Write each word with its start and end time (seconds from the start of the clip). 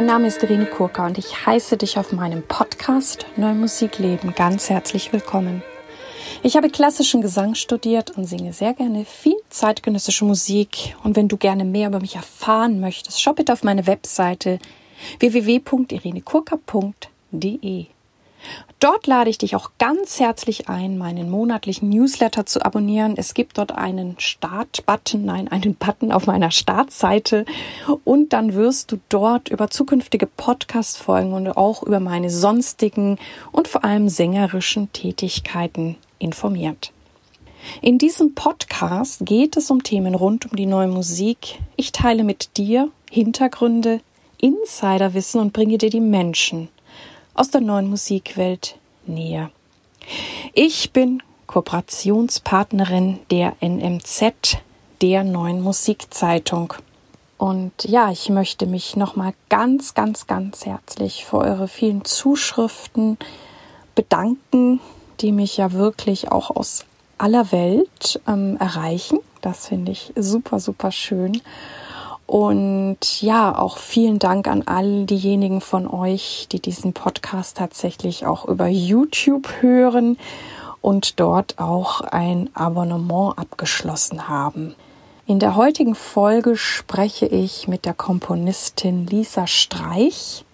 Mein 0.00 0.06
Name 0.06 0.28
ist 0.28 0.42
Irene 0.42 0.64
Kurka 0.64 1.04
und 1.04 1.18
ich 1.18 1.44
heiße 1.44 1.76
dich 1.76 1.98
auf 1.98 2.12
meinem 2.12 2.42
Podcast 2.42 3.26
Neue 3.36 3.52
Musik 3.52 3.98
leben 3.98 4.32
ganz 4.34 4.70
herzlich 4.70 5.12
willkommen. 5.12 5.62
Ich 6.42 6.56
habe 6.56 6.70
klassischen 6.70 7.20
Gesang 7.20 7.54
studiert 7.54 8.16
und 8.16 8.24
singe 8.24 8.54
sehr 8.54 8.72
gerne 8.72 9.04
viel 9.04 9.36
zeitgenössische 9.50 10.24
Musik. 10.24 10.96
Und 11.04 11.16
wenn 11.16 11.28
du 11.28 11.36
gerne 11.36 11.66
mehr 11.66 11.88
über 11.88 12.00
mich 12.00 12.16
erfahren 12.16 12.80
möchtest, 12.80 13.20
schau 13.20 13.34
bitte 13.34 13.52
auf 13.52 13.62
meine 13.62 13.86
Webseite 13.86 14.58
www.irenekurka.de. 15.18 17.84
Dort 18.78 19.06
lade 19.06 19.28
ich 19.28 19.36
dich 19.36 19.56
auch 19.56 19.72
ganz 19.78 20.20
herzlich 20.20 20.68
ein, 20.68 20.96
meinen 20.96 21.28
monatlichen 21.28 21.90
Newsletter 21.90 22.46
zu 22.46 22.64
abonnieren. 22.64 23.14
Es 23.16 23.34
gibt 23.34 23.58
dort 23.58 23.72
einen 23.72 24.18
Start-Button, 24.18 25.24
nein, 25.24 25.48
einen 25.48 25.74
Button 25.74 26.10
auf 26.12 26.26
meiner 26.26 26.50
Startseite 26.50 27.44
und 28.04 28.32
dann 28.32 28.54
wirst 28.54 28.90
du 28.90 28.98
dort 29.10 29.48
über 29.50 29.68
zukünftige 29.68 30.26
Podcast-Folgen 30.26 31.34
und 31.34 31.48
auch 31.48 31.82
über 31.82 32.00
meine 32.00 32.30
sonstigen 32.30 33.18
und 33.52 33.68
vor 33.68 33.84
allem 33.84 34.08
sängerischen 34.08 34.90
Tätigkeiten 34.92 35.96
informiert. 36.18 36.92
In 37.82 37.98
diesem 37.98 38.34
Podcast 38.34 39.26
geht 39.26 39.58
es 39.58 39.70
um 39.70 39.82
Themen 39.82 40.14
rund 40.14 40.50
um 40.50 40.56
die 40.56 40.64
neue 40.64 40.88
Musik. 40.88 41.58
Ich 41.76 41.92
teile 41.92 42.24
mit 42.24 42.56
dir 42.56 42.90
Hintergründe, 43.10 44.00
Insiderwissen 44.38 45.42
und 45.42 45.52
bringe 45.52 45.76
dir 45.76 45.90
die 45.90 46.00
Menschen 46.00 46.70
aus 47.40 47.48
der 47.48 47.62
neuen 47.62 47.88
Musikwelt 47.88 48.76
näher. 49.06 49.50
Ich 50.52 50.92
bin 50.92 51.22
Kooperationspartnerin 51.46 53.18
der 53.30 53.54
NMZ, 53.62 54.58
der 55.00 55.24
neuen 55.24 55.62
Musikzeitung. 55.62 56.74
Und 57.38 57.72
ja, 57.84 58.10
ich 58.10 58.28
möchte 58.28 58.66
mich 58.66 58.94
nochmal 58.94 59.32
ganz, 59.48 59.94
ganz, 59.94 60.26
ganz 60.26 60.66
herzlich 60.66 61.24
für 61.24 61.38
eure 61.38 61.66
vielen 61.66 62.04
Zuschriften 62.04 63.16
bedanken, 63.94 64.78
die 65.20 65.32
mich 65.32 65.56
ja 65.56 65.72
wirklich 65.72 66.30
auch 66.30 66.54
aus 66.54 66.84
aller 67.16 67.52
Welt 67.52 68.20
ähm, 68.28 68.58
erreichen. 68.58 69.18
Das 69.40 69.68
finde 69.68 69.92
ich 69.92 70.12
super, 70.14 70.60
super 70.60 70.92
schön. 70.92 71.40
Und 72.30 73.22
ja, 73.22 73.58
auch 73.58 73.76
vielen 73.76 74.20
Dank 74.20 74.46
an 74.46 74.62
all 74.68 75.04
diejenigen 75.04 75.60
von 75.60 75.88
euch, 75.88 76.46
die 76.52 76.60
diesen 76.60 76.92
Podcast 76.92 77.56
tatsächlich 77.56 78.24
auch 78.24 78.44
über 78.44 78.68
YouTube 78.68 79.48
hören 79.60 80.16
und 80.80 81.18
dort 81.18 81.58
auch 81.58 82.02
ein 82.02 82.48
Abonnement 82.54 83.36
abgeschlossen 83.36 84.28
haben. 84.28 84.76
In 85.26 85.40
der 85.40 85.56
heutigen 85.56 85.96
Folge 85.96 86.56
spreche 86.56 87.26
ich 87.26 87.66
mit 87.66 87.84
der 87.84 87.94
Komponistin 87.94 89.08
Lisa 89.08 89.48
Streich. 89.48 90.44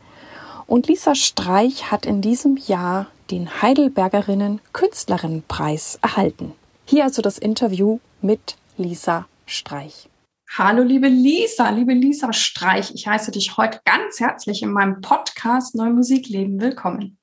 Und 0.66 0.88
Lisa 0.88 1.14
Streich 1.14 1.90
hat 1.90 2.06
in 2.06 2.22
diesem 2.22 2.56
Jahr 2.56 3.08
den 3.30 3.60
Heidelbergerinnen 3.60 4.62
Künstlerinnenpreis 4.72 5.98
erhalten. 6.00 6.52
Hier 6.86 7.04
also 7.04 7.20
das 7.20 7.36
Interview 7.36 7.98
mit 8.22 8.56
Lisa 8.78 9.26
Streich. 9.44 10.08
Hallo, 10.54 10.82
liebe 10.82 11.08
Lisa, 11.08 11.68
liebe 11.70 11.92
Lisa 11.92 12.32
Streich. 12.32 12.94
Ich 12.94 13.06
heiße 13.06 13.30
dich 13.30 13.56
heute 13.56 13.80
ganz 13.84 14.20
herzlich 14.20 14.62
in 14.62 14.72
meinem 14.72 15.00
Podcast 15.02 15.74
Neue 15.74 15.90
Musik 15.90 16.28
leben. 16.28 16.60
Willkommen. 16.60 17.18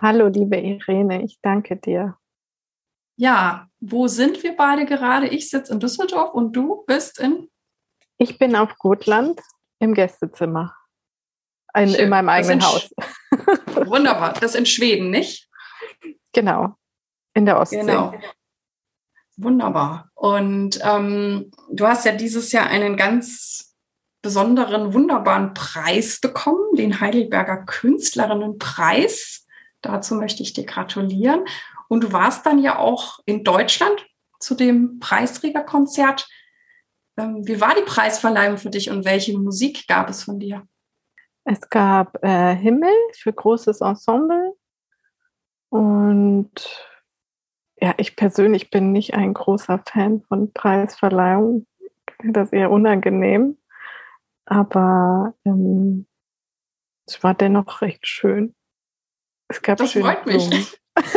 Hallo, 0.00 0.28
liebe 0.28 0.56
Irene, 0.56 1.22
ich 1.24 1.40
danke 1.42 1.76
dir. 1.76 2.16
Ja, 3.16 3.68
wo 3.80 4.08
sind 4.08 4.42
wir 4.42 4.56
beide 4.56 4.86
gerade? 4.86 5.28
Ich 5.28 5.50
sitze 5.50 5.72
in 5.72 5.80
Düsseldorf 5.80 6.32
und 6.32 6.52
du 6.54 6.84
bist 6.86 7.18
in? 7.18 7.50
Ich 8.16 8.38
bin 8.38 8.56
auf 8.56 8.78
Gotland 8.78 9.40
im 9.80 9.92
Gästezimmer. 9.92 10.74
In, 11.76 11.92
in 11.94 12.08
meinem 12.08 12.30
eigenen 12.30 12.64
Haus. 12.64 12.88
Wunderbar. 13.74 14.34
Das 14.34 14.54
in 14.54 14.64
Schweden, 14.64 15.10
nicht? 15.10 15.50
Genau. 16.32 16.76
In 17.34 17.44
der 17.44 17.58
Ostsee. 17.58 17.80
Genau. 17.80 18.14
Wunderbar. 19.38 20.10
Und 20.14 20.80
ähm, 20.82 21.52
du 21.70 21.86
hast 21.86 22.04
ja 22.04 22.10
dieses 22.10 22.50
Jahr 22.50 22.66
einen 22.66 22.96
ganz 22.96 23.76
besonderen, 24.20 24.92
wunderbaren 24.94 25.54
Preis 25.54 26.20
bekommen, 26.20 26.74
den 26.74 27.00
Heidelberger 27.00 27.64
Künstlerinnenpreis. 27.64 29.46
Dazu 29.80 30.16
möchte 30.16 30.42
ich 30.42 30.54
dir 30.54 30.66
gratulieren. 30.66 31.44
Und 31.86 32.02
du 32.02 32.12
warst 32.12 32.44
dann 32.46 32.58
ja 32.58 32.78
auch 32.78 33.20
in 33.26 33.44
Deutschland 33.44 34.04
zu 34.40 34.56
dem 34.56 34.98
Preisträgerkonzert. 34.98 36.28
Ähm, 37.16 37.46
wie 37.46 37.60
war 37.60 37.76
die 37.76 37.82
Preisverleihung 37.82 38.58
für 38.58 38.70
dich 38.70 38.90
und 38.90 39.04
welche 39.04 39.38
Musik 39.38 39.86
gab 39.86 40.10
es 40.10 40.24
von 40.24 40.40
dir? 40.40 40.66
Es 41.44 41.70
gab 41.70 42.22
äh, 42.24 42.56
Himmel 42.56 42.92
für 43.12 43.32
großes 43.32 43.82
Ensemble 43.82 44.52
und 45.68 46.87
ja, 47.80 47.94
ich 47.96 48.16
persönlich 48.16 48.70
bin 48.70 48.92
nicht 48.92 49.14
ein 49.14 49.34
großer 49.34 49.82
Fan 49.86 50.22
von 50.22 50.52
Preisverleihungen. 50.52 51.66
Das 52.24 52.48
ist 52.48 52.52
eher 52.52 52.70
unangenehm. 52.70 53.56
Aber 54.46 55.34
ähm, 55.44 56.06
es 57.06 57.22
war 57.22 57.34
dennoch 57.34 57.82
recht 57.82 58.06
schön. 58.06 58.54
Es 59.48 59.62
gab 59.62 59.78
das 59.78 59.92
freut 59.92 60.26
mich. 60.26 60.78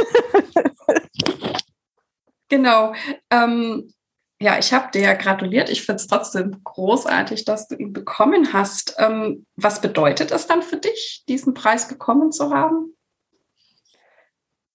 genau. 2.50 2.94
Ähm, 3.30 3.92
ja, 4.40 4.58
ich 4.58 4.74
habe 4.74 4.92
dir 4.92 5.02
ja 5.02 5.14
gratuliert. 5.14 5.70
Ich 5.70 5.84
finde 5.84 5.98
es 5.98 6.08
trotzdem 6.08 6.64
großartig, 6.64 7.46
dass 7.46 7.68
du 7.68 7.76
ihn 7.76 7.94
bekommen 7.94 8.54
hast. 8.54 8.96
Ähm, 8.98 9.46
was 9.56 9.82
bedeutet 9.82 10.32
es 10.32 10.48
dann 10.48 10.62
für 10.62 10.78
dich, 10.78 11.24
diesen 11.28 11.54
Preis 11.54 11.88
bekommen 11.88 12.32
zu 12.32 12.52
haben? 12.52 12.96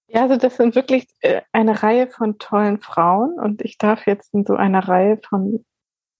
Ja, 0.09 0.21
also 0.21 0.37
das 0.37 0.55
sind 0.55 0.75
wirklich 0.75 1.07
äh, 1.19 1.41
eine 1.51 1.83
Reihe 1.83 2.07
von 2.07 2.37
tollen 2.39 2.79
Frauen 2.79 3.37
und 3.39 3.61
ich 3.61 3.77
darf 3.77 4.07
jetzt 4.07 4.33
in 4.33 4.45
so 4.45 4.55
einer 4.55 4.87
Reihe 4.87 5.19
von 5.27 5.65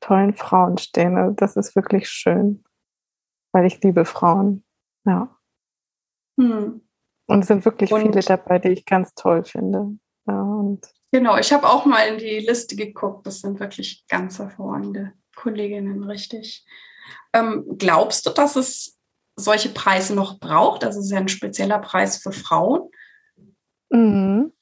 tollen 0.01 0.33
Frauen 0.35 0.77
stehen. 0.77 1.17
Also 1.17 1.33
das 1.35 1.55
ist 1.55 1.75
wirklich 1.75 2.09
schön, 2.09 2.63
weil 3.53 3.65
ich 3.65 3.81
liebe 3.81 4.05
Frauen. 4.05 4.65
Ja. 5.05 5.35
Hm. 6.39 6.81
Und 7.27 7.39
es 7.39 7.47
sind 7.47 7.65
wirklich 7.65 7.91
und 7.91 8.01
viele 8.01 8.21
dabei, 8.21 8.59
die 8.59 8.69
ich 8.69 8.85
ganz 8.85 9.13
toll 9.13 9.43
finde. 9.43 9.97
Ja, 10.27 10.41
und 10.41 10.85
genau, 11.11 11.37
ich 11.37 11.51
habe 11.53 11.67
auch 11.67 11.85
mal 11.85 12.07
in 12.07 12.17
die 12.17 12.39
Liste 12.39 12.75
geguckt. 12.75 13.25
Das 13.25 13.39
sind 13.41 13.59
wirklich 13.59 14.05
ganz 14.07 14.39
hervorragende 14.39 15.13
Kolleginnen, 15.35 16.03
richtig. 16.03 16.65
Ähm, 17.33 17.65
glaubst 17.77 18.25
du, 18.25 18.31
dass 18.31 18.55
es 18.55 18.97
solche 19.35 19.69
Preise 19.69 20.15
noch 20.15 20.39
braucht? 20.39 20.83
Das 20.83 20.97
ist 20.97 21.11
ja 21.11 21.17
ein 21.17 21.27
spezieller 21.27 21.79
Preis 21.79 22.17
für 22.17 22.31
Frauen. 22.31 22.89
Mhm. 23.97 24.53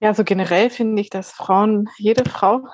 Ja, 0.00 0.14
so 0.14 0.22
generell 0.22 0.70
finde 0.70 1.02
ich, 1.02 1.10
dass 1.10 1.32
Frauen, 1.32 1.88
jede 1.98 2.28
Frau 2.28 2.68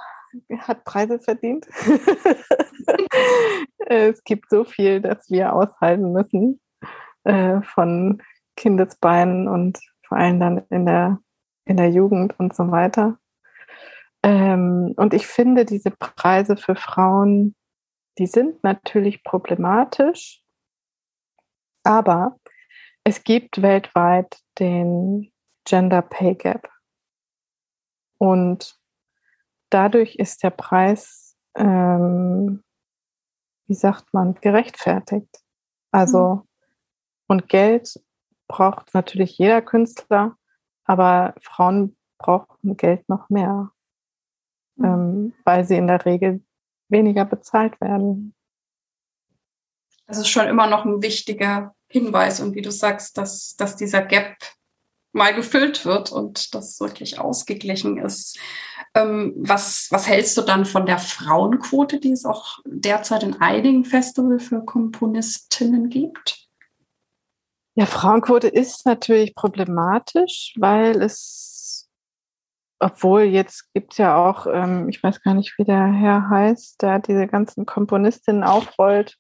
hat 0.58 0.84
Preise 0.84 1.20
verdient. 1.20 1.66
es 3.86 4.22
gibt 4.24 4.50
so 4.50 4.64
viel, 4.64 5.00
dass 5.00 5.30
wir 5.30 5.54
aushalten 5.54 6.12
müssen 6.12 6.60
äh, 7.24 7.62
von 7.62 8.22
Kindesbeinen 8.56 9.48
und 9.48 9.78
vor 10.06 10.18
allem 10.18 10.38
dann 10.38 10.58
in 10.68 10.84
der, 10.84 11.18
in 11.64 11.78
der 11.78 11.90
Jugend 11.90 12.38
und 12.38 12.54
so 12.54 12.70
weiter. 12.70 13.16
Ähm, 14.22 14.92
und 14.96 15.14
ich 15.14 15.26
finde, 15.26 15.64
diese 15.64 15.92
Preise 15.92 16.58
für 16.58 16.76
Frauen, 16.76 17.54
die 18.18 18.26
sind 18.26 18.62
natürlich 18.62 19.24
problematisch, 19.24 20.42
aber 21.84 22.38
es 23.04 23.24
gibt 23.24 23.62
weltweit 23.62 24.36
den 24.58 25.32
Gender 25.64 26.02
Pay 26.02 26.34
Gap. 26.34 26.70
Und 28.18 28.78
dadurch 29.70 30.16
ist 30.16 30.42
der 30.42 30.50
Preis, 30.50 31.36
ähm, 31.56 32.62
wie 33.66 33.74
sagt 33.74 34.12
man, 34.12 34.34
gerechtfertigt. 34.34 35.42
Also, 35.90 36.34
mhm. 36.34 36.42
und 37.28 37.48
Geld 37.48 38.00
braucht 38.48 38.94
natürlich 38.94 39.38
jeder 39.38 39.62
Künstler, 39.62 40.36
aber 40.84 41.34
Frauen 41.40 41.96
brauchen 42.18 42.76
Geld 42.76 43.08
noch 43.08 43.28
mehr, 43.28 43.70
mhm. 44.76 44.84
ähm, 44.84 45.34
weil 45.44 45.64
sie 45.64 45.76
in 45.76 45.86
der 45.86 46.04
Regel 46.04 46.44
weniger 46.88 47.24
bezahlt 47.24 47.80
werden. 47.80 48.34
Das 50.06 50.18
ist 50.18 50.28
schon 50.28 50.46
immer 50.46 50.66
noch 50.66 50.84
ein 50.84 51.02
wichtiger 51.02 51.74
Hinweis 51.88 52.40
und 52.40 52.54
wie 52.54 52.62
du 52.62 52.70
sagst, 52.70 53.16
dass, 53.16 53.56
dass 53.56 53.76
dieser 53.76 54.02
Gap 54.02 54.36
mal 55.14 55.34
gefüllt 55.34 55.86
wird 55.86 56.12
und 56.12 56.54
das 56.54 56.80
wirklich 56.80 57.18
ausgeglichen 57.18 57.98
ist. 57.98 58.38
Ähm, 58.94 59.32
was, 59.36 59.88
was 59.90 60.06
hältst 60.08 60.36
du 60.36 60.42
dann 60.42 60.66
von 60.66 60.86
der 60.86 60.98
Frauenquote, 60.98 62.00
die 62.00 62.12
es 62.12 62.24
auch 62.24 62.58
derzeit 62.66 63.22
in 63.22 63.40
einigen 63.40 63.84
Festivals 63.84 64.48
für 64.48 64.64
Komponistinnen 64.64 65.88
gibt? 65.88 66.48
Ja, 67.76 67.86
Frauenquote 67.86 68.48
ist 68.48 68.86
natürlich 68.86 69.34
problematisch, 69.34 70.54
weil 70.58 71.02
es, 71.02 71.88
obwohl 72.78 73.22
jetzt 73.22 73.72
gibt 73.72 73.92
es 73.92 73.98
ja 73.98 74.16
auch, 74.16 74.46
ähm, 74.46 74.88
ich 74.88 75.02
weiß 75.02 75.22
gar 75.22 75.34
nicht, 75.34 75.54
wie 75.58 75.64
der 75.64 75.86
Herr 75.92 76.28
heißt, 76.28 76.82
der 76.82 76.98
diese 77.00 77.26
ganzen 77.26 77.66
Komponistinnen 77.66 78.44
aufrollt, 78.44 79.16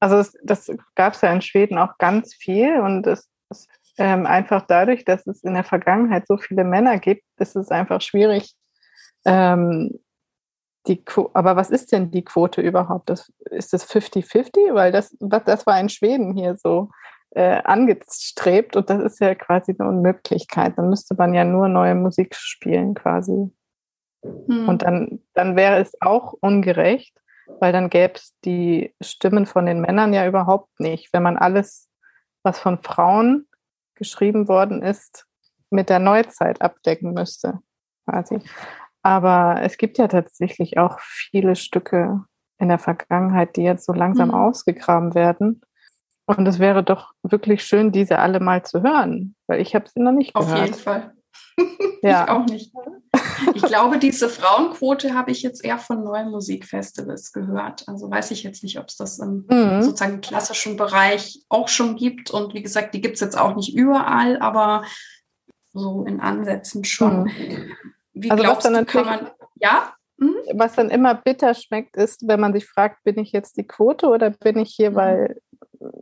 Also 0.00 0.16
das, 0.16 0.36
das 0.42 0.70
gab 0.94 1.14
es 1.14 1.20
ja 1.22 1.32
in 1.32 1.42
Schweden 1.42 1.78
auch 1.78 1.98
ganz 1.98 2.34
viel 2.34 2.80
und 2.80 3.06
es 3.06 3.28
ist 3.50 3.68
ähm, 3.98 4.26
einfach 4.26 4.64
dadurch, 4.66 5.04
dass 5.04 5.26
es 5.26 5.42
in 5.42 5.54
der 5.54 5.64
Vergangenheit 5.64 6.26
so 6.26 6.36
viele 6.36 6.64
Männer 6.64 6.98
gibt, 6.98 7.24
ist 7.38 7.56
es 7.56 7.70
einfach 7.70 8.00
schwierig. 8.00 8.54
Ähm, 9.24 9.98
die 10.86 11.02
aber 11.34 11.56
was 11.56 11.70
ist 11.70 11.92
denn 11.92 12.10
die 12.10 12.24
Quote 12.24 12.60
überhaupt? 12.60 13.10
Das, 13.10 13.32
ist 13.50 13.72
das 13.72 13.88
50-50? 13.88 14.72
Weil 14.72 14.92
das, 14.92 15.14
das 15.20 15.66
war 15.66 15.78
in 15.78 15.88
Schweden 15.88 16.34
hier 16.34 16.56
so 16.56 16.90
äh, 17.30 17.60
angestrebt 17.64 18.76
und 18.76 18.88
das 18.88 19.02
ist 19.02 19.20
ja 19.20 19.34
quasi 19.34 19.74
eine 19.78 19.88
Unmöglichkeit. 19.88 20.78
Dann 20.78 20.88
müsste 20.88 21.14
man 21.14 21.34
ja 21.34 21.44
nur 21.44 21.68
neue 21.68 21.94
Musik 21.94 22.34
spielen 22.34 22.94
quasi. 22.94 23.50
Hm. 24.22 24.68
Und 24.68 24.82
dann, 24.82 25.20
dann 25.34 25.56
wäre 25.56 25.78
es 25.78 25.92
auch 26.00 26.34
ungerecht, 26.40 27.14
weil 27.60 27.72
dann 27.72 27.90
gäbe 27.90 28.14
es 28.14 28.34
die 28.44 28.94
Stimmen 29.00 29.46
von 29.46 29.66
den 29.66 29.80
Männern 29.80 30.14
ja 30.14 30.26
überhaupt 30.26 30.80
nicht. 30.80 31.12
Wenn 31.12 31.22
man 31.22 31.36
alles, 31.36 31.90
was 32.42 32.58
von 32.58 32.78
Frauen 32.78 33.47
geschrieben 33.98 34.48
worden 34.48 34.82
ist, 34.82 35.26
mit 35.70 35.90
der 35.90 35.98
Neuzeit 35.98 36.62
abdecken 36.62 37.12
müsste. 37.12 37.58
Quasi. 38.06 38.40
Aber 39.02 39.60
es 39.62 39.76
gibt 39.76 39.98
ja 39.98 40.08
tatsächlich 40.08 40.78
auch 40.78 40.98
viele 41.00 41.56
Stücke 41.56 42.24
in 42.58 42.68
der 42.68 42.78
Vergangenheit, 42.78 43.56
die 43.56 43.62
jetzt 43.62 43.84
so 43.84 43.92
langsam 43.92 44.28
mhm. 44.28 44.34
ausgegraben 44.34 45.14
werden. 45.14 45.60
Und 46.26 46.46
es 46.46 46.58
wäre 46.58 46.82
doch 46.82 47.12
wirklich 47.22 47.64
schön, 47.64 47.92
diese 47.92 48.18
alle 48.18 48.40
mal 48.40 48.62
zu 48.64 48.82
hören, 48.82 49.34
weil 49.46 49.60
ich 49.60 49.74
habe 49.74 49.88
sie 49.88 50.00
noch 50.00 50.12
nicht 50.12 50.34
gehört. 50.34 50.52
Auf 50.52 50.66
jeden 50.66 50.74
Fall. 50.74 51.12
ja. 52.02 52.24
Ich 52.24 52.30
auch 52.30 52.46
nicht. 52.46 52.72
Ich 53.54 53.62
glaube, 53.62 53.98
diese 53.98 54.28
Frauenquote 54.28 55.14
habe 55.14 55.30
ich 55.30 55.42
jetzt 55.42 55.64
eher 55.64 55.78
von 55.78 56.04
neuen 56.04 56.30
Musikfestivals 56.30 57.32
gehört. 57.32 57.88
Also 57.88 58.10
weiß 58.10 58.30
ich 58.30 58.42
jetzt 58.42 58.62
nicht, 58.62 58.78
ob 58.78 58.86
es 58.88 58.96
das 58.96 59.18
im 59.18 59.46
mhm. 59.48 59.82
sozusagen 59.82 60.20
klassischen 60.20 60.76
Bereich 60.76 61.44
auch 61.48 61.68
schon 61.68 61.96
gibt. 61.96 62.30
Und 62.30 62.54
wie 62.54 62.62
gesagt, 62.62 62.94
die 62.94 63.00
gibt 63.00 63.14
es 63.14 63.20
jetzt 63.20 63.38
auch 63.38 63.56
nicht 63.56 63.74
überall, 63.74 64.38
aber 64.40 64.84
so 65.72 66.04
in 66.04 66.20
Ansätzen 66.20 66.84
schon. 66.84 67.24
Mhm. 67.24 67.72
Wie 68.12 68.30
also 68.30 68.42
glaubst 68.42 68.64
was 68.64 68.72
dann 68.72 68.84
du, 68.84 68.92
kann 68.92 69.04
man, 69.04 69.30
ja? 69.56 69.92
Mhm. 70.16 70.36
Was 70.54 70.74
dann 70.74 70.90
immer 70.90 71.14
bitter 71.14 71.54
schmeckt, 71.54 71.96
ist, 71.96 72.26
wenn 72.26 72.40
man 72.40 72.52
sich 72.52 72.66
fragt, 72.66 73.04
bin 73.04 73.18
ich 73.18 73.32
jetzt 73.32 73.56
die 73.56 73.66
Quote 73.66 74.08
oder 74.08 74.30
bin 74.30 74.58
ich 74.58 74.74
hier, 74.74 74.90
mhm. 74.90 74.96
weil, 74.96 75.40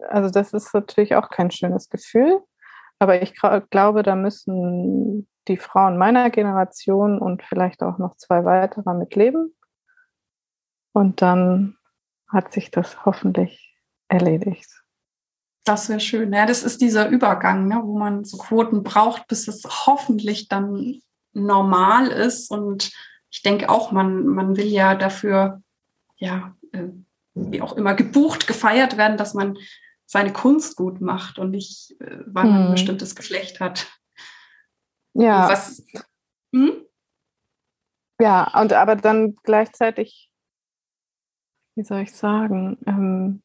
also 0.09 0.31
das 0.31 0.53
ist 0.53 0.73
natürlich 0.75 1.15
auch 1.15 1.29
kein 1.29 1.51
schönes 1.51 1.91
Gefühl. 1.91 2.41
Aber 2.99 3.23
ich 3.23 3.35
glaube, 3.71 4.03
da 4.03 4.17
müssen 4.17 5.29
die 5.49 5.57
Frauen 5.57 5.99
meiner 5.99 6.31
Generation 6.31 7.19
und 7.19 7.43
vielleicht 7.43 7.83
auch 7.83 7.99
noch 7.99 8.17
zwei 8.17 8.45
weitere 8.45 8.95
mitleben. 8.95 9.55
Und 10.93 11.23
dann 11.23 11.77
hat 12.29 12.53
sich 12.53 12.71
das 12.71 13.05
hoffentlich 13.05 13.77
erledigt. 14.09 14.71
Das 15.65 15.89
wäre 15.89 16.01
schön. 16.01 16.33
Ja, 16.33 16.47
das 16.47 16.63
ist 16.63 16.81
dieser 16.81 17.09
Übergang, 17.09 17.69
ne, 17.69 17.81
wo 17.83 17.99
man 17.99 18.25
so 18.25 18.39
Quoten 18.39 18.83
braucht, 18.83 19.27
bis 19.27 19.49
es 19.49 19.65
hoffentlich 19.87 20.49
dann 20.49 21.01
normal 21.33 22.09
ist. 22.09 22.51
Und 22.51 22.93
ich 23.31 23.43
denke 23.43 23.69
auch, 23.69 23.93
man, 23.93 24.27
man 24.27 24.57
will 24.57 24.67
ja 24.67 24.95
dafür, 24.95 25.63
ja, 26.17 26.55
äh, 26.73 26.85
wie 27.35 27.61
auch 27.61 27.77
immer, 27.77 27.95
gebucht, 27.95 28.47
gefeiert 28.47 28.97
werden, 28.97 29.17
dass 29.19 29.35
man 29.35 29.59
seine 30.07 30.33
Kunst 30.33 30.77
gut 30.77 31.01
macht 31.01 31.39
und 31.39 31.51
nicht, 31.51 32.01
äh, 32.01 32.19
weil 32.27 32.45
man 32.45 32.55
ein 32.55 32.65
hm. 32.67 32.73
bestimmtes 32.73 33.15
Geschlecht 33.15 33.61
hat. 33.61 33.87
Ja. 35.15 35.49
Was, 35.49 35.85
hm? 36.55 36.85
Ja, 38.21 38.61
und 38.61 38.73
aber 38.73 38.97
dann 38.97 39.37
gleichzeitig, 39.43 40.31
wie 41.77 41.85
soll 41.85 42.01
ich 42.01 42.13
sagen, 42.13 42.79
ähm, 42.87 43.43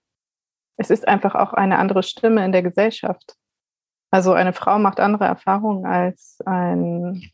es 0.78 0.90
ist 0.90 1.08
einfach 1.08 1.36
auch 1.36 1.54
eine 1.54 1.78
andere 1.78 2.04
Stimme 2.04 2.46
in 2.46 2.52
der 2.52 2.64
Gesellschaft. 2.64 3.36
Also 4.12 4.34
eine 4.34 4.54
Frau 4.54 4.80
macht 4.80 5.00
andere 5.00 5.26
Erfahrungen 5.26 5.86
als 5.86 6.40
ein 6.46 7.32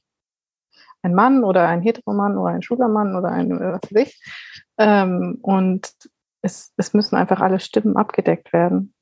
ein 1.07 1.13
Mann 1.13 1.43
oder 1.43 1.67
ein 1.67 1.81
Heteromann 1.81 2.37
oder 2.37 2.51
ein 2.51 2.61
Schülermann 2.61 3.15
oder 3.15 3.29
ein, 3.29 3.51
äh, 3.51 3.73
was 3.73 3.81
weiß 3.91 4.07
ich. 4.07 4.21
Ähm, 4.77 5.39
und 5.41 5.91
es, 6.41 6.73
es 6.77 6.93
müssen 6.93 7.15
einfach 7.15 7.41
alle 7.41 7.59
Stimmen 7.59 7.97
abgedeckt 7.97 8.53
werden. 8.53 8.93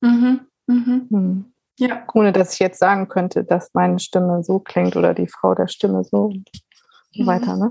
Mhm. 0.00 0.46
Mhm. 0.66 1.06
Hm. 1.10 1.52
Ja. 1.78 2.04
Ohne 2.14 2.32
dass 2.32 2.54
ich 2.54 2.58
jetzt 2.58 2.78
sagen 2.78 3.08
könnte, 3.08 3.44
dass 3.44 3.74
meine 3.74 3.98
Stimme 3.98 4.42
so 4.42 4.58
klingt 4.58 4.96
oder 4.96 5.14
die 5.14 5.28
Frau 5.28 5.54
der 5.54 5.68
Stimme 5.68 6.04
so 6.04 6.24
und 6.26 6.50
mhm. 7.14 7.26
weiter. 7.26 7.56
Ne? 7.56 7.70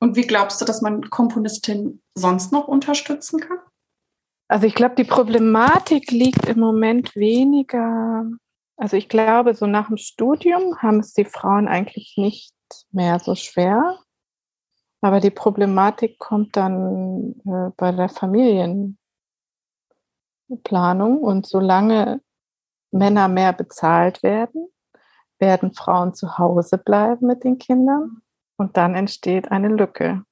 Und 0.00 0.16
wie 0.16 0.26
glaubst 0.26 0.60
du, 0.60 0.64
dass 0.64 0.82
man 0.82 1.08
Komponistin 1.10 2.02
sonst 2.14 2.52
noch 2.52 2.68
unterstützen 2.68 3.40
kann? 3.40 3.58
Also 4.48 4.66
ich 4.66 4.74
glaube, 4.74 4.96
die 4.96 5.04
Problematik 5.04 6.10
liegt 6.10 6.46
im 6.46 6.58
Moment 6.58 7.14
weniger 7.14 8.24
also 8.80 8.96
ich 8.96 9.10
glaube, 9.10 9.52
so 9.52 9.66
nach 9.66 9.88
dem 9.88 9.98
Studium 9.98 10.78
haben 10.78 11.00
es 11.00 11.12
die 11.12 11.26
Frauen 11.26 11.68
eigentlich 11.68 12.14
nicht 12.16 12.54
mehr 12.90 13.18
so 13.18 13.34
schwer. 13.34 13.98
Aber 15.02 15.20
die 15.20 15.30
Problematik 15.30 16.18
kommt 16.18 16.56
dann 16.56 17.34
äh, 17.44 17.70
bei 17.76 17.92
der 17.92 18.08
Familienplanung. 20.50 21.18
Und 21.18 21.46
solange 21.46 22.20
Männer 22.90 23.28
mehr 23.28 23.52
bezahlt 23.52 24.22
werden, 24.22 24.68
werden 25.38 25.72
Frauen 25.72 26.14
zu 26.14 26.38
Hause 26.38 26.78
bleiben 26.78 27.26
mit 27.26 27.44
den 27.44 27.58
Kindern. 27.58 28.22
Und 28.56 28.76
dann 28.76 28.94
entsteht 28.94 29.50
eine 29.50 29.68
Lücke. 29.68 30.24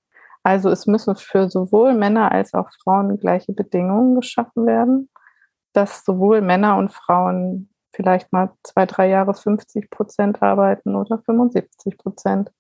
Also 0.43 0.71
es 0.71 0.87
müssen 0.87 1.17
für 1.17 1.49
sowohl 1.49 1.95
Männer 1.95 2.33
als 2.33 2.55
auch 2.55 2.69
Frauen 2.83 3.19
gleiche 3.19 3.53
Bedingungen 3.53 4.15
geschaffen 4.15 4.67
werden, 4.67 5.09
dass 5.73 6.05
sowohl 6.05 6.41
Männer 6.41 6.77
und 6.77 6.93
Frauen 6.93 7.71
vielleicht 7.93 8.33
mal 8.33 8.53
zwei, 8.63 8.87
drei 8.87 9.09
Jahre 9.09 9.35
50 9.35 9.91
Prozent 9.91 10.43
arbeiten 10.43 10.95
oder 10.95 11.19
75 11.19 11.99
Prozent, 11.99 12.53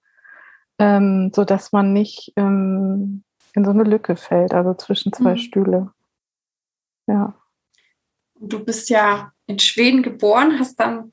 ähm, 0.78 1.30
sodass 1.34 1.72
man 1.72 1.92
nicht 1.92 2.32
ähm, 2.36 3.24
in 3.54 3.64
so 3.64 3.70
eine 3.70 3.84
Lücke 3.84 4.16
fällt, 4.16 4.54
also 4.54 4.74
zwischen 4.74 5.12
zwei 5.12 5.32
mhm. 5.32 5.38
Stühle. 5.38 5.92
Ja. 7.06 7.34
Du 8.40 8.64
bist 8.64 8.90
ja 8.90 9.32
in 9.46 9.58
Schweden 9.58 10.02
geboren, 10.02 10.58
hast 10.58 10.78
dann 10.78 11.12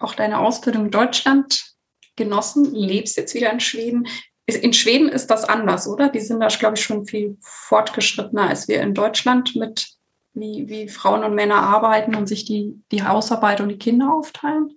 auch 0.00 0.14
deine 0.14 0.40
Ausbildung 0.40 0.86
in 0.86 0.90
Deutschland 0.90 1.74
genossen, 2.16 2.74
lebst 2.74 3.16
jetzt 3.16 3.34
wieder 3.34 3.52
in 3.52 3.60
Schweden. 3.60 4.06
In 4.46 4.72
Schweden 4.72 5.08
ist 5.08 5.28
das 5.30 5.44
anders, 5.44 5.88
oder? 5.88 6.08
Die 6.08 6.20
sind 6.20 6.40
da, 6.40 6.48
glaube 6.48 6.76
ich, 6.76 6.82
schon 6.82 7.06
viel 7.06 7.38
fortgeschrittener 7.40 8.48
als 8.48 8.68
wir 8.68 8.82
in 8.82 8.94
Deutschland 8.94 9.56
mit 9.56 9.94
wie, 10.34 10.68
wie 10.68 10.88
Frauen 10.88 11.24
und 11.24 11.34
Männer 11.34 11.62
arbeiten 11.62 12.14
und 12.14 12.26
sich 12.26 12.44
die, 12.44 12.82
die 12.90 13.04
Hausarbeit 13.04 13.60
und 13.60 13.68
die 13.68 13.78
Kinder 13.78 14.12
aufteilen? 14.12 14.76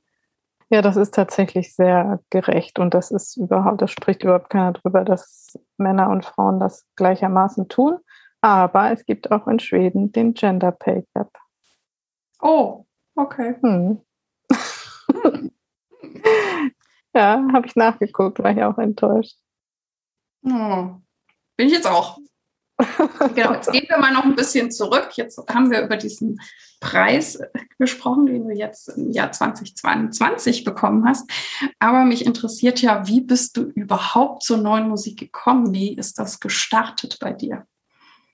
Ja, 0.69 0.81
das 0.81 0.97
ist 0.97 1.13
tatsächlich 1.13 1.73
sehr 1.73 2.19
gerecht 2.29 2.77
und 2.77 2.93
das 2.93 3.09
ist 3.09 3.37
überhaupt, 3.37 3.81
das 3.81 3.91
spricht 3.91 4.23
überhaupt 4.23 4.49
keiner 4.49 4.73
drüber, 4.73 5.03
dass 5.03 5.57
Männer 5.77 6.09
und 6.09 6.25
Frauen 6.25 6.59
das 6.59 6.85
gleichermaßen 6.95 7.69
tun. 7.69 7.97
Aber 8.41 8.91
es 8.91 9.05
gibt 9.05 9.31
auch 9.31 9.47
in 9.47 9.59
Schweden 9.59 10.11
den 10.11 10.33
Gender 10.33 10.71
Pay 10.71 11.05
Gap. 11.13 11.31
Oh, 12.39 12.85
okay. 13.15 13.55
Hm. 13.61 14.01
ja, 17.13 17.47
habe 17.53 17.67
ich 17.67 17.75
nachgeguckt, 17.75 18.39
war 18.39 18.51
ich 18.51 18.63
auch 18.63 18.77
enttäuscht. 18.77 19.37
Oh, 20.43 20.95
bin 21.57 21.67
ich 21.67 21.73
jetzt 21.73 21.87
auch. 21.87 22.17
genau, 23.33 23.53
jetzt 23.53 23.71
gehen 23.71 23.87
wir 23.89 23.97
mal 23.97 24.13
noch 24.13 24.23
ein 24.23 24.35
bisschen 24.35 24.71
zurück. 24.71 25.09
Jetzt 25.15 25.39
haben 25.49 25.71
wir 25.71 25.81
über 25.81 25.97
diesen 25.97 26.39
Preis 26.79 27.39
gesprochen, 27.79 28.27
den 28.27 28.47
du 28.47 28.53
jetzt 28.53 28.89
im 28.89 29.11
Jahr 29.11 29.31
2022 29.31 30.63
bekommen 30.63 31.07
hast. 31.07 31.29
Aber 31.79 32.05
mich 32.05 32.25
interessiert 32.25 32.81
ja, 32.81 33.07
wie 33.07 33.21
bist 33.21 33.57
du 33.57 33.63
überhaupt 33.63 34.43
zur 34.43 34.57
neuen 34.57 34.87
Musik 34.87 35.17
gekommen? 35.17 35.73
Wie 35.73 35.95
ist 35.95 36.19
das 36.19 36.39
gestartet 36.39 37.17
bei 37.19 37.33
dir? 37.33 37.65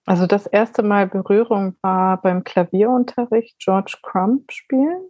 Also 0.06 0.28
das 0.28 0.48
erste 0.48 0.84
Mal 0.84 1.08
Berührung 1.08 1.78
war 1.82 2.22
beim 2.22 2.44
Klavierunterricht 2.44 3.58
George 3.60 3.98
Crumb 4.02 4.52
spielen. 4.52 5.10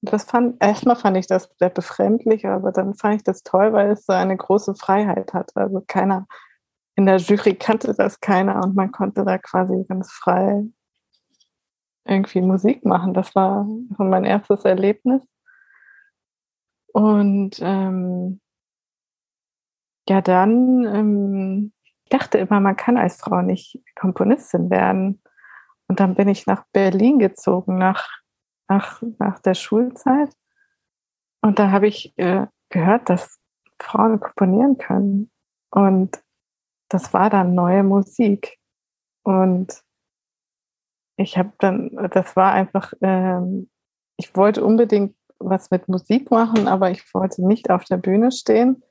Das 0.00 0.24
fand, 0.24 0.62
erstmal 0.62 0.96
fand 0.96 1.16
ich 1.16 1.26
das 1.26 1.50
sehr 1.58 1.70
befremdlich, 1.70 2.46
aber 2.46 2.72
dann 2.72 2.94
fand 2.94 3.16
ich 3.16 3.24
das 3.24 3.42
toll, 3.42 3.72
weil 3.72 3.90
es 3.90 4.04
so 4.06 4.12
eine 4.12 4.36
große 4.36 4.74
Freiheit 4.74 5.32
hat. 5.32 5.50
Also 5.56 5.82
keiner 5.86 6.26
in 6.96 7.06
der 7.06 7.16
Jury 7.16 7.54
kannte 7.56 7.94
das 7.94 8.20
keiner 8.20 8.62
und 8.62 8.76
man 8.76 8.92
konnte 8.92 9.24
da 9.24 9.38
quasi 9.38 9.84
ganz 9.88 10.12
frei 10.12 10.64
irgendwie 12.04 12.40
Musik 12.42 12.84
machen. 12.84 13.14
Das 13.14 13.34
war 13.34 13.66
mein 13.98 14.24
erstes 14.24 14.64
Erlebnis. 14.64 15.22
Und 16.92 17.58
ähm, 17.60 18.40
ja, 20.08 20.20
dann 20.20 20.84
ähm, 20.84 21.72
ich 22.04 22.10
dachte 22.10 22.38
immer, 22.38 22.60
man 22.60 22.76
kann 22.76 22.96
als 22.96 23.16
Frau 23.16 23.40
nicht 23.42 23.82
Komponistin 23.96 24.70
werden. 24.70 25.22
Und 25.88 26.00
dann 26.00 26.14
bin 26.14 26.28
ich 26.28 26.46
nach 26.46 26.64
Berlin 26.72 27.18
gezogen, 27.18 27.78
nach, 27.78 28.08
nach, 28.68 29.02
nach 29.18 29.38
der 29.40 29.54
Schulzeit. 29.54 30.30
Und 31.40 31.58
da 31.58 31.70
habe 31.70 31.86
ich 31.86 32.16
äh, 32.16 32.46
gehört, 32.70 33.10
dass 33.10 33.38
Frauen 33.80 34.20
komponieren 34.20 34.78
können. 34.78 35.30
Und 35.70 36.22
das 36.88 37.12
war 37.12 37.30
dann 37.30 37.54
neue 37.54 37.82
Musik. 37.82 38.58
Und 39.24 39.82
ich 41.16 41.38
habe 41.38 41.52
dann, 41.58 42.10
das 42.12 42.36
war 42.36 42.52
einfach, 42.52 42.92
ähm, 43.00 43.70
ich 44.16 44.34
wollte 44.36 44.64
unbedingt 44.64 45.16
was 45.38 45.70
mit 45.70 45.88
Musik 45.88 46.30
machen, 46.30 46.68
aber 46.68 46.90
ich 46.90 47.12
wollte 47.14 47.46
nicht 47.46 47.70
auf 47.70 47.84
der 47.84 47.96
Bühne 47.96 48.32
stehen. 48.32 48.82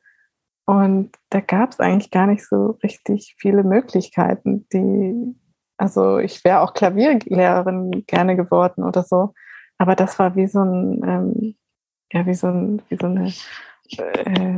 Und 0.65 1.11
da 1.29 1.41
gab 1.41 1.71
es 1.71 1.79
eigentlich 1.79 2.11
gar 2.11 2.27
nicht 2.27 2.45
so 2.47 2.77
richtig 2.83 3.35
viele 3.37 3.63
Möglichkeiten, 3.63 4.65
die, 4.71 5.35
also 5.77 6.19
ich 6.19 6.43
wäre 6.45 6.61
auch 6.61 6.73
Klavierlehrerin 6.73 8.05
gerne 8.07 8.35
geworden 8.37 8.83
oder 8.83 9.03
so, 9.03 9.33
aber 9.77 9.95
das 9.95 10.17
war 10.19 10.35
wie 10.35 10.47
so 10.47 10.61
ein, 10.61 11.01
ähm, 11.05 11.55
ja, 12.13 12.25
wie 12.25 12.33
so 12.33 12.47
ein, 12.47 12.81
wie 12.89 12.95
so 12.95 13.07
eine, 13.07 13.33
äh, 13.97 14.55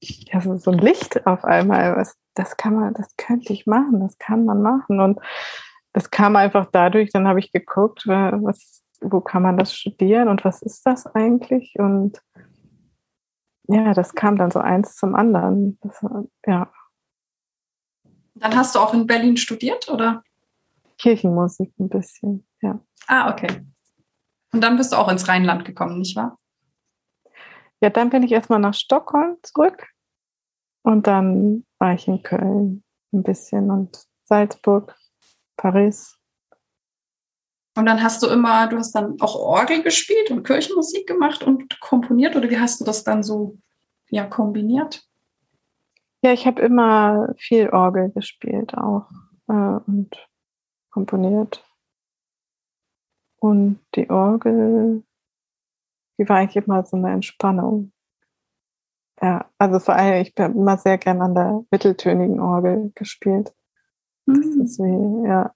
ja, 0.00 0.40
so, 0.40 0.56
so 0.56 0.70
ein 0.70 0.78
Licht 0.78 1.26
auf 1.26 1.44
einmal. 1.44 1.96
Was, 1.96 2.16
das 2.34 2.56
kann 2.56 2.74
man, 2.74 2.94
das 2.94 3.16
könnte 3.16 3.52
ich 3.52 3.66
machen, 3.66 4.00
das 4.00 4.18
kann 4.18 4.44
man 4.44 4.60
machen. 4.62 5.00
Und 5.00 5.20
das 5.92 6.10
kam 6.10 6.36
einfach 6.36 6.66
dadurch, 6.72 7.10
dann 7.12 7.28
habe 7.28 7.38
ich 7.38 7.52
geguckt, 7.52 8.06
was, 8.06 8.82
wo 9.00 9.20
kann 9.20 9.42
man 9.42 9.56
das 9.56 9.74
studieren 9.74 10.28
und 10.28 10.44
was 10.44 10.62
ist 10.62 10.84
das 10.86 11.06
eigentlich? 11.06 11.74
Und 11.78 12.20
ja, 13.72 13.94
das 13.94 14.14
kam 14.14 14.36
dann 14.36 14.50
so 14.50 14.58
eins 14.58 14.96
zum 14.96 15.14
anderen. 15.14 15.78
Das, 15.80 16.04
ja. 16.46 16.72
Dann 18.34 18.56
hast 18.56 18.74
du 18.74 18.78
auch 18.78 18.94
in 18.94 19.06
Berlin 19.06 19.36
studiert, 19.36 19.88
oder? 19.88 20.22
Kirchenmusik 20.98 21.72
ein 21.78 21.88
bisschen, 21.88 22.46
ja. 22.60 22.80
Ah, 23.06 23.30
okay. 23.32 23.64
Und 24.52 24.60
dann 24.60 24.76
bist 24.76 24.92
du 24.92 24.96
auch 24.96 25.08
ins 25.08 25.28
Rheinland 25.28 25.64
gekommen, 25.64 25.98
nicht 25.98 26.16
wahr? 26.16 26.38
Ja, 27.80 27.90
dann 27.90 28.10
bin 28.10 28.22
ich 28.22 28.32
erstmal 28.32 28.60
nach 28.60 28.74
Stockholm 28.74 29.36
zurück 29.42 29.88
und 30.82 31.06
dann 31.06 31.64
war 31.78 31.94
ich 31.94 32.06
in 32.06 32.22
Köln 32.22 32.84
ein 33.12 33.22
bisschen 33.22 33.70
und 33.70 34.06
Salzburg, 34.24 34.96
Paris. 35.56 36.18
Und 37.74 37.86
dann 37.86 38.02
hast 38.02 38.22
du 38.22 38.26
immer, 38.26 38.66
du 38.66 38.76
hast 38.76 38.92
dann 38.92 39.18
auch 39.20 39.34
Orgel 39.34 39.82
gespielt 39.82 40.30
und 40.30 40.42
Kirchenmusik 40.44 41.06
gemacht 41.06 41.42
und 41.42 41.80
komponiert 41.80 42.36
oder 42.36 42.50
wie 42.50 42.58
hast 42.58 42.80
du 42.80 42.84
das 42.84 43.02
dann 43.02 43.22
so 43.22 43.56
ja, 44.10 44.26
kombiniert? 44.26 45.06
Ja, 46.22 46.32
ich 46.32 46.46
habe 46.46 46.60
immer 46.60 47.34
viel 47.38 47.70
Orgel 47.70 48.10
gespielt 48.10 48.76
auch 48.76 49.08
äh, 49.48 49.80
und 49.86 50.10
komponiert. 50.90 51.64
Und 53.40 53.80
die 53.96 54.08
Orgel, 54.08 55.02
die 56.18 56.28
war 56.28 56.36
eigentlich 56.36 56.64
immer 56.64 56.84
so 56.84 56.96
eine 56.96 57.10
Entspannung. 57.10 57.92
Ja, 59.20 59.50
also 59.58 59.78
vor 59.78 59.94
allem, 59.94 60.20
ich 60.22 60.34
bin 60.34 60.52
immer 60.52 60.76
sehr 60.76 60.98
gern 60.98 61.22
an 61.22 61.34
der 61.34 61.64
mitteltönigen 61.70 62.38
Orgel 62.38 62.92
gespielt. 62.94 63.52
Das 64.26 64.36
mhm. 64.36 64.60
ist 64.60 64.78
wie, 64.78 65.28
ja, 65.28 65.52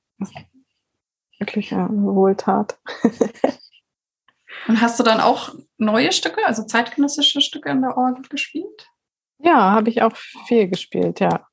wirklich 1.39 1.73
eine 1.73 1.89
Wohltat. 1.91 2.79
Und 4.69 4.81
hast 4.81 4.99
du 4.99 5.05
dann 5.05 5.21
auch 5.21 5.55
neue 5.79 6.13
Stücke, 6.13 6.45
also 6.45 6.65
zeitgenössische 6.65 7.41
Stücke 7.41 7.71
an 7.71 7.83
der 7.83 7.97
Orgel 7.97 8.25
gespielt? 8.29 8.91
Ja, 9.39 9.73
habe 9.73 9.91
ich 9.91 10.03
auch 10.03 10.17
viel 10.17 10.69
gespielt, 10.69 11.21
ja. 11.21 11.47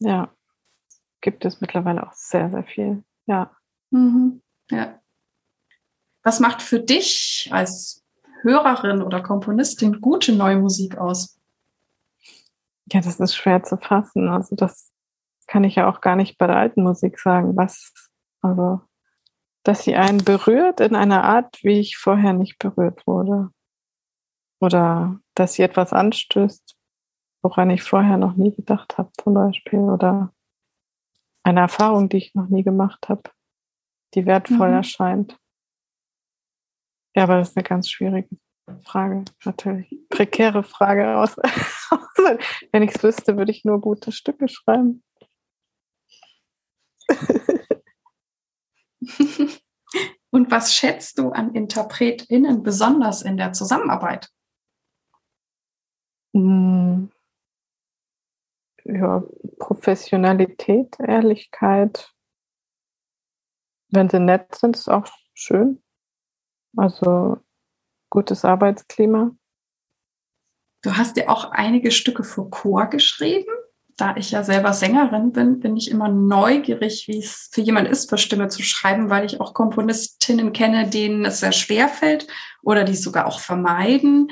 Ja. 0.00 0.34
Gibt 1.20 1.44
es 1.44 1.60
mittlerweile 1.60 2.06
auch 2.06 2.12
sehr, 2.12 2.50
sehr 2.50 2.64
viel, 2.64 3.04
ja. 3.26 3.50
Mhm. 3.90 4.42
Ja. 4.70 5.00
Was 6.22 6.40
macht 6.40 6.62
für 6.62 6.80
dich 6.80 7.48
als 7.52 8.04
Hörerin 8.42 9.02
oder 9.02 9.22
Komponistin 9.22 10.00
gute 10.00 10.32
neue 10.32 10.58
Musik 10.58 10.98
aus? 10.98 11.40
Ja, 12.92 13.00
das 13.00 13.20
ist 13.20 13.36
schwer 13.36 13.62
zu 13.62 13.76
fassen. 13.76 14.28
Also 14.28 14.56
das 14.56 14.92
kann 15.46 15.64
ich 15.64 15.76
ja 15.76 15.88
auch 15.88 16.00
gar 16.00 16.16
nicht 16.16 16.38
bei 16.38 16.46
der 16.46 16.56
alten 16.56 16.82
Musik 16.82 17.18
sagen, 17.18 17.56
was, 17.56 17.92
also, 18.40 18.80
dass 19.62 19.84
sie 19.84 19.94
einen 19.94 20.24
berührt 20.24 20.80
in 20.80 20.96
einer 20.96 21.24
Art, 21.24 21.62
wie 21.62 21.78
ich 21.78 21.96
vorher 21.96 22.32
nicht 22.32 22.58
berührt 22.58 23.06
wurde. 23.06 23.50
Oder 24.60 25.20
dass 25.34 25.54
sie 25.54 25.62
etwas 25.62 25.92
anstößt, 25.92 26.76
woran 27.42 27.70
ich 27.70 27.82
vorher 27.82 28.16
noch 28.16 28.34
nie 28.34 28.54
gedacht 28.54 28.98
habe, 28.98 29.10
zum 29.20 29.34
Beispiel. 29.34 29.80
Oder 29.80 30.32
eine 31.44 31.60
Erfahrung, 31.60 32.08
die 32.08 32.18
ich 32.18 32.34
noch 32.34 32.48
nie 32.48 32.62
gemacht 32.62 33.08
habe, 33.08 33.22
die 34.14 34.26
wertvoll 34.26 34.68
mhm. 34.68 34.74
erscheint. 34.74 35.38
Ja, 37.14 37.24
aber 37.24 37.38
das 37.38 37.50
ist 37.50 37.56
eine 37.56 37.64
ganz 37.64 37.90
schwierige 37.90 38.28
Frage, 38.84 39.24
natürlich. 39.44 39.94
Prekäre 40.08 40.62
Frage 40.62 41.16
aus. 41.18 41.36
Wenn 42.72 42.82
ich 42.82 42.94
es 42.94 43.02
wüsste, 43.02 43.36
würde 43.36 43.50
ich 43.50 43.64
nur 43.64 43.80
gute 43.80 44.12
Stücke 44.12 44.48
schreiben. 44.48 45.02
Und 50.30 50.50
was 50.50 50.74
schätzt 50.74 51.18
du 51.18 51.30
an 51.30 51.54
InterpretInnen 51.54 52.62
besonders 52.62 53.22
in 53.22 53.36
der 53.36 53.52
Zusammenarbeit? 53.52 54.30
Hm. 56.34 57.10
Ja, 58.84 59.22
Professionalität, 59.58 60.98
Ehrlichkeit. 60.98 62.12
Wenn 63.90 64.08
sie 64.08 64.18
nett 64.18 64.54
sind, 64.54 64.76
ist 64.76 64.88
auch 64.88 65.06
schön. 65.34 65.82
Also 66.76 67.38
gutes 68.10 68.44
Arbeitsklima. 68.44 69.36
Du 70.82 70.96
hast 70.96 71.16
ja 71.16 71.28
auch 71.28 71.52
einige 71.52 71.90
Stücke 71.90 72.24
für 72.24 72.48
Chor 72.50 72.86
geschrieben. 72.86 73.52
Da 73.96 74.16
ich 74.16 74.30
ja 74.30 74.42
selber 74.42 74.72
Sängerin 74.72 75.32
bin, 75.32 75.60
bin 75.60 75.76
ich 75.76 75.90
immer 75.90 76.08
neugierig, 76.08 77.06
wie 77.08 77.18
es 77.18 77.50
für 77.52 77.60
jemand 77.60 77.88
ist, 77.88 78.08
für 78.08 78.18
Stimme 78.18 78.48
zu 78.48 78.62
schreiben, 78.62 79.10
weil 79.10 79.24
ich 79.24 79.40
auch 79.40 79.54
Komponistinnen 79.54 80.52
kenne, 80.52 80.88
denen 80.88 81.24
es 81.24 81.40
sehr 81.40 81.52
schwer 81.52 81.88
fällt 81.88 82.26
oder 82.62 82.84
die 82.84 82.92
es 82.92 83.02
sogar 83.02 83.26
auch 83.26 83.40
vermeiden. 83.40 84.30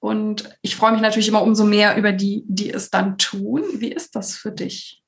Und 0.00 0.56
ich 0.62 0.76
freue 0.76 0.92
mich 0.92 1.00
natürlich 1.00 1.28
immer 1.28 1.42
umso 1.42 1.64
mehr 1.64 1.96
über 1.96 2.12
die, 2.12 2.44
die 2.46 2.70
es 2.70 2.90
dann 2.90 3.18
tun. 3.18 3.62
Wie 3.74 3.92
ist 3.92 4.16
das 4.16 4.36
für 4.36 4.52
dich? 4.52 5.02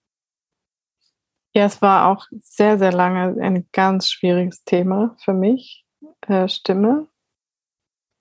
Ja, 1.54 1.64
es 1.64 1.80
war 1.80 2.08
auch 2.08 2.26
sehr, 2.42 2.78
sehr 2.78 2.92
lange 2.92 3.42
ein 3.42 3.66
ganz 3.72 4.10
schwieriges 4.10 4.62
Thema 4.64 5.16
für 5.24 5.32
mich, 5.32 5.86
äh, 6.26 6.48
Stimme. 6.48 7.08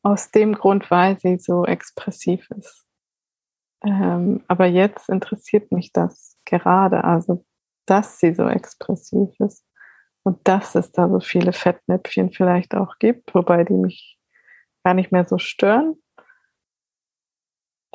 Aus 0.04 0.32
dem 0.32 0.54
Grund, 0.54 0.90
weil 0.90 1.20
sie 1.20 1.38
so 1.38 1.66
expressiv 1.66 2.50
ist. 2.58 2.85
Ähm, 3.86 4.44
aber 4.48 4.66
jetzt 4.66 5.10
interessiert 5.10 5.72
mich 5.72 5.92
das 5.92 6.38
gerade, 6.46 7.04
also 7.04 7.46
dass 7.86 8.20
sie 8.20 8.34
so 8.34 8.48
expressiv 8.48 9.30
ist 9.40 9.64
und 10.24 10.40
dass 10.48 10.74
es 10.74 10.92
da 10.92 11.08
so 11.08 11.20
viele 11.20 11.54
Fettnäpfchen 11.54 12.32
vielleicht 12.32 12.74
auch 12.74 12.98
gibt, 12.98 13.36
wobei 13.36 13.64
die 13.64 13.74
mich 13.74 14.18
gar 14.84 14.96
nicht 14.96 15.12
mehr 15.12 15.26
so 15.26 15.38
stören. 15.38 15.96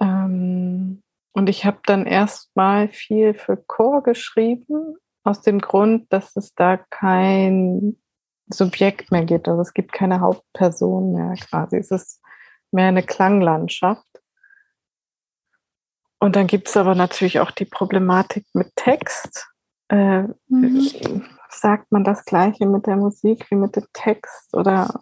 Ähm, 0.00 1.02
und 1.32 1.48
ich 1.48 1.64
habe 1.64 1.80
dann 1.84 2.06
erstmal 2.06 2.88
viel 2.88 3.34
für 3.34 3.56
Chor 3.56 4.02
geschrieben, 4.02 4.96
aus 5.22 5.42
dem 5.42 5.60
Grund, 5.60 6.12
dass 6.12 6.36
es 6.36 6.54
da 6.54 6.76
kein 6.76 7.96
Subjekt 8.48 9.12
mehr 9.12 9.24
gibt. 9.24 9.48
Also 9.48 9.60
es 9.60 9.74
gibt 9.74 9.92
keine 9.92 10.20
Hauptperson 10.20 11.12
mehr 11.12 11.34
quasi. 11.36 11.76
Es 11.76 11.90
ist 11.90 12.22
mehr 12.72 12.88
eine 12.88 13.02
Klanglandschaft. 13.02 14.19
Und 16.20 16.36
dann 16.36 16.46
gibt 16.46 16.68
es 16.68 16.76
aber 16.76 16.94
natürlich 16.94 17.40
auch 17.40 17.50
die 17.50 17.64
Problematik 17.64 18.46
mit 18.52 18.70
Text. 18.76 19.48
Äh, 19.88 20.28
mhm. 20.48 21.24
Sagt 21.48 21.90
man 21.90 22.04
das 22.04 22.24
Gleiche 22.24 22.66
mit 22.66 22.86
der 22.86 22.96
Musik 22.96 23.50
wie 23.50 23.56
mit 23.56 23.74
dem 23.74 23.86
Text? 23.92 24.54
Oder 24.54 25.00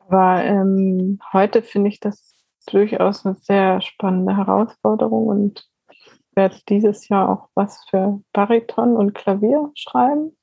aber 0.00 0.44
ähm, 0.44 1.20
heute 1.32 1.62
finde 1.62 1.88
ich 1.88 2.00
das 2.00 2.34
durchaus 2.66 3.24
eine 3.24 3.34
sehr 3.36 3.80
spannende 3.80 4.36
Herausforderung 4.36 5.28
und 5.28 5.66
werde 6.34 6.58
dieses 6.68 7.08
Jahr 7.08 7.30
auch 7.30 7.48
was 7.54 7.82
für 7.88 8.20
Bariton 8.32 8.96
und 8.96 9.14
Klavier 9.14 9.70
schreiben 9.74 10.36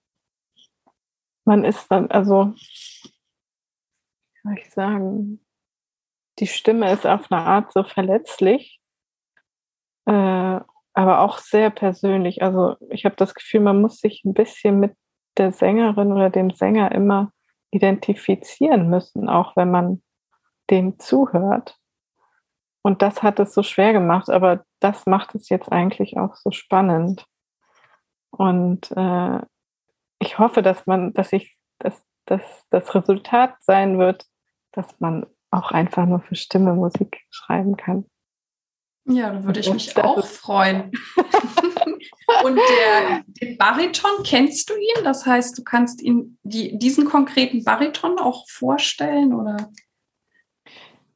man 1.49 1.65
ist 1.65 1.87
dann, 1.89 2.11
also, 2.11 2.53
wie 4.33 4.39
soll 4.43 4.57
ich 4.59 4.69
sagen, 4.69 5.43
die 6.37 6.45
Stimme 6.45 6.93
ist 6.93 7.07
auf 7.07 7.31
eine 7.31 7.41
Art 7.41 7.73
so 7.73 7.83
verletzlich, 7.83 8.78
äh, 10.09 10.59
aber 10.93 11.19
auch 11.19 11.37
sehr 11.37 11.69
persönlich. 11.69 12.41
Also 12.41 12.75
ich 12.89 13.05
habe 13.05 13.15
das 13.15 13.35
Gefühl, 13.35 13.61
man 13.61 13.79
muss 13.79 13.99
sich 13.99 14.23
ein 14.25 14.33
bisschen 14.33 14.79
mit 14.79 14.95
der 15.37 15.51
Sängerin 15.51 16.11
oder 16.11 16.31
dem 16.31 16.49
Sänger 16.49 16.91
immer 16.91 17.31
identifizieren 17.71 18.89
müssen, 18.89 19.29
auch 19.29 19.55
wenn 19.55 19.69
man 19.69 20.01
dem 20.71 20.97
zuhört. 20.97 21.77
Und 22.81 23.03
das 23.03 23.21
hat 23.21 23.39
es 23.39 23.53
so 23.53 23.61
schwer 23.61 23.93
gemacht, 23.93 24.29
aber 24.29 24.63
das 24.79 25.05
macht 25.05 25.35
es 25.35 25.49
jetzt 25.49 25.71
eigentlich 25.71 26.17
auch 26.17 26.35
so 26.35 26.49
spannend. 26.49 27.25
Und 28.31 28.91
äh, 28.95 29.41
ich 30.19 30.39
hoffe, 30.39 30.63
dass 30.63 30.87
man, 30.87 31.13
dass 31.13 31.33
ich, 31.33 31.55
dass, 31.77 32.03
dass 32.25 32.65
das 32.71 32.95
Resultat 32.95 33.55
sein 33.61 33.99
wird, 33.99 34.25
dass 34.71 34.99
man 34.99 35.27
auch 35.51 35.71
einfach 35.71 36.05
nur 36.07 36.19
für 36.21 36.35
Stimme 36.35 36.73
Musik 36.73 37.25
schreiben 37.29 37.77
kann. 37.77 38.05
Ja, 39.09 39.31
da 39.31 39.43
würde 39.43 39.59
ich 39.59 39.73
mich 39.73 39.97
auch 39.97 40.23
freuen. 40.25 40.91
Und 42.43 42.55
der, 42.57 43.23
den 43.41 43.57
Bariton, 43.57 44.23
kennst 44.23 44.69
du 44.69 44.75
ihn? 44.75 45.03
Das 45.03 45.25
heißt, 45.25 45.57
du 45.57 45.63
kannst 45.63 45.99
ihn, 46.01 46.37
die, 46.43 46.77
diesen 46.77 47.05
konkreten 47.05 47.63
Bariton 47.63 48.19
auch 48.19 48.47
vorstellen, 48.47 49.33
oder? 49.33 49.71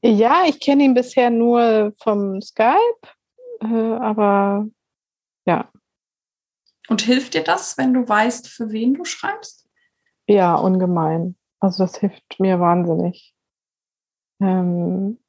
Ja, 0.02 0.46
ich 0.48 0.60
kenne 0.60 0.84
ihn 0.84 0.96
bisher 0.96 1.30
nur 1.30 1.94
vom 2.00 2.42
Skype, 2.42 3.08
äh, 3.62 3.68
aber 3.68 4.68
ja. 5.46 5.70
Und 6.90 7.04
hilft 7.04 7.36
dir 7.36 7.44
das, 7.44 7.78
wenn 7.78 7.94
du 7.94 8.10
weißt, 8.10 8.50
für 8.50 8.72
wen 8.72 8.96
du 8.96 9.06
schreibst? 9.06 9.70
Ja, 10.28 10.56
ungemein. 10.56 11.36
Also 11.60 11.84
das 11.84 11.98
hilft 11.98 12.40
mir 12.40 12.60
wahnsinnig. 12.60 13.36
Ähm, 14.42 15.20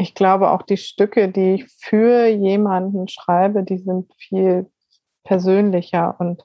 ich 0.00 0.14
glaube 0.14 0.50
auch 0.50 0.62
die 0.62 0.78
Stücke, 0.78 1.28
die 1.28 1.54
ich 1.54 1.72
für 1.78 2.26
jemanden 2.26 3.06
schreibe, 3.08 3.62
die 3.62 3.78
sind 3.78 4.12
viel 4.16 4.70
persönlicher 5.24 6.18
und 6.18 6.42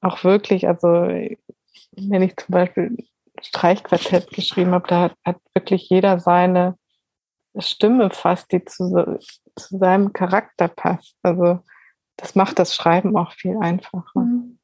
auch 0.00 0.22
wirklich, 0.24 0.68
also 0.68 0.88
wenn 0.88 2.22
ich 2.22 2.36
zum 2.36 2.52
Beispiel 2.52 2.96
Streichquartett 3.40 4.30
geschrieben 4.30 4.72
habe, 4.72 4.86
da 4.86 5.00
hat, 5.02 5.16
hat 5.24 5.40
wirklich 5.54 5.88
jeder 5.88 6.18
seine 6.20 6.76
Stimme 7.56 8.10
fast, 8.10 8.52
die 8.52 8.64
zu, 8.64 9.18
zu 9.56 9.78
seinem 9.78 10.12
Charakter 10.12 10.68
passt. 10.68 11.16
Also 11.22 11.60
das 12.16 12.34
macht 12.34 12.58
das 12.58 12.74
Schreiben 12.74 13.16
auch 13.16 13.32
viel 13.32 13.56
einfacher. 13.58 14.20
Mhm. 14.20 14.58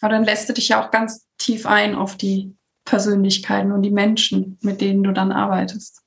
Aber 0.00 0.12
dann 0.12 0.24
lässt 0.24 0.48
du 0.48 0.52
dich 0.52 0.68
ja 0.68 0.84
auch 0.84 0.90
ganz 0.90 1.28
tief 1.38 1.66
ein 1.66 1.94
auf 1.94 2.16
die 2.16 2.56
Persönlichkeiten 2.84 3.72
und 3.72 3.82
die 3.82 3.90
Menschen, 3.90 4.58
mit 4.62 4.80
denen 4.80 5.02
du 5.02 5.12
dann 5.12 5.32
arbeitest. 5.32 6.02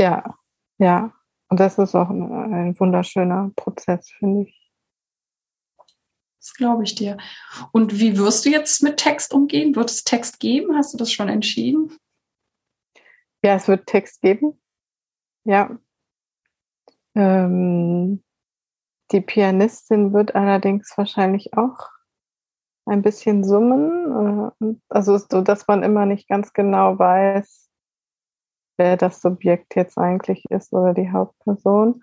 Ja, 0.00 0.36
ja. 0.78 1.12
Und 1.48 1.60
das 1.60 1.78
ist 1.78 1.94
auch 1.94 2.10
ein, 2.10 2.30
ein 2.52 2.78
wunderschöner 2.78 3.50
Prozess, 3.56 4.10
finde 4.10 4.48
ich. 4.48 4.70
Das 6.40 6.54
glaube 6.54 6.84
ich 6.84 6.94
dir. 6.94 7.18
Und 7.72 7.98
wie 7.98 8.16
wirst 8.16 8.44
du 8.44 8.50
jetzt 8.50 8.82
mit 8.82 8.96
Text 8.96 9.34
umgehen? 9.34 9.74
Wird 9.74 9.90
es 9.90 10.04
Text 10.04 10.40
geben? 10.40 10.76
Hast 10.76 10.94
du 10.94 10.98
das 10.98 11.12
schon 11.12 11.28
entschieden? 11.28 11.92
Ja, 13.42 13.54
es 13.54 13.68
wird 13.68 13.86
Text 13.86 14.20
geben. 14.22 14.60
Ja. 15.44 15.78
Ähm, 17.14 18.22
die 19.10 19.20
Pianistin 19.20 20.12
wird 20.12 20.34
allerdings 20.34 20.92
wahrscheinlich 20.96 21.54
auch 21.54 21.88
ein 22.88 23.02
bisschen 23.02 23.44
summen. 23.44 24.52
Äh, 24.60 24.74
also 24.88 25.18
so, 25.18 25.40
dass 25.42 25.66
man 25.66 25.82
immer 25.82 26.06
nicht 26.06 26.28
ganz 26.28 26.52
genau 26.52 26.98
weiß, 26.98 27.68
wer 28.76 28.96
das 28.96 29.20
Subjekt 29.20 29.76
jetzt 29.76 29.98
eigentlich 29.98 30.44
ist 30.50 30.72
oder 30.72 30.94
die 30.94 31.10
Hauptperson. 31.10 32.02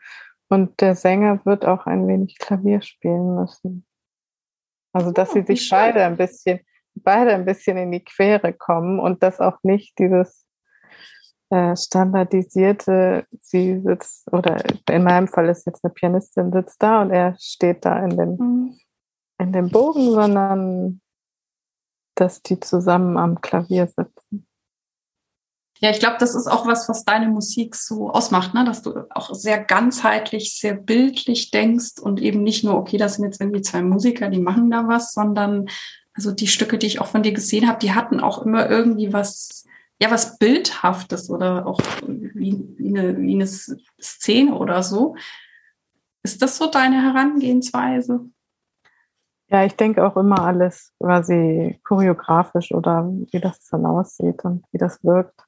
Und 0.50 0.80
der 0.82 0.96
Sänger 0.96 1.44
wird 1.46 1.66
auch 1.66 1.86
ein 1.86 2.08
wenig 2.08 2.38
Klavier 2.38 2.82
spielen 2.82 3.36
müssen. 3.36 3.86
Also 4.94 5.12
dass 5.12 5.32
oh, 5.32 5.34
sie 5.34 5.42
sich 5.42 5.70
beide 5.70 6.04
ein 6.06 6.18
bisschen, 6.18 6.60
beide 6.94 7.34
ein 7.34 7.46
bisschen 7.46 7.78
in 7.78 7.92
die 7.92 8.04
Quere 8.04 8.54
kommen 8.54 9.00
und 9.00 9.24
das 9.24 9.40
auch 9.40 9.58
nicht 9.64 9.98
dieses 9.98 10.46
äh, 11.50 11.76
standardisierte, 11.76 13.26
sie 13.40 13.82
sitzt, 13.82 14.32
oder 14.32 14.64
in 14.90 15.04
meinem 15.04 15.28
Fall 15.28 15.50
ist 15.50 15.66
jetzt 15.66 15.84
eine 15.84 15.94
Pianistin, 15.94 16.52
sitzt 16.52 16.82
da 16.82 17.02
und 17.02 17.12
er 17.12 17.36
steht 17.40 17.84
da 17.86 18.04
in 18.04 18.18
den 18.18 18.38
mhm 18.38 18.80
in 19.38 19.52
dem 19.52 19.70
Bogen, 19.70 20.12
sondern 20.12 21.02
dass 22.16 22.42
die 22.42 22.60
zusammen 22.60 23.18
am 23.18 23.42
Klavier 23.42 23.88
sitzen. 23.88 24.48
Ja, 25.80 25.90
ich 25.90 26.00
glaube, 26.00 26.16
das 26.20 26.36
ist 26.36 26.48
auch 26.48 26.66
was, 26.66 26.88
was 26.88 27.04
deine 27.04 27.28
Musik 27.28 27.76
so 27.76 28.10
ausmacht, 28.10 28.54
ne? 28.54 28.64
dass 28.64 28.82
du 28.82 29.06
auch 29.10 29.34
sehr 29.34 29.62
ganzheitlich, 29.62 30.58
sehr 30.58 30.74
bildlich 30.74 31.52
denkst 31.52 32.00
und 32.02 32.22
eben 32.22 32.44
nicht 32.44 32.64
nur, 32.64 32.76
okay, 32.76 32.98
das 32.98 33.16
sind 33.16 33.26
jetzt 33.26 33.42
irgendwie 33.42 33.62
zwei 33.62 33.82
Musiker, 33.82 34.30
die 34.30 34.40
machen 34.40 34.72
da 34.72 34.88
was, 34.88 35.14
sondern 35.14 35.68
also 36.14 36.32
die 36.32 36.48
Stücke, 36.48 36.78
die 36.78 36.88
ich 36.88 37.02
auch 37.02 37.08
von 37.08 37.24
dir 37.24 37.34
gesehen 37.34 37.68
habe, 37.68 37.80
die 37.80 37.94
hatten 37.94 38.22
auch 38.22 38.46
immer 38.46 38.70
irgendwie 38.70 39.12
was, 39.12 39.66
ja, 40.02 40.10
was 40.10 40.38
Bildhaftes 40.38 41.30
oder 41.30 41.68
auch 41.68 41.82
wie, 42.08 42.64
wie, 42.78 42.88
eine, 42.88 43.18
wie 43.18 43.36
eine 43.36 43.48
Szene 43.48 44.56
oder 44.56 44.82
so. 44.82 45.16
Ist 46.24 46.42
das 46.42 46.58
so 46.58 46.68
deine 46.68 47.02
Herangehensweise? 47.02 48.30
Ja, 49.48 49.64
ich 49.64 49.76
denke 49.76 50.06
auch 50.06 50.18
immer 50.18 50.40
alles 50.40 50.92
quasi 51.00 51.80
choreografisch 51.84 52.72
oder 52.72 53.08
wie 53.32 53.40
das 53.40 53.60
dann 53.70 53.86
aussieht 53.86 54.44
und 54.44 54.66
wie 54.72 54.78
das 54.78 55.04
wirkt. 55.04 55.40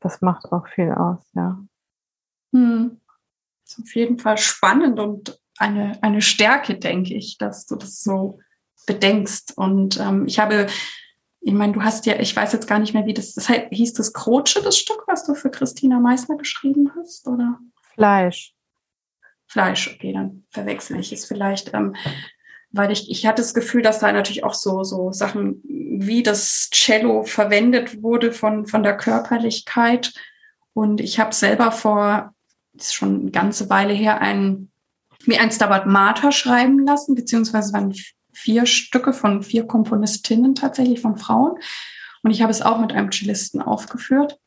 Das 0.00 0.20
macht 0.20 0.50
auch 0.50 0.66
viel 0.66 0.90
aus, 0.90 1.24
ja. 1.34 1.58
Hm. 2.52 3.00
Das 3.64 3.78
ist 3.78 3.84
auf 3.84 3.94
jeden 3.94 4.18
Fall 4.18 4.38
spannend 4.38 4.98
und 4.98 5.40
eine, 5.58 6.02
eine 6.02 6.20
Stärke, 6.20 6.76
denke 6.76 7.14
ich, 7.14 7.38
dass 7.38 7.66
du 7.66 7.76
das 7.76 8.02
so 8.02 8.40
bedenkst. 8.86 9.56
Und 9.56 10.00
ähm, 10.00 10.26
ich 10.26 10.40
habe, 10.40 10.66
ich 11.40 11.52
meine, 11.52 11.72
du 11.72 11.82
hast 11.82 12.06
ja, 12.06 12.18
ich 12.18 12.34
weiß 12.34 12.52
jetzt 12.52 12.66
gar 12.66 12.80
nicht 12.80 12.94
mehr, 12.94 13.06
wie 13.06 13.14
das, 13.14 13.34
das 13.34 13.48
heißt, 13.48 13.68
hieß 13.70 13.92
das 13.94 14.12
Krotsche, 14.12 14.62
das 14.62 14.76
Stück, 14.76 15.04
was 15.06 15.24
du 15.24 15.34
für 15.34 15.50
Christina 15.50 16.00
Meissner 16.00 16.36
geschrieben 16.36 16.90
hast, 16.96 17.28
oder? 17.28 17.58
Fleisch. 17.94 18.54
Fleisch, 19.46 19.94
okay, 19.94 20.12
dann 20.12 20.44
verwechsel 20.50 20.98
ich 20.98 21.12
es 21.12 21.26
vielleicht. 21.26 21.72
Ähm, 21.74 21.94
weil 22.72 22.90
ich, 22.90 23.10
ich 23.10 23.26
hatte 23.26 23.42
das 23.42 23.54
Gefühl, 23.54 23.82
dass 23.82 23.98
da 23.98 24.10
natürlich 24.10 24.44
auch 24.44 24.54
so, 24.54 24.82
so 24.82 25.12
Sachen 25.12 25.62
wie 25.64 26.22
das 26.22 26.70
Cello 26.70 27.22
verwendet 27.22 28.02
wurde 28.02 28.32
von, 28.32 28.66
von 28.66 28.82
der 28.82 28.96
Körperlichkeit. 28.96 30.12
Und 30.72 31.00
ich 31.00 31.20
habe 31.20 31.34
selber 31.34 31.70
vor, 31.70 32.34
ist 32.72 32.94
schon 32.94 33.20
eine 33.20 33.30
ganze 33.30 33.68
Weile 33.68 33.92
her, 33.92 34.20
ein, 34.20 34.70
mir 35.26 35.40
ein 35.40 35.52
Stabat 35.52 35.86
Mater 35.86 36.32
schreiben 36.32 36.84
lassen, 36.84 37.14
beziehungsweise 37.14 37.74
waren 37.74 37.94
vier 38.32 38.64
Stücke 38.64 39.12
von 39.12 39.42
vier 39.42 39.66
Komponistinnen 39.66 40.54
tatsächlich 40.54 41.00
von 41.00 41.18
Frauen. 41.18 41.58
Und 42.22 42.30
ich 42.30 42.40
habe 42.40 42.50
es 42.50 42.62
auch 42.62 42.80
mit 42.80 42.92
einem 42.92 43.10
Cellisten 43.10 43.60
aufgeführt. 43.60 44.38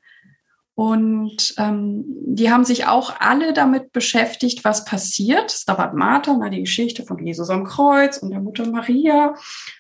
Und 0.76 1.56
ähm, 1.58 2.04
die 2.26 2.52
haben 2.52 2.66
sich 2.66 2.86
auch 2.86 3.22
alle 3.22 3.54
damit 3.54 3.94
beschäftigt, 3.94 4.66
was 4.66 4.84
passiert. 4.84 5.50
Stabat 5.50 5.94
Mater, 5.94 6.36
na, 6.38 6.50
die 6.50 6.60
Geschichte 6.60 7.04
von 7.04 7.26
Jesus 7.26 7.50
am 7.50 7.64
Kreuz 7.64 8.18
und 8.18 8.32
der 8.32 8.42
Mutter 8.42 8.68
Maria. 8.68 9.36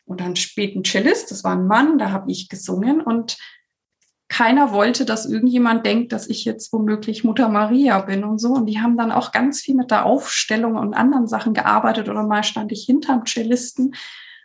Und 0.05 0.21
dann 0.21 0.37
spät 0.37 0.73
ein 0.73 0.85
Cellist, 0.85 1.31
das 1.31 1.43
war 1.43 1.51
ein 1.51 1.67
Mann, 1.67 1.97
da 1.97 2.11
habe 2.11 2.31
ich 2.31 2.47
gesungen. 2.47 3.01
Und 3.01 3.37
keiner 4.29 4.71
wollte, 4.71 5.03
dass 5.03 5.25
irgendjemand 5.25 5.85
denkt, 5.85 6.13
dass 6.13 6.27
ich 6.27 6.45
jetzt 6.45 6.71
womöglich 6.71 7.25
Mutter 7.25 7.49
Maria 7.49 7.99
bin 7.99 8.23
und 8.23 8.39
so. 8.39 8.53
Und 8.53 8.67
die 8.67 8.79
haben 8.79 8.97
dann 8.97 9.11
auch 9.11 9.33
ganz 9.33 9.59
viel 9.61 9.75
mit 9.75 9.91
der 9.91 10.05
Aufstellung 10.05 10.77
und 10.77 10.93
anderen 10.93 11.27
Sachen 11.27 11.53
gearbeitet. 11.53 12.07
Oder 12.07 12.23
mal 12.23 12.43
stand 12.45 12.71
ich 12.71 12.85
hinterm 12.85 13.25
Cellisten, 13.25 13.95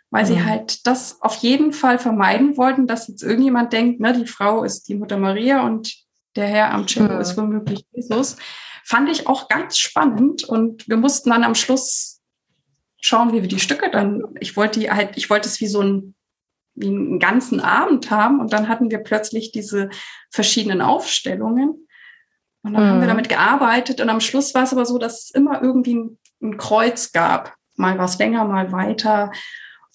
weil 0.09 0.25
mhm. 0.25 0.27
sie 0.27 0.43
halt 0.43 0.85
das 0.85 1.21
auf 1.21 1.35
jeden 1.35 1.71
Fall 1.71 1.97
vermeiden 1.97 2.57
wollten, 2.57 2.87
dass 2.87 3.07
jetzt 3.07 3.23
irgendjemand 3.23 3.71
denkt, 3.71 4.01
ne, 4.01 4.11
die 4.11 4.27
Frau 4.27 4.65
ist 4.65 4.89
die 4.89 4.95
Mutter 4.95 5.17
Maria 5.17 5.65
und 5.65 6.00
der 6.35 6.47
Herr 6.47 6.73
am 6.73 6.87
Cello 6.87 7.19
ist 7.19 7.37
womöglich 7.37 7.85
Jesus. 7.91 8.37
Fand 8.83 9.09
ich 9.09 9.27
auch 9.27 9.47
ganz 9.47 9.77
spannend 9.77 10.43
und 10.43 10.87
wir 10.87 10.97
mussten 10.97 11.29
dann 11.29 11.43
am 11.43 11.55
Schluss 11.55 12.21
schauen, 12.99 13.33
wie 13.33 13.41
wir 13.41 13.49
die 13.49 13.59
Stücke 13.59 13.89
dann, 13.91 14.23
ich 14.39 14.55
wollte 14.57 14.79
die 14.79 14.91
halt, 14.91 15.17
ich 15.17 15.29
wollte 15.29 15.47
es 15.47 15.59
wie 15.59 15.67
so 15.67 15.81
ein, 15.81 16.15
wie 16.75 16.87
einen 16.87 17.19
ganzen 17.19 17.59
Abend 17.59 18.11
haben 18.11 18.39
und 18.39 18.53
dann 18.53 18.69
hatten 18.69 18.89
wir 18.91 18.99
plötzlich 18.99 19.51
diese 19.51 19.89
verschiedenen 20.29 20.81
Aufstellungen 20.81 21.87
und 22.63 22.73
dann 22.73 22.83
mhm. 22.83 22.87
haben 22.87 22.99
wir 22.99 23.05
mhm. 23.05 23.09
damit 23.09 23.29
gearbeitet 23.29 24.01
und 24.01 24.09
am 24.09 24.21
Schluss 24.21 24.53
war 24.53 24.63
es 24.63 24.71
aber 24.71 24.85
so, 24.85 24.97
dass 24.97 25.25
es 25.25 25.31
immer 25.31 25.61
irgendwie 25.61 25.95
ein, 25.95 26.19
ein 26.41 26.57
Kreuz 26.57 27.11
gab. 27.11 27.55
Mal 27.75 27.97
was 27.97 28.19
länger, 28.19 28.45
mal 28.45 28.71
weiter 28.71 29.31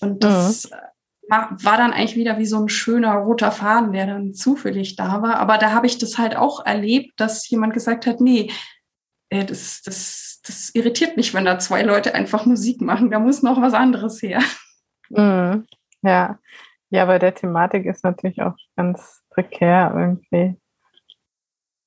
und 0.00 0.24
das 0.24 0.70
mhm 0.70 0.76
war 1.28 1.76
dann 1.76 1.92
eigentlich 1.92 2.16
wieder 2.16 2.38
wie 2.38 2.46
so 2.46 2.60
ein 2.60 2.68
schöner 2.68 3.14
roter 3.14 3.50
Faden, 3.50 3.92
der 3.92 4.06
dann 4.06 4.34
zufällig 4.34 4.96
da 4.96 5.22
war. 5.22 5.36
Aber 5.38 5.58
da 5.58 5.72
habe 5.72 5.86
ich 5.86 5.98
das 5.98 6.18
halt 6.18 6.36
auch 6.36 6.64
erlebt, 6.64 7.18
dass 7.18 7.48
jemand 7.48 7.74
gesagt 7.74 8.06
hat, 8.06 8.20
nee, 8.20 8.50
äh, 9.30 9.44
das, 9.44 9.82
das, 9.82 10.40
das 10.44 10.70
irritiert 10.74 11.16
mich, 11.16 11.34
wenn 11.34 11.44
da 11.44 11.58
zwei 11.58 11.82
Leute 11.82 12.14
einfach 12.14 12.46
Musik 12.46 12.80
machen. 12.80 13.10
Da 13.10 13.18
muss 13.18 13.42
noch 13.42 13.60
was 13.60 13.74
anderes 13.74 14.22
her. 14.22 14.40
Mhm. 15.10 15.66
Ja. 16.02 16.38
Ja, 16.90 17.04
bei 17.06 17.18
der 17.18 17.34
Thematik 17.34 17.84
ist 17.86 18.04
natürlich 18.04 18.42
auch 18.42 18.56
ganz 18.76 19.24
prekär 19.30 19.92
irgendwie, 19.94 20.60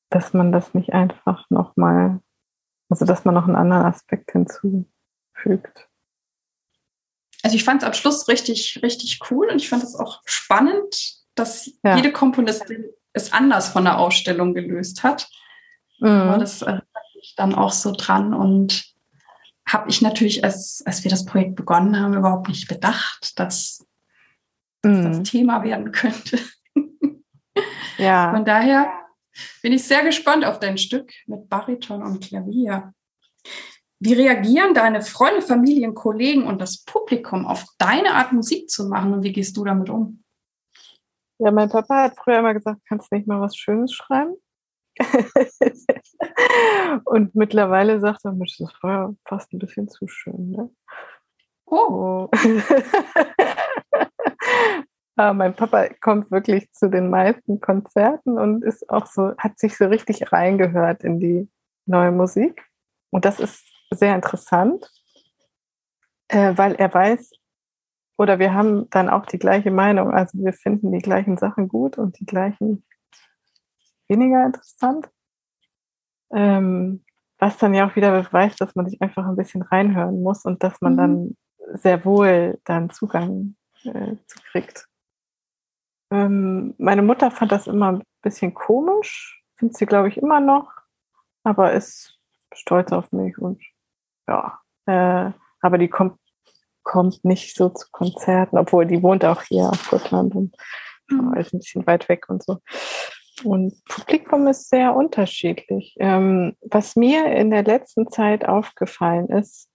dass 0.10 0.34
man 0.34 0.52
das 0.52 0.74
nicht 0.74 0.94
einfach 0.94 1.50
nochmal, 1.50 2.20
also 2.90 3.06
dass 3.06 3.24
man 3.24 3.34
noch 3.34 3.48
einen 3.48 3.56
anderen 3.56 3.86
Aspekt 3.86 4.32
hinzufügt 4.32 5.89
also 7.44 7.56
ich 7.56 7.64
fand 7.64 7.82
es 7.82 7.88
am 7.88 7.94
Schluss 7.94 8.28
richtig, 8.28 8.80
richtig 8.84 9.20
cool 9.30 9.50
und 9.50 9.58
ich 9.62 9.70
fand 9.70 9.84
es 9.84 9.96
auch 9.96 10.22
spannend, 10.26 11.16
dass 11.36 11.72
ja. 11.84 11.96
jede 11.96 12.12
Komponistin 12.12 12.86
es 13.14 13.32
anders 13.32 13.70
von 13.70 13.86
der 13.86 13.98
Ausstellung 13.98 14.54
gelöst 14.54 15.04
hat. 15.04 15.30
Mhm. 16.00 16.38
Das 16.40 16.62
äh, 16.62 16.80
ich 17.22 17.36
dann 17.36 17.56
auch 17.56 17.72
so 17.72 17.92
dran 17.92 18.34
und 18.34 18.86
habe 19.68 19.90
ich 19.90 20.02
natürlich, 20.02 20.44
als, 20.44 20.82
als 20.86 21.04
wir 21.04 21.12
das 21.12 21.26
Projekt 21.26 21.56
begonnen 21.56 22.00
haben, 22.00 22.16
überhaupt 22.16 22.48
nicht 22.48 22.68
bedacht, 22.68 23.38
dass 23.40 23.86
mhm. 24.84 25.04
das 25.04 25.24
Thema 25.30 25.64
werden 25.64 25.92
könnte. 25.92 26.40
ja. 27.98 28.32
Von 28.32 28.46
daher 28.46 28.92
bin 29.62 29.74
ich 29.74 29.84
sehr 29.84 30.04
gespannt 30.04 30.44
auf 30.46 30.60
dein 30.60 30.78
Stück 30.78 31.12
mit 31.28 31.50
Bariton 31.50 32.02
und 32.02 32.24
Klavier. 32.24 32.94
Wie 34.02 34.14
reagieren 34.14 34.74
deine 34.74 35.02
Freunde, 35.02 35.42
Familien, 35.42 35.94
Kollegen 35.94 36.48
und 36.48 36.62
das 36.62 36.86
Publikum 36.86 37.46
auf 37.46 37.66
deine 37.78 38.14
Art 38.14 38.32
Musik 38.32 38.70
zu 38.70 38.88
machen 38.88 39.14
und 39.14 39.24
wie 39.24 39.34
gehst 39.34 39.58
du 39.58 39.66
damit 39.66 39.90
um? 39.90 40.24
Ja, 41.40 41.52
mein 41.52 41.70
Papa 41.70 42.04
hat 42.04 42.16
früher 42.18 42.40
immer 42.40 42.54
gesagt, 42.54 42.80
kannst 42.88 43.12
du 43.12 43.16
nicht 43.16 43.28
mal 43.28 43.42
was 43.42 43.58
Schönes 43.58 43.94
schreiben? 43.94 44.36
und 47.06 47.36
mittlerweile 47.36 48.00
sagt 48.00 48.26
er, 48.26 48.34
das 48.34 48.60
war 48.82 49.14
fast 49.26 49.54
ein 49.54 49.60
bisschen 49.60 49.88
zu 49.90 50.08
schön. 50.08 50.52
Ne? 50.52 50.70
Oh. 51.66 52.30
oh. 52.30 52.32
Aber 55.16 55.34
mein 55.34 55.54
Papa 55.54 55.90
kommt 56.00 56.32
wirklich 56.32 56.72
zu 56.72 56.90
den 56.90 57.10
meisten 57.10 57.60
Konzerten 57.60 58.38
und 58.38 58.64
ist 58.64 58.90
auch 58.90 59.06
so, 59.06 59.34
hat 59.38 59.60
sich 59.60 59.76
so 59.76 59.88
richtig 59.88 60.32
reingehört 60.32 61.04
in 61.04 61.20
die 61.20 61.50
neue 61.86 62.12
Musik. 62.12 62.66
Und 63.12 63.26
das 63.26 63.42
ist 63.42 63.69
sehr 63.92 64.16
interessant, 64.16 64.92
äh, 66.28 66.54
weil 66.56 66.76
er 66.76 66.94
weiß, 66.94 67.32
oder 68.18 68.38
wir 68.38 68.54
haben 68.54 68.90
dann 68.90 69.10
auch 69.10 69.26
die 69.26 69.40
gleiche 69.40 69.72
Meinung. 69.72 70.12
Also 70.12 70.38
wir 70.40 70.54
finden 70.54 70.92
die 70.92 71.00
gleichen 71.00 71.38
Sachen 71.38 71.68
gut 71.68 71.98
und 71.98 72.20
die 72.20 72.26
gleichen 72.26 72.84
weniger 74.10 74.46
interessant. 74.46 75.10
Ähm, 76.32 77.06
was 77.38 77.58
dann 77.58 77.74
ja 77.74 77.88
auch 77.88 77.96
wieder 77.96 78.22
beweist, 78.22 78.60
dass 78.60 78.76
man 78.76 78.90
sich 78.90 79.02
einfach 79.02 79.26
ein 79.26 79.38
bisschen 79.38 79.62
reinhören 79.62 80.22
muss 80.22 80.44
und 80.44 80.62
dass 80.64 80.82
man 80.82 80.94
mhm. 80.94 80.98
dann 80.98 81.38
sehr 81.78 82.04
wohl 82.04 82.60
dann 82.66 82.90
Zugang 82.90 83.56
äh, 83.84 84.16
zu 84.28 84.40
kriegt. 84.52 84.88
Ähm, 86.12 86.76
meine 86.78 87.02
Mutter 87.02 87.32
fand 87.32 87.52
das 87.52 87.68
immer 87.68 87.94
ein 87.94 88.04
bisschen 88.22 88.54
komisch, 88.54 89.42
findet 89.56 89.78
sie, 89.78 89.86
glaube 89.86 90.10
ich, 90.10 90.18
immer 90.18 90.40
noch, 90.40 90.72
aber 91.44 91.74
ist 91.74 92.20
stolz 92.54 92.92
auf 92.92 93.12
mich 93.12 93.38
und 93.38 93.62
ja, 94.30 94.60
äh, 94.86 95.32
aber 95.62 95.78
die 95.78 95.88
kommt, 95.88 96.20
kommt 96.84 97.24
nicht 97.26 97.56
so 97.56 97.70
zu 97.70 97.88
Konzerten, 97.92 98.58
obwohl 98.58 98.86
die 98.86 99.02
wohnt 99.02 99.26
auch 99.26 99.42
hier 99.42 99.70
auf 99.70 99.90
Gotland 99.90 100.36
und 100.36 100.56
mhm. 101.10 101.34
ist 101.36 101.54
ein 101.54 101.60
bisschen 101.60 101.86
weit 101.88 102.08
weg 102.10 102.30
und 102.30 102.44
so. 102.44 102.60
Und 103.44 103.84
Publikum 103.86 104.48
ist 104.48 104.70
sehr 104.70 104.96
unterschiedlich. 104.96 105.96
Ähm, 106.00 106.56
was 106.62 106.96
mir 106.96 107.26
in 107.34 107.52
der 107.52 107.64
letzten 107.64 108.10
Zeit 108.10 108.46
aufgefallen 108.46 109.30
ist, 109.30 109.70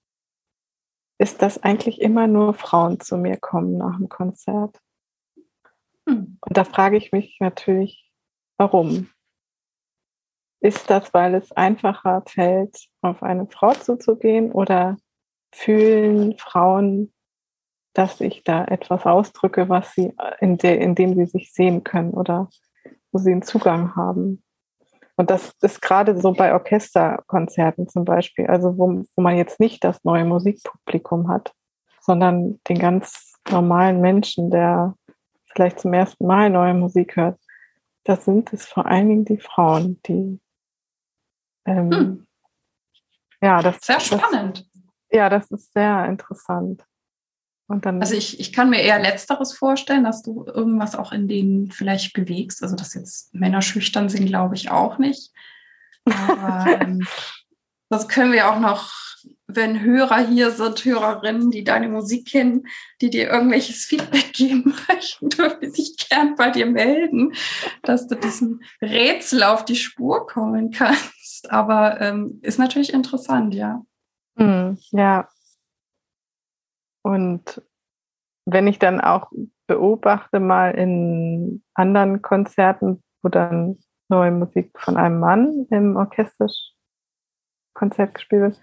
ist, 1.18 1.40
dass 1.42 1.62
eigentlich 1.62 2.00
immer 2.00 2.26
nur 2.26 2.54
Frauen 2.54 3.00
zu 3.00 3.16
mir 3.16 3.36
kommen 3.36 3.78
nach 3.78 3.96
dem 3.96 4.08
Konzert. 4.08 4.78
Hm. 6.08 6.38
Und 6.40 6.56
da 6.56 6.64
frage 6.64 6.96
ich 6.96 7.12
mich 7.12 7.38
natürlich, 7.40 8.10
warum? 8.58 9.10
Ist 10.64 10.88
das, 10.88 11.12
weil 11.12 11.34
es 11.34 11.52
einfacher 11.52 12.22
fällt, 12.26 12.88
auf 13.02 13.22
eine 13.22 13.46
Frau 13.48 13.72
zuzugehen 13.72 14.50
oder 14.50 14.96
fühlen 15.52 16.38
Frauen, 16.38 17.12
dass 17.92 18.22
ich 18.22 18.44
da 18.44 18.64
etwas 18.64 19.04
ausdrücke, 19.04 19.68
was 19.68 19.92
sie, 19.92 20.14
in, 20.40 20.56
de, 20.56 20.82
in 20.82 20.94
dem 20.94 21.16
sie 21.16 21.26
sich 21.26 21.52
sehen 21.52 21.84
können 21.84 22.12
oder 22.12 22.48
wo 23.12 23.18
sie 23.18 23.32
einen 23.32 23.42
Zugang 23.42 23.94
haben? 23.94 24.42
Und 25.16 25.28
das 25.28 25.52
ist 25.60 25.82
gerade 25.82 26.18
so 26.18 26.32
bei 26.32 26.54
Orchesterkonzerten 26.54 27.86
zum 27.86 28.06
Beispiel, 28.06 28.46
also 28.46 28.78
wo, 28.78 29.04
wo 29.14 29.22
man 29.22 29.36
jetzt 29.36 29.60
nicht 29.60 29.84
das 29.84 30.02
neue 30.02 30.24
Musikpublikum 30.24 31.28
hat, 31.28 31.52
sondern 32.00 32.58
den 32.70 32.78
ganz 32.78 33.34
normalen 33.50 34.00
Menschen, 34.00 34.50
der 34.50 34.94
vielleicht 35.52 35.80
zum 35.80 35.92
ersten 35.92 36.26
Mal 36.26 36.48
neue 36.48 36.72
Musik 36.72 37.16
hört, 37.16 37.38
da 38.04 38.16
sind 38.16 38.50
es 38.54 38.64
vor 38.64 38.86
allen 38.86 39.10
Dingen 39.10 39.24
die 39.26 39.38
Frauen, 39.38 40.00
die 40.06 40.40
ähm, 41.66 41.90
hm. 41.90 42.26
ja, 43.40 43.62
das 43.62 43.80
sehr 43.80 44.00
spannend. 44.00 44.66
Das, 44.74 44.92
ja, 45.10 45.28
das 45.28 45.50
ist 45.50 45.72
sehr 45.72 46.06
interessant. 46.06 46.84
Und 47.66 47.86
dann 47.86 48.00
also 48.00 48.14
ich, 48.14 48.38
ich 48.40 48.52
kann 48.52 48.68
mir 48.68 48.82
eher 48.82 48.98
Letzteres 48.98 49.56
vorstellen, 49.56 50.04
dass 50.04 50.22
du 50.22 50.44
irgendwas 50.46 50.94
auch 50.94 51.12
in 51.12 51.28
denen 51.28 51.70
vielleicht 51.70 52.12
bewegst. 52.12 52.62
Also 52.62 52.76
dass 52.76 52.94
jetzt 52.94 53.34
Männer 53.34 53.62
schüchtern 53.62 54.08
sind, 54.08 54.26
glaube 54.26 54.54
ich 54.54 54.70
auch 54.70 54.98
nicht. 54.98 55.32
Aber 56.04 56.66
ähm, 56.80 57.06
das 57.88 58.08
können 58.08 58.32
wir 58.32 58.50
auch 58.50 58.58
noch 58.58 58.92
wenn 59.56 59.80
Hörer 59.80 60.18
hier 60.18 60.50
sind, 60.50 60.84
Hörerinnen, 60.84 61.50
die 61.50 61.64
deine 61.64 61.88
Musik 61.88 62.28
kennen, 62.28 62.66
die 63.00 63.10
dir 63.10 63.30
irgendwelches 63.30 63.84
Feedback 63.84 64.32
geben 64.32 64.74
möchten, 64.88 65.28
dürfen 65.28 65.72
sich 65.72 65.96
gern 66.08 66.36
bei 66.36 66.50
dir 66.50 66.66
melden, 66.66 67.32
dass 67.82 68.06
du 68.06 68.14
diesem 68.14 68.62
Rätsel 68.80 69.42
auf 69.42 69.64
die 69.64 69.76
Spur 69.76 70.26
kommen 70.26 70.70
kannst. 70.70 71.50
Aber 71.50 72.00
ähm, 72.00 72.38
ist 72.42 72.58
natürlich 72.58 72.92
interessant, 72.92 73.54
ja. 73.54 73.82
Hm, 74.36 74.78
ja. 74.90 75.28
Und 77.02 77.62
wenn 78.46 78.66
ich 78.66 78.78
dann 78.78 79.00
auch 79.00 79.30
beobachte 79.66 80.40
mal 80.40 80.72
in 80.72 81.62
anderen 81.74 82.22
Konzerten, 82.22 83.02
wo 83.22 83.28
dann 83.28 83.78
neue 84.08 84.30
Musik 84.30 84.70
von 84.78 84.96
einem 84.96 85.18
Mann 85.18 85.66
im 85.70 85.96
Orchesterkonzert 85.96 88.14
gespielt 88.14 88.42
wird, 88.42 88.62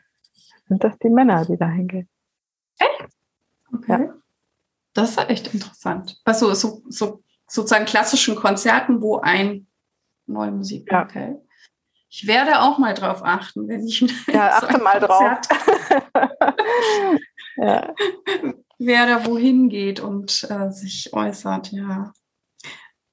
sind 0.67 0.84
das 0.84 0.97
die 0.99 1.10
Männer, 1.10 1.45
die 1.45 1.58
da 1.58 1.67
hingehen. 1.67 2.10
Echt? 2.80 3.08
Okay. 3.73 4.06
Ja. 4.06 4.13
Das 4.93 5.12
ist 5.12 5.30
echt 5.30 5.54
interessant. 5.54 6.19
Also 6.25 6.54
so, 6.54 6.82
so, 6.89 7.23
sozusagen 7.47 7.86
klassischen 7.86 8.36
Konzerten, 8.36 9.01
wo 9.01 9.17
ein 9.17 9.67
neue 10.25 10.51
Musik. 10.51 10.91
Ja. 10.91 11.04
Okay. 11.04 11.38
Ich 12.10 12.27
werde 12.27 12.62
auch 12.62 12.77
mal 12.77 12.93
drauf 12.93 13.21
achten, 13.23 13.69
wenn 13.69 13.88
ich 13.88 14.01
ja 14.01 14.08
so 14.60 14.67
achte 14.67 14.82
mal 14.82 14.99
Konzert 14.99 15.47
drauf. 15.49 16.01
ja. 17.58 17.93
Wer 18.84 19.06
da 19.06 19.25
wohin 19.27 19.69
geht 19.69 19.99
und 19.99 20.47
äh, 20.49 20.71
sich 20.71 21.13
äußert, 21.13 21.71
ja. 21.71 22.12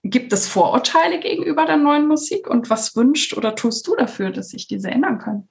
Gibt 0.02 0.32
es 0.32 0.48
Vorurteile 0.48 1.20
gegenüber 1.20 1.66
der 1.66 1.76
neuen 1.76 2.08
Musik 2.08 2.48
und 2.48 2.70
was 2.70 2.96
wünscht 2.96 3.36
oder 3.36 3.54
tust 3.54 3.86
du 3.86 3.94
dafür, 3.94 4.30
dass 4.30 4.48
sich 4.48 4.66
diese 4.66 4.90
ändern 4.90 5.18
können? 5.18 5.48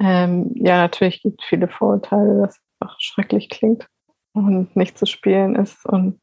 Ähm, 0.00 0.52
ja, 0.54 0.78
natürlich 0.78 1.22
gibt 1.22 1.42
es 1.42 1.48
viele 1.48 1.68
Vorurteile, 1.68 2.40
dass 2.40 2.56
es 2.56 2.62
einfach 2.80 2.98
schrecklich 3.00 3.50
klingt 3.50 3.86
und 4.32 4.74
nicht 4.74 4.96
zu 4.96 5.04
spielen 5.04 5.56
ist 5.56 5.84
und 5.84 6.20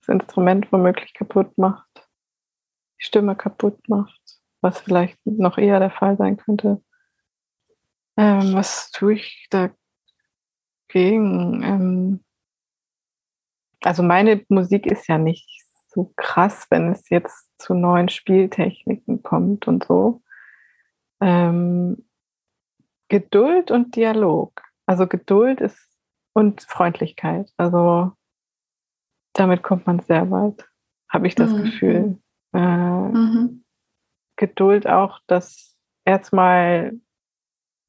das 0.00 0.08
Instrument 0.08 0.70
womöglich 0.70 1.14
kaputt 1.14 1.56
macht, 1.56 2.08
die 3.00 3.04
Stimme 3.04 3.34
kaputt 3.34 3.88
macht, 3.88 4.20
was 4.60 4.80
vielleicht 4.80 5.18
noch 5.24 5.56
eher 5.56 5.80
der 5.80 5.90
Fall 5.90 6.18
sein 6.18 6.36
könnte. 6.36 6.82
Ähm, 8.18 8.52
was 8.52 8.90
tue 8.90 9.14
ich 9.14 9.48
dagegen? 9.50 9.74
Ähm, 11.62 12.24
also 13.82 14.02
meine 14.02 14.44
Musik 14.48 14.86
ist 14.86 15.08
ja 15.08 15.16
nicht 15.16 15.48
so 15.88 16.12
krass, 16.16 16.66
wenn 16.70 16.92
es 16.92 17.08
jetzt 17.08 17.50
zu 17.58 17.72
neuen 17.72 18.10
Spieltechniken 18.10 19.22
kommt 19.22 19.66
und 19.68 19.84
so. 19.84 20.22
Ähm, 21.20 22.06
Geduld 23.08 23.70
und 23.70 23.96
Dialog. 23.96 24.62
Also 24.86 25.06
Geduld 25.06 25.60
ist 25.60 25.90
und 26.32 26.62
Freundlichkeit. 26.62 27.52
Also 27.56 28.12
damit 29.32 29.62
kommt 29.62 29.86
man 29.86 30.00
sehr 30.00 30.30
weit, 30.30 30.68
habe 31.08 31.26
ich 31.26 31.34
das 31.34 31.50
mhm. 31.50 31.64
Gefühl. 31.64 32.18
Äh, 32.54 32.58
mhm. 32.58 33.64
Geduld 34.36 34.86
auch, 34.86 35.20
dass 35.26 35.76
erstmal 36.04 36.98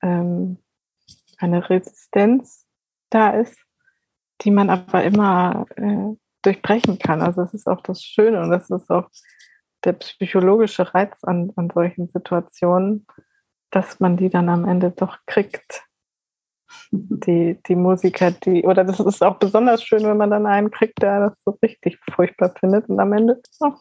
ähm, 0.01 0.58
eine 1.38 1.69
Resistenz 1.69 2.65
da 3.10 3.32
ist, 3.32 3.60
die 4.41 4.51
man 4.51 4.69
aber 4.69 5.03
immer 5.03 5.65
äh, 5.75 6.15
durchbrechen 6.41 6.99
kann. 6.99 7.21
Also 7.21 7.41
es 7.41 7.53
ist 7.53 7.67
auch 7.67 7.82
das 7.82 8.03
Schöne 8.03 8.41
und 8.41 8.49
das 8.49 8.69
ist 8.69 8.89
auch 8.89 9.10
der 9.84 9.93
psychologische 9.93 10.93
Reiz 10.93 11.23
an, 11.23 11.51
an 11.56 11.69
solchen 11.73 12.08
Situationen, 12.10 13.06
dass 13.71 13.99
man 13.99 14.17
die 14.17 14.30
dann 14.30 14.49
am 14.49 14.65
Ende 14.65 14.91
doch 14.91 15.19
kriegt. 15.25 15.84
Die, 16.91 17.60
die 17.67 17.75
Musiker, 17.75 18.32
die, 18.32 18.63
oder 18.63 18.84
das 18.84 18.99
ist 18.99 19.23
auch 19.23 19.38
besonders 19.38 19.84
schön, 19.84 20.03
wenn 20.03 20.17
man 20.17 20.30
dann 20.30 20.45
einen 20.45 20.71
kriegt, 20.71 21.01
der 21.01 21.30
das 21.30 21.43
so 21.43 21.58
richtig 21.62 21.99
furchtbar 22.12 22.53
findet 22.58 22.88
und 22.89 22.99
am 22.99 23.13
Ende 23.13 23.41
oh, 23.60 23.73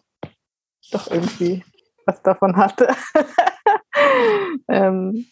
doch 0.92 1.10
irgendwie 1.10 1.64
was 2.04 2.22
davon 2.22 2.56
hatte. 2.56 2.88
ähm, 4.68 5.26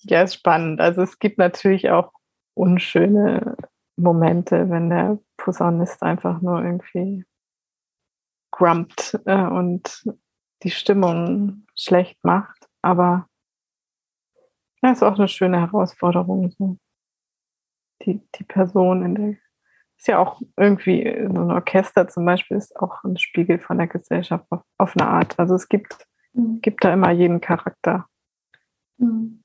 ja, 0.00 0.22
ist 0.22 0.34
spannend. 0.34 0.80
Also 0.80 1.02
es 1.02 1.18
gibt 1.18 1.38
natürlich 1.38 1.90
auch 1.90 2.12
unschöne 2.54 3.56
Momente, 3.96 4.68
wenn 4.70 4.90
der 4.90 5.18
Posaunist 5.36 6.02
einfach 6.02 6.40
nur 6.40 6.62
irgendwie 6.62 7.24
grumpt 8.50 9.18
äh, 9.26 9.46
und 9.46 10.04
die 10.62 10.70
Stimmung 10.70 11.66
schlecht 11.76 12.18
macht. 12.22 12.68
Aber 12.82 13.28
ja, 14.82 14.90
ist 14.90 15.02
auch 15.02 15.16
eine 15.16 15.28
schöne 15.28 15.60
Herausforderung. 15.60 16.50
So. 16.58 16.76
Die, 18.02 18.20
die 18.34 18.44
Person 18.44 19.04
in 19.04 19.14
der, 19.14 19.36
ist 19.96 20.08
ja 20.08 20.18
auch 20.18 20.40
irgendwie, 20.56 21.04
so 21.32 21.40
ein 21.40 21.50
Orchester 21.52 22.08
zum 22.08 22.24
Beispiel 22.24 22.56
ist 22.56 22.76
auch 22.76 23.04
ein 23.04 23.16
Spiegel 23.16 23.60
von 23.60 23.78
der 23.78 23.86
Gesellschaft 23.86 24.44
auf, 24.50 24.62
auf 24.78 24.96
eine 24.96 25.08
Art. 25.08 25.38
Also 25.38 25.54
es 25.54 25.68
gibt, 25.68 26.06
mhm. 26.32 26.60
gibt 26.60 26.84
da 26.84 26.92
immer 26.92 27.12
jeden 27.12 27.40
Charakter. 27.40 28.06
Mhm. 28.98 29.42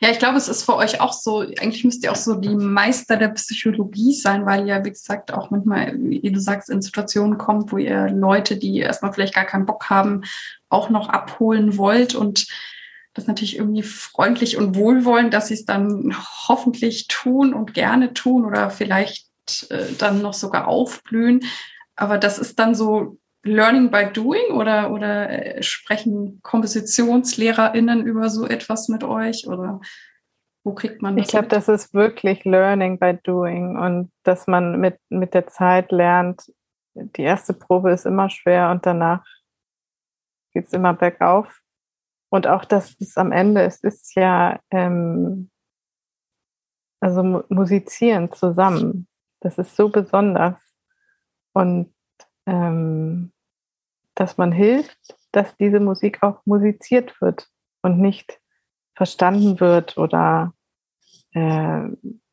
Ja, 0.00 0.10
ich 0.10 0.18
glaube, 0.18 0.36
es 0.36 0.48
ist 0.48 0.64
für 0.64 0.76
euch 0.76 1.00
auch 1.00 1.12
so, 1.12 1.40
eigentlich 1.40 1.84
müsst 1.84 2.02
ihr 2.04 2.10
auch 2.10 2.16
so 2.16 2.34
die 2.34 2.54
Meister 2.54 3.16
der 3.16 3.28
Psychologie 3.28 4.12
sein, 4.12 4.44
weil 4.44 4.66
ihr, 4.66 4.84
wie 4.84 4.90
gesagt, 4.90 5.32
auch 5.32 5.50
manchmal, 5.50 5.94
wie 5.96 6.32
du 6.32 6.40
sagst, 6.40 6.68
in 6.68 6.82
Situationen 6.82 7.38
kommt, 7.38 7.70
wo 7.70 7.78
ihr 7.78 8.10
Leute, 8.10 8.56
die 8.56 8.78
erstmal 8.78 9.12
vielleicht 9.12 9.34
gar 9.34 9.44
keinen 9.44 9.66
Bock 9.66 9.88
haben, 9.88 10.22
auch 10.68 10.90
noch 10.90 11.08
abholen 11.08 11.78
wollt 11.78 12.14
und 12.14 12.46
das 13.14 13.26
natürlich 13.26 13.56
irgendwie 13.56 13.82
freundlich 13.82 14.56
und 14.56 14.76
wohlwollend, 14.76 15.32
dass 15.32 15.48
sie 15.48 15.54
es 15.54 15.64
dann 15.64 16.14
hoffentlich 16.48 17.06
tun 17.08 17.54
und 17.54 17.72
gerne 17.72 18.12
tun 18.12 18.44
oder 18.44 18.70
vielleicht 18.70 19.28
äh, 19.70 19.92
dann 19.98 20.20
noch 20.20 20.34
sogar 20.34 20.66
aufblühen. 20.66 21.44
Aber 21.96 22.18
das 22.18 22.38
ist 22.38 22.58
dann 22.58 22.74
so 22.74 23.18
Learning 23.44 23.90
by 23.90 24.06
Doing 24.12 24.52
oder, 24.52 24.90
oder 24.90 25.30
äh, 25.30 25.62
sprechen 25.62 26.40
KompositionslehrerInnen 26.42 28.04
über 28.04 28.30
so 28.30 28.46
etwas 28.46 28.88
mit 28.88 29.04
euch 29.04 29.46
oder 29.46 29.80
wo 30.64 30.72
kriegt 30.74 31.02
man 31.02 31.16
das? 31.16 31.26
Ich 31.26 31.30
glaube, 31.30 31.48
das 31.48 31.68
ist 31.68 31.92
wirklich 31.92 32.44
Learning 32.44 32.98
by 32.98 33.18
Doing 33.22 33.76
und 33.76 34.10
dass 34.22 34.46
man 34.46 34.80
mit, 34.80 34.98
mit 35.10 35.34
der 35.34 35.46
Zeit 35.46 35.92
lernt, 35.92 36.50
die 36.94 37.22
erste 37.22 37.52
Probe 37.52 37.92
ist 37.92 38.06
immer 38.06 38.30
schwer 38.30 38.70
und 38.70 38.86
danach 38.86 39.24
geht 40.52 40.66
es 40.66 40.72
immer 40.72 40.94
bergauf. 40.94 41.60
Und 42.34 42.48
auch, 42.48 42.64
dass 42.64 42.96
es 42.98 43.16
am 43.16 43.30
Ende, 43.30 43.62
es 43.62 43.84
ist 43.84 44.16
ja, 44.16 44.58
ähm, 44.72 45.52
also 46.98 47.44
musizieren 47.48 48.32
zusammen, 48.32 49.06
das 49.38 49.56
ist 49.56 49.76
so 49.76 49.88
besonders. 49.88 50.60
Und 51.52 51.94
ähm, 52.46 53.30
dass 54.16 54.36
man 54.36 54.50
hilft, 54.50 55.16
dass 55.30 55.56
diese 55.58 55.78
Musik 55.78 56.24
auch 56.24 56.44
musiziert 56.44 57.20
wird 57.20 57.48
und 57.82 58.00
nicht 58.00 58.40
verstanden 58.96 59.60
wird 59.60 59.96
oder 59.96 60.54
äh, 61.34 61.84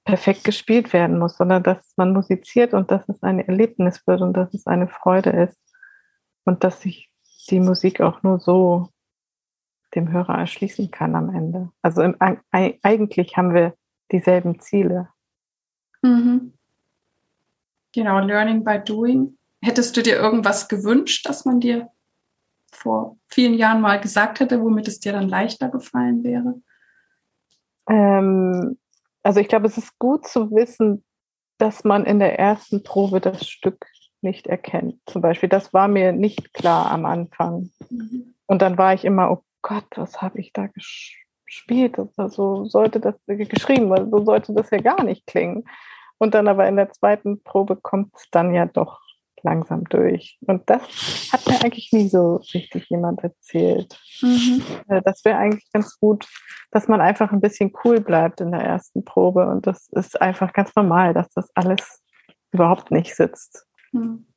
perfekt 0.03 0.43
gespielt 0.43 0.93
werden 0.93 1.19
muss, 1.19 1.37
sondern 1.37 1.61
dass 1.61 1.93
man 1.95 2.11
musiziert 2.11 2.73
und 2.73 2.89
dass 2.89 3.07
es 3.07 3.21
ein 3.21 3.37
Erlebnis 3.37 4.01
wird 4.07 4.21
und 4.21 4.33
dass 4.33 4.51
es 4.55 4.65
eine 4.65 4.87
Freude 4.87 5.29
ist 5.29 5.59
und 6.45 6.63
dass 6.63 6.81
sich 6.81 7.11
die 7.51 7.59
Musik 7.59 8.01
auch 8.01 8.23
nur 8.23 8.39
so 8.39 8.89
dem 9.95 10.11
Hörer 10.11 10.37
erschließen 10.37 10.91
kann 10.91 11.15
am 11.15 11.33
Ende. 11.33 11.69
Also 11.81 12.01
im, 12.01 12.15
eigentlich 12.51 13.37
haben 13.37 13.53
wir 13.53 13.73
dieselben 14.11 14.59
Ziele. 14.59 15.09
Mhm. 16.01 16.53
Genau, 17.93 18.19
Learning 18.19 18.63
by 18.63 18.79
Doing. 18.79 19.37
Hättest 19.61 19.95
du 19.95 20.01
dir 20.01 20.15
irgendwas 20.15 20.67
gewünscht, 20.67 21.27
dass 21.27 21.45
man 21.45 21.59
dir 21.59 21.89
vor 22.71 23.17
vielen 23.27 23.53
Jahren 23.53 23.81
mal 23.81 23.99
gesagt 23.99 24.39
hätte, 24.39 24.61
womit 24.61 24.87
es 24.87 24.99
dir 24.99 25.11
dann 25.11 25.27
leichter 25.27 25.69
gefallen 25.69 26.23
wäre? 26.23 26.61
Ähm, 27.87 28.77
also 29.23 29.39
ich 29.39 29.47
glaube, 29.47 29.67
es 29.67 29.77
ist 29.77 29.99
gut 29.99 30.25
zu 30.25 30.51
wissen, 30.51 31.03
dass 31.57 31.83
man 31.83 32.05
in 32.05 32.19
der 32.19 32.39
ersten 32.39 32.81
Probe 32.83 33.19
das 33.19 33.47
Stück 33.47 33.85
nicht 34.21 34.47
erkennt. 34.47 34.99
Zum 35.05 35.21
Beispiel, 35.21 35.49
das 35.49 35.73
war 35.73 35.87
mir 35.87 36.11
nicht 36.11 36.53
klar 36.53 36.89
am 36.89 37.05
Anfang. 37.05 37.71
Mhm. 37.89 38.33
Und 38.45 38.61
dann 38.61 38.77
war 38.77 38.93
ich 38.93 39.05
immer, 39.05 39.31
oh 39.31 39.43
Gott, 39.61 39.85
was 39.95 40.21
habe 40.21 40.39
ich 40.39 40.53
da 40.53 40.67
gespielt? 40.67 41.97
So 42.15 42.65
sollte 42.65 42.99
das 42.99 43.15
geschrieben, 43.27 43.89
weil 43.89 44.09
so 44.09 44.23
sollte 44.23 44.53
das 44.53 44.69
ja 44.71 44.79
gar 44.79 45.03
nicht 45.03 45.27
klingen. 45.27 45.65
Und 46.17 46.33
dann 46.33 46.47
aber 46.47 46.67
in 46.67 46.75
der 46.75 46.91
zweiten 46.91 47.41
Probe 47.43 47.75
kommt 47.75 48.15
es 48.15 48.27
dann 48.31 48.53
ja 48.53 48.65
doch 48.65 48.99
langsam 49.43 49.85
durch. 49.85 50.37
Und 50.41 50.69
das 50.69 50.81
hat 51.31 51.47
mir 51.47 51.63
eigentlich 51.63 51.91
nie 51.91 52.07
so 52.09 52.35
richtig 52.53 52.89
jemand 52.89 53.23
erzählt. 53.23 53.99
Mhm. 54.21 54.61
Äh, 54.87 55.01
das 55.03 55.25
wäre 55.25 55.37
eigentlich 55.37 55.71
ganz 55.71 55.99
gut, 55.99 56.27
dass 56.71 56.87
man 56.87 57.01
einfach 57.01 57.31
ein 57.31 57.41
bisschen 57.41 57.73
cool 57.83 58.01
bleibt 58.01 58.41
in 58.41 58.51
der 58.51 58.61
ersten 58.61 59.03
Probe. 59.03 59.47
Und 59.47 59.67
das 59.67 59.89
ist 59.89 60.21
einfach 60.21 60.53
ganz 60.53 60.75
normal, 60.75 61.13
dass 61.13 61.29
das 61.33 61.49
alles 61.55 62.03
überhaupt 62.51 62.91
nicht 62.91 63.15
sitzt. 63.15 63.65
Mhm. 63.91 64.27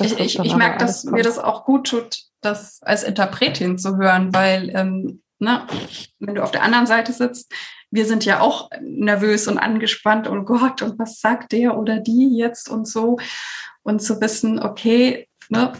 Ich, 0.00 0.18
ich, 0.18 0.38
ich 0.38 0.56
merke, 0.56 0.78
dass 0.78 1.02
kommt. 1.02 1.14
mir 1.14 1.22
das 1.22 1.38
auch 1.38 1.64
gut 1.64 1.88
tut, 1.88 2.24
das 2.40 2.82
als 2.82 3.02
Interpretin 3.02 3.78
zu 3.78 3.96
hören, 3.96 4.32
weil 4.32 4.70
ähm, 4.74 5.22
ne, 5.38 5.66
wenn 6.18 6.34
du 6.34 6.42
auf 6.42 6.50
der 6.50 6.62
anderen 6.62 6.86
Seite 6.86 7.12
sitzt, 7.12 7.52
wir 7.90 8.06
sind 8.06 8.24
ja 8.24 8.40
auch 8.40 8.70
nervös 8.80 9.48
und 9.48 9.58
angespannt 9.58 10.28
und 10.28 10.44
Gott, 10.44 10.82
und 10.82 10.98
was 10.98 11.20
sagt 11.20 11.52
der 11.52 11.76
oder 11.76 11.98
die 11.98 12.36
jetzt 12.36 12.68
und 12.68 12.86
so 12.86 13.18
und 13.82 14.00
zu 14.00 14.20
wissen, 14.20 14.62
okay, 14.62 15.28
ne, 15.48 15.72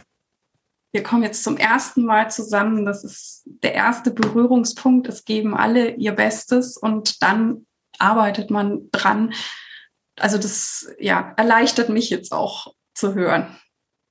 wir 0.92 1.02
kommen 1.02 1.22
jetzt 1.22 1.44
zum 1.44 1.56
ersten 1.56 2.04
Mal 2.04 2.30
zusammen, 2.30 2.84
das 2.84 3.04
ist 3.04 3.42
der 3.44 3.74
erste 3.74 4.10
Berührungspunkt, 4.10 5.08
es 5.08 5.24
geben 5.24 5.56
alle 5.56 5.94
ihr 5.94 6.12
Bestes 6.12 6.76
und 6.76 7.22
dann 7.22 7.66
arbeitet 7.98 8.50
man 8.50 8.90
dran. 8.90 9.32
Also 10.18 10.36
das 10.36 10.90
ja, 10.98 11.32
erleichtert 11.36 11.90
mich 11.90 12.10
jetzt 12.10 12.32
auch 12.32 12.74
zu 12.94 13.14
hören. 13.14 13.56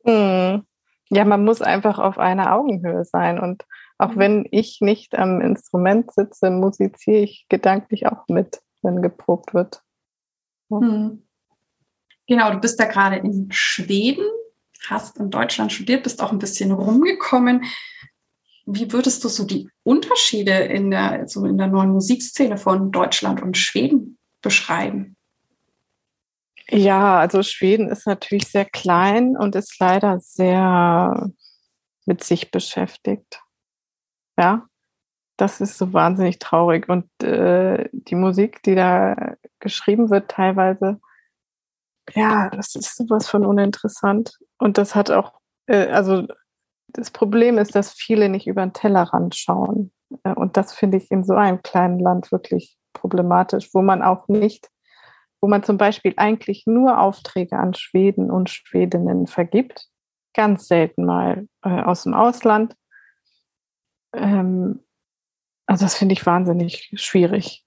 Hm. 0.10 0.66
Ja, 1.10 1.26
man 1.26 1.44
muss 1.44 1.62
einfach 1.62 2.00
auf 2.00 2.18
einer 2.18 2.56
Augenhöhe 2.56 3.04
sein. 3.04 3.40
Und 3.40 3.66
auch 3.98 4.16
mhm. 4.16 4.20
wenn 4.20 4.48
ich 4.52 4.80
nicht 4.82 5.18
am 5.18 5.42
Instrument 5.42 6.12
sitze, 6.12 6.50
musiziere 6.50 7.24
ich 7.24 7.46
gedanklich 7.50 8.08
auch 8.08 8.28
mit, 8.28 8.62
wenn 8.82 9.02
geprobt 9.02 9.54
wird. 9.54 9.82
Hm. 10.70 11.28
Genau, 12.28 12.52
du 12.52 12.60
bist 12.60 12.80
da 12.80 12.86
gerade 12.86 13.18
in 13.18 13.48
Schweden, 13.52 14.26
hast 14.88 15.18
in 15.18 15.32
Deutschland 15.32 15.72
studiert, 15.72 16.04
bist 16.04 16.22
auch 16.22 16.32
ein 16.32 16.38
bisschen 16.38 16.72
rumgekommen. 16.72 17.66
Wie 18.68 18.92
würdest 18.92 19.24
du 19.24 19.30
so 19.30 19.46
die 19.46 19.68
Unterschiede 19.82 20.52
in 20.52 20.92
der, 20.92 21.28
so 21.28 21.46
in 21.46 21.58
der 21.58 21.68
neuen 21.68 21.90
Musikszene 21.90 22.58
von 22.58 22.92
Deutschland 22.92 23.42
und 23.42 23.58
Schweden 23.58 24.20
beschreiben? 24.44 25.18
Ja, 26.72 27.20
also 27.20 27.42
Schweden 27.42 27.90
ist 27.90 28.06
natürlich 28.06 28.48
sehr 28.48 28.66
klein 28.66 29.36
und 29.36 29.56
ist 29.56 29.80
leider 29.80 30.20
sehr 30.20 31.32
mit 32.06 32.24
sich 32.24 32.52
beschäftigt. 32.52 33.42
Ja, 34.38 34.68
das 35.38 35.62
ist 35.62 35.78
so 35.78 35.94
wahnsinnig 35.94 36.40
traurig. 36.40 36.88
Und 36.90 37.10
äh, 37.24 37.90
die 37.92 38.16
Musik, 38.16 38.62
die 38.64 38.76
da 38.76 39.36
geschrieben 39.60 40.10
wird, 40.10 40.30
teilweise, 40.30 41.00
ja, 42.14 42.50
das 42.50 42.76
ist 42.76 42.96
sowas 42.98 43.28
von 43.28 43.46
uninteressant. 43.46 44.38
Und 44.58 44.78
das 44.78 44.96
hat 44.96 45.12
auch, 45.12 45.34
äh, 45.68 45.88
also 45.88 46.28
das 46.88 47.12
Problem 47.12 47.58
ist, 47.58 47.76
dass 47.76 47.94
viele 47.94 48.30
nicht 48.30 48.48
über 48.48 48.62
den 48.62 48.74
Tellerrand 48.74 49.36
schauen. 49.36 49.92
Äh, 50.24 50.34
und 50.34 50.58
das 50.58 50.74
finde 50.74 50.98
ich 50.98 51.10
in 51.10 51.24
so 51.24 51.34
einem 51.34 51.62
kleinen 51.64 52.00
Land 52.00 52.32
wirklich 52.32 52.78
problematisch, 52.94 53.70
wo 53.74 53.82
man 53.82 54.02
auch 54.02 54.28
nicht, 54.28 54.70
wo 55.42 55.48
man 55.48 55.64
zum 55.64 55.78
Beispiel 55.78 56.14
eigentlich 56.18 56.66
nur 56.66 57.00
Aufträge 57.00 57.58
an 57.58 57.74
Schweden 57.74 58.30
und 58.30 58.50
Schwedinnen 58.50 59.28
vergibt, 59.28 59.88
ganz 60.34 60.68
selten 60.68 61.06
mal 61.06 61.48
äh, 61.64 61.82
aus 61.82 62.04
dem 62.04 62.14
Ausland. 62.14 62.76
Ähm, 64.14 64.84
also 65.66 65.86
das 65.86 65.96
finde 65.96 66.14
ich 66.14 66.26
wahnsinnig 66.26 66.92
schwierig. 66.96 67.66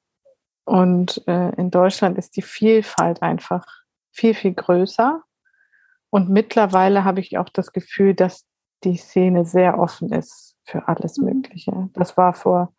Und 0.65 1.23
äh, 1.27 1.55
in 1.57 1.71
Deutschland 1.71 2.19
ist 2.19 2.37
die 2.37 2.43
Vielfalt 2.43 3.23
einfach 3.23 3.67
viel, 4.11 4.35
viel 4.35 4.55
größer. 4.55 5.23
Und 6.11 6.29
mittlerweile 6.29 7.05
habe 7.05 7.21
ich 7.21 7.39
auch 7.39 7.49
das 7.49 7.73
Gefühl, 7.73 8.15
dass 8.15 8.47
die 8.85 8.97
Szene 8.97 9.45
sehr 9.45 9.79
offen 9.79 10.13
ist 10.13 10.57
für 10.65 10.89
alles 10.89 11.17
mhm. 11.17 11.27
Mögliche. 11.27 11.91
Das 11.95 12.17
war 12.17 12.35
vor 12.35 12.75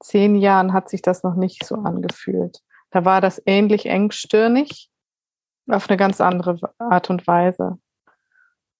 zehn 0.00 0.34
Jahren, 0.34 0.72
hat 0.72 0.88
sich 0.88 1.02
das 1.02 1.22
noch 1.22 1.34
nicht 1.34 1.64
so 1.64 1.76
angefühlt. 1.76 2.60
Da 2.94 3.04
war 3.04 3.20
das 3.20 3.42
ähnlich 3.44 3.86
engstirnig, 3.86 4.88
auf 5.68 5.90
eine 5.90 5.96
ganz 5.96 6.20
andere 6.20 6.60
Art 6.78 7.10
und 7.10 7.26
Weise. 7.26 7.80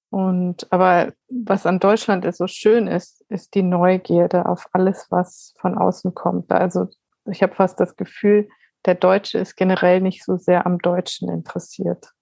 Und 0.08 0.72
aber 0.72 1.12
was 1.28 1.66
an 1.66 1.80
Deutschland 1.80 2.24
so 2.32 2.46
schön 2.46 2.86
ist, 2.86 3.22
ist 3.28 3.56
die 3.56 3.64
Neugierde 3.64 4.46
auf 4.46 4.68
alles, 4.72 5.08
was 5.10 5.52
von 5.58 5.76
außen 5.76 6.14
kommt. 6.14 6.52
Also 6.52 6.86
ich 7.28 7.42
habe 7.42 7.56
fast 7.56 7.80
das 7.80 7.96
Gefühl, 7.96 8.48
der 8.86 8.94
Deutsche 8.94 9.38
ist 9.38 9.56
generell 9.56 10.00
nicht 10.00 10.24
so 10.24 10.36
sehr 10.36 10.64
am 10.64 10.78
Deutschen 10.78 11.28
interessiert, 11.28 12.12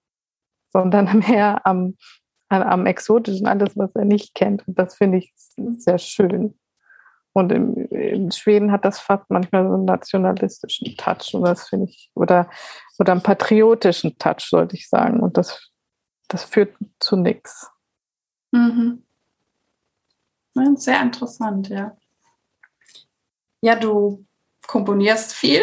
sondern 0.72 1.18
mehr 1.28 1.66
am, 1.66 1.98
am, 2.48 2.62
am 2.62 2.87
Exotischen, 2.87 3.46
alles, 3.46 3.76
was 3.76 3.94
er 3.96 4.07
nicht 4.07 4.35
kennt. 4.35 4.66
Und 4.66 4.78
das 4.78 4.94
finde 4.94 5.18
ich 5.18 5.31
sehr 5.37 5.98
schön. 5.98 6.59
Und 7.35 7.51
im, 7.51 7.87
in 7.87 8.31
Schweden 8.31 8.73
hat 8.73 8.85
das 8.85 9.01
fast 9.01 9.25
manchmal 9.31 9.66
so 9.66 9.75
einen 9.75 9.85
nationalistischen 9.85 10.97
Touch. 10.97 11.35
Und 11.35 11.42
das 11.42 11.68
finde 11.68 11.87
ich, 11.87 12.11
oder, 12.14 12.51
oder 12.99 13.12
einen 13.12 13.23
patriotischen 13.23 14.18
Touch, 14.18 14.47
sollte 14.49 14.77
ich 14.77 14.88
sagen. 14.88 15.21
Und 15.21 15.37
das, 15.38 15.71
das 16.29 16.45
führt 16.45 16.77
zu 17.01 17.16
nichts. 17.16 17.71
Mhm. 18.51 19.03
Sehr 20.75 21.01
interessant, 21.01 21.68
ja. 21.68 21.97
Ja, 23.62 23.77
du 23.77 24.27
komponierst 24.66 25.33
viel, 25.33 25.62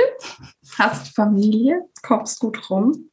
hast 0.77 1.15
Familie, 1.15 1.87
kommst 2.01 2.39
gut 2.39 2.69
rum. 2.69 3.11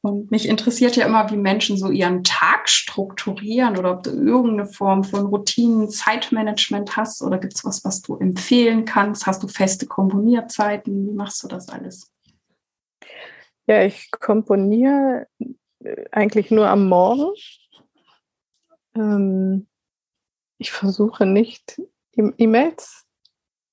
Und 0.00 0.30
mich 0.30 0.48
interessiert 0.48 0.94
ja 0.94 1.06
immer, 1.06 1.30
wie 1.30 1.36
Menschen 1.36 1.76
so 1.76 1.90
ihren 1.90 2.22
Tag 2.22 2.68
strukturieren 2.68 3.76
oder 3.76 3.92
ob 3.92 4.04
du 4.04 4.10
irgendeine 4.10 4.66
Form 4.66 5.02
von 5.02 5.26
Routinen, 5.26 5.90
Zeitmanagement 5.90 6.96
hast 6.96 7.20
oder 7.20 7.38
gibt 7.38 7.54
es 7.54 7.64
was, 7.64 7.84
was 7.84 8.02
du 8.02 8.16
empfehlen 8.16 8.84
kannst? 8.84 9.26
Hast 9.26 9.42
du 9.42 9.48
feste 9.48 9.86
Komponierzeiten? 9.86 11.08
Wie 11.08 11.12
machst 11.12 11.42
du 11.42 11.48
das 11.48 11.68
alles? 11.68 12.12
Ja, 13.66 13.82
ich 13.82 14.10
komponiere 14.12 15.26
äh, 15.82 16.04
eigentlich 16.12 16.52
nur 16.52 16.68
am 16.68 16.88
Morgen. 16.88 17.34
Ähm, 18.94 19.66
ich 20.58 20.70
versuche 20.70 21.26
nicht 21.26 21.80
E-Mails 22.16 23.04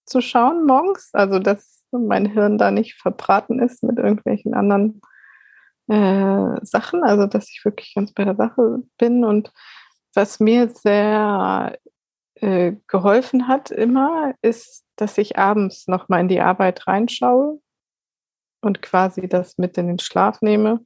zu 0.06 0.22
schauen 0.22 0.66
morgens, 0.66 1.10
also 1.14 1.40
dass 1.40 1.84
mein 1.92 2.26
Hirn 2.26 2.58
da 2.58 2.72
nicht 2.72 2.96
verbraten 2.96 3.60
ist 3.60 3.84
mit 3.84 3.98
irgendwelchen 3.98 4.54
anderen 4.54 5.02
äh, 5.88 6.66
Sachen, 6.66 7.04
also 7.04 7.28
dass 7.28 7.50
ich 7.50 7.62
wirklich 7.64 7.94
ganz 7.94 8.14
bei 8.14 8.26
der 8.26 8.36
Sache 8.36 8.84
bin. 8.98 9.24
Und 9.24 9.52
was 10.14 10.40
mir 10.40 10.70
sehr 10.70 11.78
äh, 12.36 12.74
geholfen 12.88 13.48
hat 13.48 13.72
immer, 13.72 14.34
ist, 14.42 14.84
dass 14.96 15.18
ich 15.18 15.38
abends 15.38 15.88
nochmal 15.88 16.22
in 16.22 16.28
die 16.28 16.42
Arbeit 16.42 16.88
reinschaue 16.88 17.60
und 18.62 18.82
quasi 18.82 19.28
das 19.28 19.58
mit 19.58 19.78
in 19.78 19.88
den 19.88 20.00
Schlaf 20.00 20.42
nehme 20.42 20.80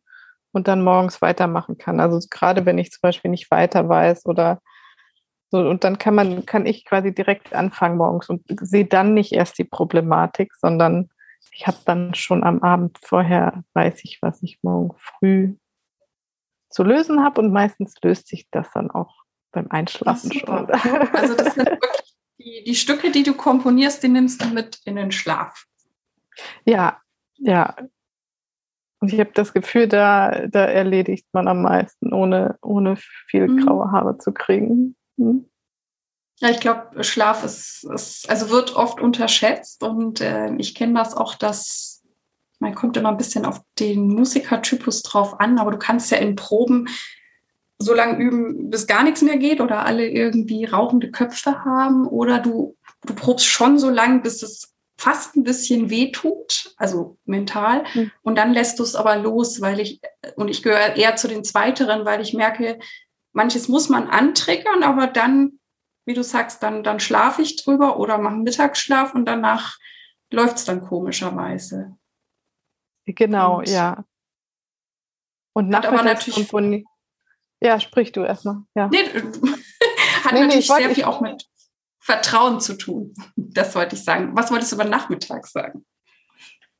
und 0.51 0.67
dann 0.67 0.83
morgens 0.83 1.21
weitermachen 1.21 1.77
kann. 1.77 1.99
Also 1.99 2.19
gerade 2.29 2.65
wenn 2.65 2.77
ich 2.77 2.91
zum 2.91 3.01
Beispiel 3.01 3.31
nicht 3.31 3.51
weiter 3.51 3.87
weiß 3.87 4.25
oder 4.25 4.61
so, 5.51 5.59
und 5.59 5.83
dann 5.83 5.97
kann 5.97 6.13
man, 6.13 6.45
kann 6.45 6.65
ich 6.65 6.85
quasi 6.85 7.13
direkt 7.13 7.53
anfangen 7.53 7.97
morgens 7.97 8.29
und 8.29 8.43
sehe 8.61 8.85
dann 8.85 9.13
nicht 9.13 9.31
erst 9.31 9.57
die 9.57 9.63
Problematik, 9.63 10.53
sondern 10.55 11.09
ich 11.51 11.67
habe 11.67 11.77
dann 11.85 12.13
schon 12.13 12.43
am 12.43 12.61
Abend 12.61 12.97
vorher, 13.01 13.63
weiß 13.73 14.03
ich, 14.03 14.19
was 14.21 14.41
ich 14.43 14.59
morgen 14.61 14.95
früh 14.97 15.55
zu 16.69 16.83
lösen 16.83 17.23
habe 17.23 17.41
und 17.41 17.51
meistens 17.51 17.95
löst 18.03 18.27
sich 18.27 18.47
das 18.51 18.69
dann 18.73 18.91
auch 18.91 19.23
beim 19.51 19.67
Einschlafen 19.69 20.31
schon. 20.31 20.67
Also 21.13 21.35
das 21.35 21.55
sind 21.55 21.67
wirklich 21.67 22.15
die, 22.39 22.63
die 22.65 22.75
Stücke, 22.75 23.11
die 23.11 23.23
du 23.23 23.33
komponierst, 23.33 24.01
die 24.03 24.07
nimmst 24.07 24.43
du 24.43 24.47
mit 24.49 24.79
in 24.85 24.95
den 24.95 25.11
Schlaf. 25.11 25.65
Ja, 26.65 27.01
ja. 27.37 27.75
Und 29.01 29.13
ich 29.13 29.19
habe 29.19 29.31
das 29.33 29.53
Gefühl, 29.53 29.87
da, 29.87 30.47
da 30.47 30.65
erledigt 30.65 31.27
man 31.31 31.47
am 31.47 31.61
meisten, 31.61 32.13
ohne, 32.13 32.57
ohne 32.61 32.97
viel 32.97 33.47
mhm. 33.47 33.65
graue 33.65 33.91
Haare 33.91 34.17
zu 34.17 34.33
kriegen. 34.33 34.95
Mhm. 35.17 35.49
Ja, 36.39 36.49
ich 36.49 36.59
glaube, 36.59 37.03
Schlaf 37.03 37.43
ist, 37.43 37.85
ist, 37.93 38.29
also 38.29 38.49
wird 38.49 38.75
oft 38.75 39.01
unterschätzt 39.01 39.83
und 39.83 40.21
äh, 40.21 40.53
ich 40.55 40.73
kenne 40.73 40.93
das 40.93 41.15
auch, 41.15 41.35
dass 41.35 42.01
man 42.59 42.75
kommt 42.75 42.97
immer 42.97 43.09
ein 43.09 43.17
bisschen 43.17 43.45
auf 43.45 43.61
den 43.79 44.07
Musikertypus 44.07 45.01
drauf 45.03 45.39
an, 45.39 45.59
aber 45.59 45.71
du 45.71 45.77
kannst 45.77 46.11
ja 46.11 46.17
in 46.17 46.35
Proben 46.35 46.89
so 47.77 47.93
lange 47.93 48.17
üben, 48.17 48.69
bis 48.69 48.87
gar 48.87 49.03
nichts 49.03 49.21
mehr 49.21 49.37
geht 49.37 49.61
oder 49.61 49.85
alle 49.85 50.07
irgendwie 50.07 50.65
rauchende 50.65 51.11
Köpfe 51.11 51.63
haben 51.63 52.05
oder 52.05 52.39
du, 52.39 52.75
du 53.05 53.15
probst 53.15 53.45
schon 53.45 53.79
so 53.79 53.89
lange, 53.89 54.19
bis 54.19 54.43
es 54.43 54.73
fast 54.97 55.37
ein 55.37 55.43
bisschen 55.43 55.89
weh 55.89 56.11
tut, 56.11 56.73
also 56.75 57.17
mental. 57.23 57.85
Mhm. 57.93 58.11
Und 58.21 58.37
dann 58.37 58.51
lässt 58.51 58.79
du 58.79 58.83
es 58.83 58.95
aber 58.95 59.15
los, 59.15 59.61
weil 59.61 59.79
ich, 59.79 60.01
und 60.35 60.49
ich 60.49 60.61
gehöre 60.61 60.97
eher 60.97 61.15
zu 61.15 61.29
den 61.29 61.45
Zweiteren, 61.45 62.03
weil 62.03 62.19
ich 62.19 62.33
merke, 62.33 62.79
manches 63.31 63.69
muss 63.69 63.87
man 63.87 64.07
antriggern, 64.07 64.83
aber 64.83 65.07
dann 65.07 65.58
wie 66.09 66.15
du 66.15 66.23
sagst, 66.23 66.63
dann, 66.63 66.83
dann 66.83 66.99
schlafe 66.99 67.43
ich 67.43 67.55
drüber 67.55 67.99
oder 67.99 68.17
mache 68.17 68.37
Mittagsschlaf 68.37 69.13
und 69.13 69.25
danach 69.25 69.77
läuft 70.31 70.57
es 70.57 70.65
dann 70.65 70.81
komischerweise. 70.81 71.95
Genau, 73.05 73.59
und, 73.59 73.69
ja. 73.69 74.03
Und 75.53 75.69
nachmittags 75.69 76.25
natürlich. 76.35 76.85
Ja, 77.61 77.79
sprich 77.79 78.11
du 78.11 78.23
erstmal. 78.23 78.63
Ja. 78.73 78.87
Nee, 78.87 79.03
hat 80.23 80.33
nee, 80.33 80.41
natürlich 80.41 80.67
nee, 80.67 80.75
sehr 80.77 80.95
viel 80.95 81.03
auch 81.03 81.21
mit 81.21 81.47
Vertrauen 81.99 82.59
zu 82.59 82.75
tun. 82.75 83.13
Das 83.35 83.75
wollte 83.75 83.95
ich 83.95 84.03
sagen. 84.03 84.35
Was 84.35 84.51
wolltest 84.51 84.71
du 84.71 84.77
über 84.77 84.85
nachmittags 84.85 85.51
sagen? 85.51 85.85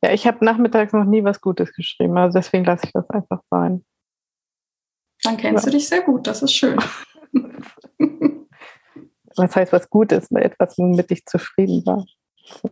Ja, 0.02 0.12
ich 0.12 0.26
habe 0.26 0.44
nachmittags 0.44 0.94
noch 0.94 1.06
nie 1.06 1.24
was 1.24 1.40
Gutes 1.40 1.72
geschrieben, 1.74 2.18
also 2.18 2.40
deswegen 2.40 2.66
lasse 2.66 2.86
ich 2.86 2.94
das 2.94 3.08
einfach 3.12 3.42
sein. 3.52 3.86
Dann 5.24 5.38
kennst 5.38 5.66
ja. 5.66 5.72
du 5.72 5.78
dich 5.78 5.88
sehr 5.88 6.02
gut, 6.02 6.26
das 6.26 6.42
ist 6.42 6.54
schön. 6.54 6.80
was 9.40 9.56
heißt 9.56 9.74
was 9.74 9.90
Gutes, 9.90 10.32
etwas, 10.32 10.78
womit 10.78 11.12
ich 11.12 11.26
zufrieden 11.26 11.86
war. 11.86 12.06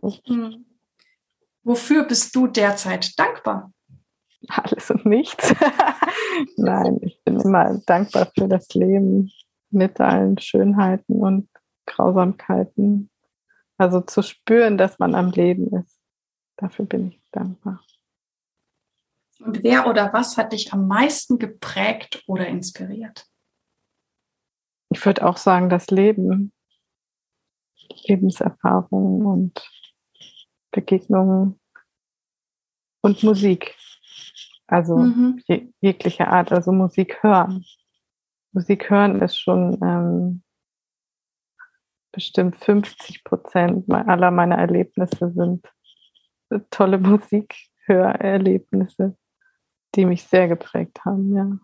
So. 0.00 0.14
Hm. 0.26 0.64
Wofür 1.62 2.04
bist 2.04 2.34
du 2.34 2.46
derzeit 2.46 3.18
dankbar? 3.18 3.72
Alles 4.48 4.90
und 4.90 5.04
nichts. 5.04 5.54
Nein, 6.56 6.98
ich 7.02 7.22
bin 7.24 7.40
immer 7.40 7.78
dankbar 7.86 8.30
für 8.36 8.48
das 8.48 8.68
Leben 8.74 9.30
mit 9.70 10.00
allen 10.00 10.38
Schönheiten 10.38 11.20
und 11.20 11.48
Grausamkeiten. 11.86 13.10
Also 13.76 14.00
zu 14.00 14.22
spüren, 14.22 14.78
dass 14.78 14.98
man 14.98 15.14
am 15.14 15.30
Leben 15.30 15.68
ist. 15.76 16.00
Dafür 16.56 16.86
bin 16.86 17.08
ich 17.08 17.20
dankbar. 17.32 17.80
Und 19.40 19.62
wer 19.62 19.86
oder 19.86 20.12
was 20.12 20.36
hat 20.36 20.52
dich 20.52 20.72
am 20.72 20.88
meisten 20.88 21.38
geprägt 21.38 22.24
oder 22.26 22.46
inspiriert? 22.46 23.26
Ich 24.90 25.04
würde 25.04 25.26
auch 25.26 25.36
sagen, 25.36 25.68
das 25.68 25.88
Leben. 25.88 26.52
Lebenserfahrungen 28.06 29.26
und 29.26 29.70
Begegnungen 30.70 31.58
und 33.02 33.22
Musik. 33.22 33.76
Also 34.66 34.96
mhm. 34.98 35.40
je, 35.46 35.68
jegliche 35.80 36.28
Art, 36.28 36.52
also 36.52 36.72
Musik 36.72 37.22
hören. 37.22 37.64
Musik 38.52 38.90
hören 38.90 39.22
ist 39.22 39.38
schon 39.38 39.78
ähm, 39.82 40.42
bestimmt 42.12 42.56
50 42.56 43.24
Prozent 43.24 43.90
aller 43.90 44.30
meiner 44.30 44.58
Erlebnisse 44.58 45.30
sind 45.32 45.66
tolle 46.70 46.98
Musikhörerlebnisse, 47.88 49.16
die 49.94 50.04
mich 50.04 50.24
sehr 50.24 50.48
geprägt 50.48 51.04
haben, 51.04 51.34
ja. 51.34 51.58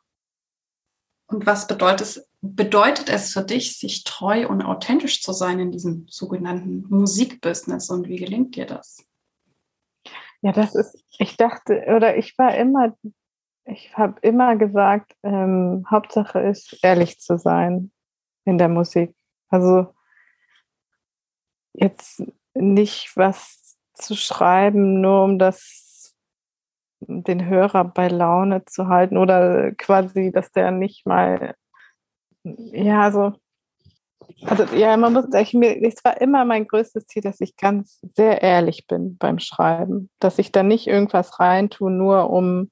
Und 1.27 1.47
was 1.47 1.67
bedeutet 1.67 2.03
es, 2.03 2.31
bedeutet 2.45 3.09
es 3.09 3.33
für 3.33 3.43
dich, 3.43 3.79
sich 3.79 4.05
treu 4.05 4.47
und 4.47 4.63
authentisch 4.63 5.23
zu 5.23 5.33
sein 5.33 5.59
in 5.61 5.73
diesem 5.73 6.07
sogenannten 6.09 6.85
Musikbusiness 6.89 7.89
und 7.89 8.07
wie 8.09 8.17
gelingt 8.17 8.57
dir 8.57 8.67
das? 8.67 9.07
Ja, 10.43 10.53
das 10.53 10.75
ist, 10.75 11.03
ich 11.19 11.39
dachte, 11.39 11.85
oder 11.89 12.19
ich 12.19 12.37
war 12.37 12.55
immer, 12.55 12.95
ich 13.65 13.97
habe 13.97 14.21
immer 14.21 14.57
gesagt, 14.57 15.17
ähm, 15.23 15.87
Hauptsache 15.91 16.39
ist, 16.41 16.79
ehrlich 16.83 17.19
zu 17.19 17.39
sein 17.39 17.91
in 18.45 18.59
der 18.59 18.69
Musik. 18.69 19.15
Also 19.49 19.95
jetzt 21.73 22.23
nicht 22.53 23.17
was 23.17 23.79
zu 23.95 24.15
schreiben, 24.17 25.01
nur 25.01 25.25
um 25.25 25.39
das 25.39 26.15
den 27.01 27.47
Hörer 27.47 27.85
bei 27.85 28.09
Laune 28.09 28.65
zu 28.67 28.89
halten 28.89 29.17
oder 29.17 29.73
quasi, 29.73 30.31
dass 30.31 30.53
der 30.53 30.71
nicht 30.71 31.07
mal 31.07 31.55
ja, 32.45 33.03
also, 33.03 33.33
also 34.47 34.65
ja, 34.75 34.97
man 34.97 35.13
muss, 35.13 35.27
ich, 35.35 35.55
mir, 35.55 35.83
es 35.83 36.05
war 36.05 36.21
immer 36.21 36.45
mein 36.45 36.67
größtes 36.67 37.07
Ziel, 37.07 37.23
dass 37.23 37.41
ich 37.41 37.57
ganz 37.57 38.01
sehr 38.15 38.43
ehrlich 38.43 38.87
bin 38.87 39.17
beim 39.17 39.39
Schreiben, 39.39 40.11
dass 40.19 40.39
ich 40.39 40.53
da 40.53 40.63
nicht 40.63 40.87
irgendwas 40.87 41.41
reintue, 41.41 41.91
nur 41.91 42.31
um, 42.31 42.71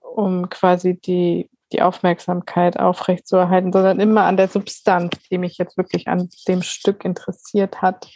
um 0.00 0.48
quasi 0.48 0.98
die, 0.98 1.50
die 1.72 1.82
Aufmerksamkeit 1.82 2.78
aufrechtzuerhalten, 2.78 3.72
sondern 3.72 4.00
immer 4.00 4.24
an 4.24 4.36
der 4.36 4.48
Substanz, 4.48 5.16
die 5.30 5.38
mich 5.38 5.58
jetzt 5.58 5.76
wirklich 5.76 6.08
an 6.08 6.28
dem 6.48 6.62
Stück 6.62 7.04
interessiert 7.04 7.82
hat, 7.82 8.08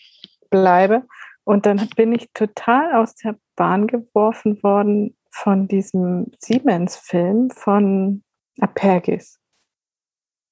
bleibe. 0.50 1.04
Und 1.44 1.66
dann 1.66 1.88
bin 1.96 2.12
ich 2.12 2.30
total 2.32 2.94
aus 2.94 3.14
der 3.14 3.36
Bahn 3.56 3.86
geworfen 3.86 4.62
worden 4.62 5.16
von 5.30 5.68
diesem 5.68 6.30
Siemens-Film 6.38 7.50
von 7.50 8.22
Apergis. 8.60 9.39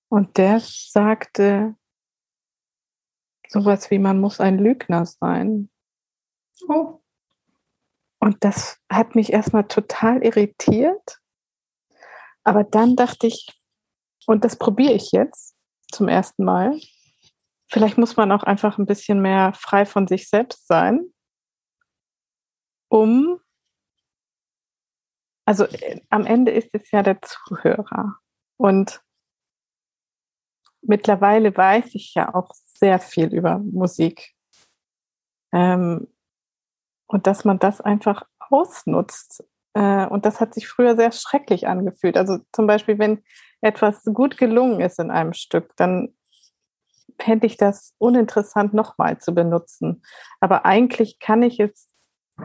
Und 0.09 0.39
der 0.39 0.61
sagte 0.61 1.77
sowas 3.49 3.91
wie, 3.91 3.99
man 3.99 4.21
muss 4.21 4.41
ein 4.41 4.59
Lügner 4.59 5.07
sein. 5.07 5.71
Oh. 6.69 7.01
Und 8.21 8.43
das 8.45 8.79
hat 8.91 9.15
mich 9.15 9.33
erstmal 9.33 9.69
total 9.69 10.23
irritiert. 10.25 11.19
Aber 12.45 12.65
dann 12.65 12.97
dachte 12.97 13.27
ich, 13.27 13.49
und 14.27 14.45
das 14.45 14.57
probiere 14.57 14.93
ich 14.93 15.13
jetzt 15.13 15.57
zum 15.91 16.09
ersten 16.09 16.45
Mal. 16.45 16.79
Vielleicht 17.71 17.99
muss 17.99 18.17
man 18.17 18.33
auch 18.33 18.43
einfach 18.43 18.79
ein 18.79 18.87
bisschen 18.87 19.21
mehr 19.21 19.53
frei 19.55 19.87
von 19.87 20.07
sich 20.07 20.29
selbst 20.29 20.67
sein, 20.67 21.13
um, 22.89 23.41
also 25.47 25.65
äh, 25.65 26.01
am 26.09 26.27
Ende 26.27 26.53
ist 26.53 26.71
es 26.73 26.91
ja 26.91 27.03
der 27.03 27.21
Zuhörer. 27.23 28.17
Und 28.57 29.03
mittlerweile 30.83 31.57
weiß 31.57 31.95
ich 31.95 32.15
ja 32.15 32.35
auch 32.35 32.53
sehr 32.55 32.99
viel 32.99 33.35
über 33.35 33.59
Musik. 33.59 34.35
Ähm, 35.53 36.09
und 37.07 37.27
dass 37.27 37.45
man 37.45 37.59
das 37.59 37.81
einfach 37.81 38.23
ausnutzt 38.39 39.45
Äh, 39.75 40.07
und 40.07 40.25
das 40.25 40.41
hat 40.41 40.55
sich 40.55 40.67
früher 40.69 40.97
sehr 40.97 41.13
schrecklich 41.13 41.69
angefühlt. 41.69 42.17
Also 42.17 42.39
zum 42.53 42.67
Beispiel, 42.67 42.99
wenn 42.99 43.23
etwas 43.61 44.03
gut 44.05 44.37
gelungen 44.39 44.81
ist 44.81 44.99
in 44.99 45.11
einem 45.11 45.35
Stück, 45.35 45.77
dann 45.77 46.15
fände 47.21 47.47
ich 47.47 47.57
das 47.57 47.95
uninteressant 47.99 48.75
nochmal 48.75 49.19
zu 49.19 49.35
benutzen. 49.35 50.03
Aber 50.41 50.65
eigentlich 50.65 51.19
kann 51.19 51.43
ich 51.43 51.61
es, 51.61 51.89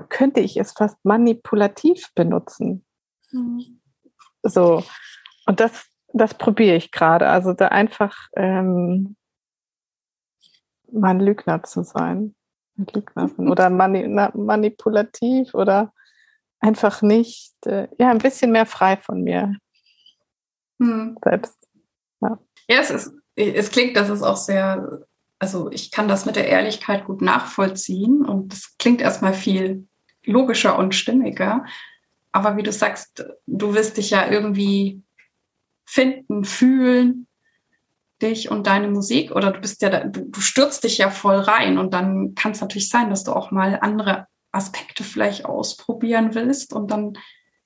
könnte 0.10 0.42
ich 0.42 0.58
es 0.58 0.74
fast 0.74 0.98
manipulativ 1.04 2.14
benutzen. 2.14 2.86
Mhm. 3.32 3.82
So. 4.44 4.84
Und 5.46 5.60
das, 5.60 5.88
das 6.14 6.36
probiere 6.36 6.76
ich 6.76 6.92
gerade. 6.92 7.28
Also 7.28 7.54
da 7.54 7.68
einfach 7.70 8.30
ähm, 8.36 9.16
mal 10.92 11.10
ein 11.10 11.20
Lügner 11.20 11.64
zu 11.64 11.84
sein. 11.84 12.36
Lügnerin 12.76 13.50
oder 13.50 13.70
mani 13.70 14.08
manipulativ 14.08 15.54
oder 15.54 15.94
einfach 16.60 17.02
nicht, 17.02 17.54
äh, 17.66 17.88
ja, 18.00 18.10
ein 18.10 18.18
bisschen 18.18 18.52
mehr 18.52 18.66
frei 18.66 18.98
von 18.98 19.22
mir 19.22 19.56
hm. 20.80 21.18
selbst. 21.24 21.58
Ja. 22.22 22.40
ja, 22.68 22.78
es 22.80 22.90
ist, 22.90 23.14
es 23.36 23.70
klingt, 23.70 23.96
das 23.96 24.10
ist 24.10 24.24
auch 24.24 24.38
sehr, 24.38 25.06
also 25.38 25.70
ich 25.72 25.92
kann 25.92 26.08
das 26.08 26.26
mit 26.26 26.36
der 26.36 26.48
Ehrlichkeit 26.48 27.06
gut 27.06 27.22
nachvollziehen 27.22 28.26
und 28.26 28.54
es 28.54 28.76
klingt 28.80 29.02
erstmal 29.02 29.34
viel 29.34 29.88
logischer 30.26 30.80
und 30.80 30.96
stimmiger. 30.96 31.66
Aber 32.32 32.58
wie 32.58 32.64
du 32.64 32.72
sagst, 32.72 33.24
du 33.46 33.76
wirst 33.76 33.98
dich 33.98 34.10
ja 34.10 34.32
irgendwie 34.32 35.03
finden, 35.86 36.46
fühlen, 36.46 37.28
dich 38.22 38.50
und 38.50 38.68
deine 38.68 38.88
Musik 38.88 39.32
oder 39.32 39.52
du 39.52 39.60
bist 39.60 39.82
ja, 39.82 40.06
du, 40.06 40.30
du 40.30 40.40
stürzt 40.40 40.84
dich 40.84 40.98
ja 40.98 41.10
voll 41.10 41.36
rein 41.36 41.78
und 41.78 41.94
dann 41.94 42.36
kann 42.36 42.54
es 42.54 42.62
natürlich 42.62 42.90
sein, 42.90 43.10
dass 43.10 43.24
du 43.24 43.34
auch 43.34 43.52
mal 43.52 43.80
andere 43.82 44.28
Aspekte 44.52 45.04
vielleicht 45.04 45.46
ausprobieren 45.46 46.34
willst 46.34 46.74
und 46.74 46.90
dann 46.90 47.18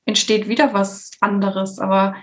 entsteht 0.05 0.47
wieder 0.47 0.73
was 0.73 1.11
anderes. 1.19 1.79
Aber 1.79 2.15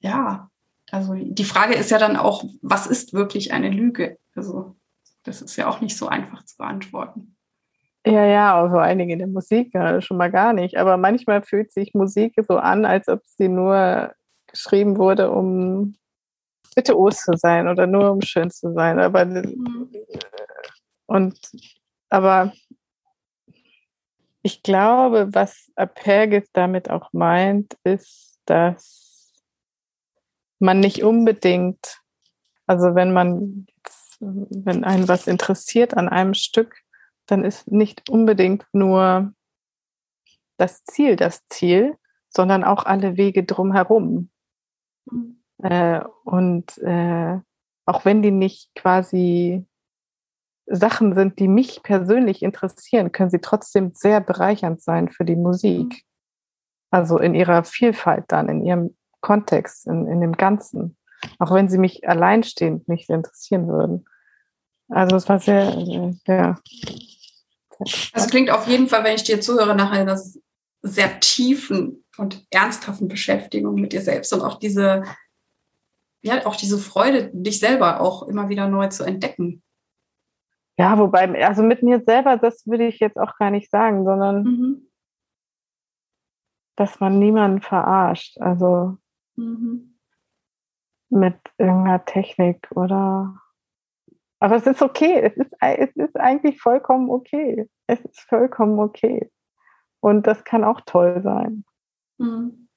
ja, 0.00 0.50
also 0.90 1.14
die 1.14 1.44
Frage 1.44 1.74
ist 1.74 1.90
ja 1.90 1.98
dann 1.98 2.16
auch, 2.16 2.44
was 2.62 2.86
ist 2.86 3.12
wirklich 3.12 3.52
eine 3.52 3.70
Lüge? 3.70 4.18
Also 4.34 4.76
das 5.22 5.40
ist 5.40 5.56
ja 5.56 5.68
auch 5.68 5.80
nicht 5.80 5.96
so 5.96 6.08
einfach 6.08 6.44
zu 6.44 6.56
beantworten. 6.56 7.33
Ja, 8.06 8.26
ja, 8.26 8.60
also 8.60 8.76
einige 8.76 9.14
in 9.14 9.18
der 9.18 9.28
Musik 9.28 9.72
ja, 9.72 10.00
schon 10.00 10.18
mal 10.18 10.30
gar 10.30 10.52
nicht. 10.52 10.76
Aber 10.76 10.96
manchmal 10.96 11.42
fühlt 11.42 11.72
sich 11.72 11.94
Musik 11.94 12.34
so 12.46 12.58
an, 12.58 12.84
als 12.84 13.08
ob 13.08 13.22
sie 13.24 13.48
nur 13.48 14.12
geschrieben 14.46 14.98
wurde, 14.98 15.30
um 15.30 15.96
virtuos 16.74 17.22
zu 17.22 17.36
sein 17.36 17.66
oder 17.68 17.86
nur 17.86 18.12
um 18.12 18.20
schön 18.20 18.50
zu 18.50 18.72
sein. 18.74 19.00
Aber 19.00 19.24
mhm. 19.24 19.90
und 21.06 21.38
aber 22.10 22.52
ich 24.42 24.62
glaube, 24.62 25.28
was 25.32 25.72
Apergis 25.74 26.50
damit 26.52 26.90
auch 26.90 27.12
meint, 27.12 27.78
ist, 27.84 28.38
dass 28.44 29.32
man 30.58 30.80
nicht 30.80 31.02
unbedingt, 31.02 32.02
also 32.66 32.94
wenn 32.94 33.12
man 33.14 33.66
wenn 34.20 34.84
einen 34.84 35.08
was 35.08 35.26
interessiert 35.26 35.96
an 35.96 36.08
einem 36.08 36.34
Stück, 36.34 36.83
dann 37.26 37.44
ist 37.44 37.70
nicht 37.70 38.08
unbedingt 38.08 38.66
nur 38.72 39.32
das 40.56 40.84
Ziel 40.84 41.16
das 41.16 41.46
Ziel, 41.48 41.96
sondern 42.28 42.64
auch 42.64 42.84
alle 42.84 43.16
Wege 43.16 43.44
drumherum. 43.44 44.30
Mhm. 45.10 45.42
Äh, 45.62 46.00
und 46.24 46.78
äh, 46.78 47.38
auch 47.86 48.04
wenn 48.04 48.22
die 48.22 48.30
nicht 48.30 48.74
quasi 48.74 49.66
Sachen 50.66 51.14
sind, 51.14 51.38
die 51.38 51.48
mich 51.48 51.82
persönlich 51.82 52.42
interessieren, 52.42 53.12
können 53.12 53.30
sie 53.30 53.40
trotzdem 53.40 53.92
sehr 53.94 54.20
bereichernd 54.20 54.80
sein 54.82 55.10
für 55.10 55.24
die 55.24 55.36
Musik. 55.36 56.04
Also 56.90 57.18
in 57.18 57.34
ihrer 57.34 57.64
Vielfalt 57.64 58.24
dann, 58.28 58.48
in 58.48 58.64
ihrem 58.64 58.96
Kontext, 59.20 59.86
in, 59.86 60.06
in 60.06 60.20
dem 60.20 60.32
Ganzen. 60.32 60.96
Auch 61.38 61.52
wenn 61.52 61.68
sie 61.68 61.78
mich 61.78 62.08
alleinstehend 62.08 62.88
nicht 62.88 63.10
interessieren 63.10 63.68
würden. 63.68 64.06
Also 64.88 65.16
es 65.16 65.28
war 65.28 65.38
sehr, 65.40 65.76
ja. 66.26 66.56
Das 68.12 68.28
klingt 68.28 68.50
auf 68.50 68.66
jeden 68.66 68.88
Fall, 68.88 69.04
wenn 69.04 69.16
ich 69.16 69.24
dir 69.24 69.40
zuhöre, 69.40 69.74
nach 69.74 69.90
einer 69.90 70.20
sehr 70.82 71.20
tiefen 71.20 72.04
und 72.18 72.46
ernsthaften 72.50 73.08
Beschäftigung 73.08 73.76
mit 73.76 73.92
dir 73.92 74.02
selbst 74.02 74.32
und 74.32 74.42
auch 74.42 74.58
diese, 74.58 75.04
ja, 76.22 76.44
auch 76.46 76.56
diese 76.56 76.78
Freude, 76.78 77.30
dich 77.32 77.58
selber 77.58 78.00
auch 78.00 78.24
immer 78.24 78.48
wieder 78.48 78.68
neu 78.68 78.88
zu 78.88 79.04
entdecken. 79.04 79.62
Ja, 80.76 80.98
wobei, 80.98 81.44
also 81.44 81.62
mit 81.62 81.82
mir 81.82 82.02
selber, 82.04 82.36
das 82.36 82.66
würde 82.66 82.86
ich 82.86 82.98
jetzt 82.98 83.16
auch 83.16 83.36
gar 83.36 83.50
nicht 83.50 83.70
sagen, 83.70 84.04
sondern 84.04 84.42
mhm. 84.42 84.90
dass 86.76 86.98
man 87.00 87.18
niemanden 87.18 87.62
verarscht. 87.62 88.38
Also 88.40 88.98
mhm. 89.36 89.96
mit 91.10 91.36
irgendeiner 91.58 92.04
Technik 92.04 92.68
oder. 92.74 93.40
Aber 94.44 94.56
es 94.56 94.66
ist 94.66 94.82
okay. 94.82 95.22
Es 95.22 95.34
ist, 95.38 95.54
es 95.58 95.96
ist 95.96 96.16
eigentlich 96.20 96.60
vollkommen 96.60 97.08
okay. 97.08 97.66
Es 97.86 97.98
ist 98.00 98.20
vollkommen 98.28 98.78
okay. 98.78 99.32
Und 100.00 100.26
das 100.26 100.44
kann 100.44 100.64
auch 100.64 100.82
toll 100.82 101.22
sein. 101.24 101.64
Mhm. 102.18 102.68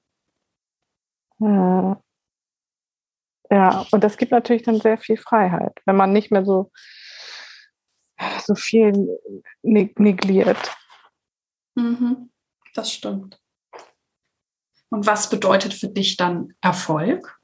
Äh, 1.41 1.95
ja, 3.51 3.85
und 3.91 4.01
das 4.01 4.15
gibt 4.15 4.31
natürlich 4.31 4.63
dann 4.63 4.79
sehr 4.79 4.97
viel 4.97 5.17
Freiheit, 5.17 5.77
wenn 5.85 5.97
man 5.97 6.13
nicht 6.13 6.31
mehr 6.31 6.45
so 6.45 6.71
so 8.45 8.55
viel 8.55 9.19
negliert. 9.61 10.73
Mhm, 11.75 12.31
das 12.75 12.93
stimmt. 12.93 13.41
Und 14.89 15.05
was 15.05 15.29
bedeutet 15.29 15.73
für 15.73 15.89
dich 15.89 16.15
dann 16.15 16.53
Erfolg? 16.61 17.36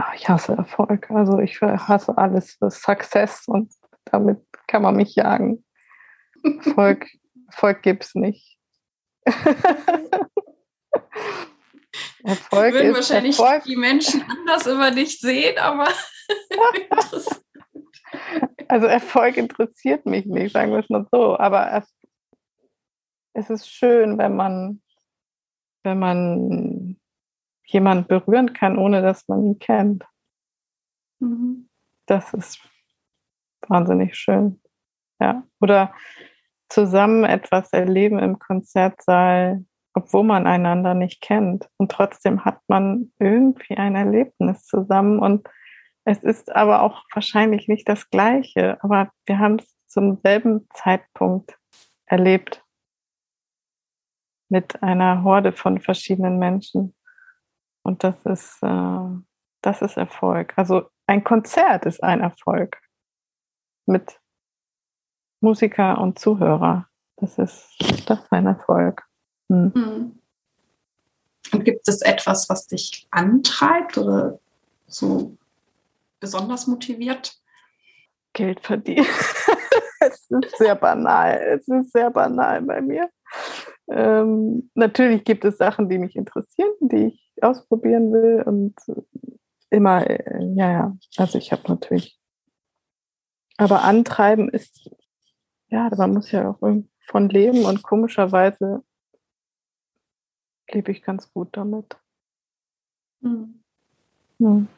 Ah, 0.00 0.12
ich 0.14 0.28
hasse 0.30 0.54
Erfolg. 0.54 1.10
Also 1.10 1.40
ich 1.40 1.60
hasse 1.60 2.16
alles 2.16 2.54
für 2.54 2.70
Success 2.70 3.46
und 3.46 3.70
damit 4.06 4.38
kann 4.66 4.80
man 4.80 4.96
mich 4.96 5.14
jagen. 5.14 5.62
Erfolg, 6.42 7.06
Erfolg 7.48 7.82
gibt 7.82 8.04
es 8.04 8.14
nicht. 8.14 8.58
Erfolg 12.22 12.72
Würden 12.72 12.94
wahrscheinlich 12.94 13.38
Erfolg. 13.38 13.64
die 13.64 13.76
Menschen 13.76 14.22
anders 14.22 14.66
über 14.66 14.90
dich 14.90 15.20
sehen, 15.20 15.58
aber 15.58 15.88
Also 18.68 18.86
Erfolg 18.86 19.36
interessiert 19.36 20.06
mich 20.06 20.24
nicht, 20.24 20.54
sagen 20.54 20.72
wir 20.72 20.78
es 20.78 20.88
mal 20.88 21.06
so. 21.12 21.38
Aber 21.38 21.84
es 23.34 23.50
ist 23.50 23.68
schön, 23.68 24.16
wenn 24.16 24.34
man, 24.34 24.80
wenn 25.82 25.98
man 25.98 26.79
jemand 27.72 28.08
berühren 28.08 28.52
kann, 28.52 28.78
ohne 28.78 29.02
dass 29.02 29.28
man 29.28 29.44
ihn 29.44 29.58
kennt. 29.58 30.04
Mhm. 31.20 31.68
Das 32.06 32.34
ist 32.34 32.60
wahnsinnig 33.68 34.16
schön. 34.16 34.60
Ja. 35.20 35.44
Oder 35.60 35.94
zusammen 36.68 37.24
etwas 37.24 37.72
erleben 37.72 38.18
im 38.18 38.38
Konzertsaal, 38.38 39.64
obwohl 39.94 40.24
man 40.24 40.46
einander 40.46 40.94
nicht 40.94 41.20
kennt. 41.20 41.68
Und 41.76 41.92
trotzdem 41.92 42.44
hat 42.44 42.60
man 42.68 43.12
irgendwie 43.18 43.76
ein 43.76 43.96
Erlebnis 43.96 44.64
zusammen 44.64 45.18
und 45.18 45.48
es 46.04 46.24
ist 46.24 46.54
aber 46.54 46.82
auch 46.82 47.04
wahrscheinlich 47.12 47.68
nicht 47.68 47.88
das 47.88 48.08
Gleiche, 48.08 48.82
aber 48.82 49.10
wir 49.26 49.38
haben 49.38 49.56
es 49.56 49.76
zum 49.86 50.18
selben 50.22 50.66
Zeitpunkt 50.72 51.58
erlebt 52.06 52.64
mit 54.48 54.82
einer 54.82 55.22
Horde 55.22 55.52
von 55.52 55.80
verschiedenen 55.80 56.38
Menschen. 56.38 56.94
Und 57.90 58.04
das 58.04 58.14
ist, 58.24 58.62
äh, 58.62 59.20
das 59.62 59.82
ist 59.82 59.96
Erfolg. 59.96 60.52
Also 60.54 60.88
ein 61.08 61.24
Konzert 61.24 61.86
ist 61.86 62.00
ein 62.04 62.20
Erfolg 62.20 62.80
mit 63.84 64.20
Musiker 65.40 66.00
und 66.00 66.16
Zuhörer. 66.16 66.86
Das 67.16 67.36
ist, 67.36 67.74
das 68.06 68.20
ist 68.20 68.32
ein 68.32 68.46
Erfolg. 68.46 69.02
Hm. 69.48 69.72
hm. 69.74 70.20
Und 71.52 71.64
gibt 71.64 71.88
es 71.88 72.00
etwas, 72.02 72.48
was 72.48 72.68
dich 72.68 73.08
antreibt 73.10 73.98
oder 73.98 74.38
so 74.86 75.36
besonders 76.20 76.68
motiviert? 76.68 77.34
Geld 78.34 78.60
verdienen. 78.60 79.04
es 80.00 80.30
ist 80.30 80.58
sehr 80.58 80.76
banal. 80.76 81.40
Es 81.40 81.66
ist 81.66 81.90
sehr 81.90 82.10
banal 82.10 82.62
bei 82.62 82.80
mir. 82.80 83.10
Ähm, 83.88 84.70
natürlich 84.74 85.24
gibt 85.24 85.44
es 85.44 85.58
Sachen, 85.58 85.88
die 85.88 85.98
mich 85.98 86.14
interessieren, 86.14 86.70
die 86.78 87.06
ich 87.06 87.29
ausprobieren 87.42 88.12
will 88.12 88.42
und 88.44 88.74
immer, 89.70 90.08
äh, 90.08 90.44
ja, 90.54 90.70
ja, 90.70 90.98
also 91.16 91.38
ich 91.38 91.52
habe 91.52 91.62
natürlich. 91.68 92.18
Aber 93.56 93.82
antreiben 93.82 94.48
ist, 94.48 94.90
ja, 95.68 95.90
man 95.96 96.14
muss 96.14 96.30
ja 96.32 96.50
auch 96.50 96.58
von 97.00 97.28
leben 97.28 97.64
und 97.64 97.82
komischerweise 97.82 98.82
lebe 100.70 100.92
ich 100.92 101.02
ganz 101.02 101.32
gut 101.32 101.56
damit. 101.56 101.96
Hm. 103.22 103.62
Hm. 104.38 104.68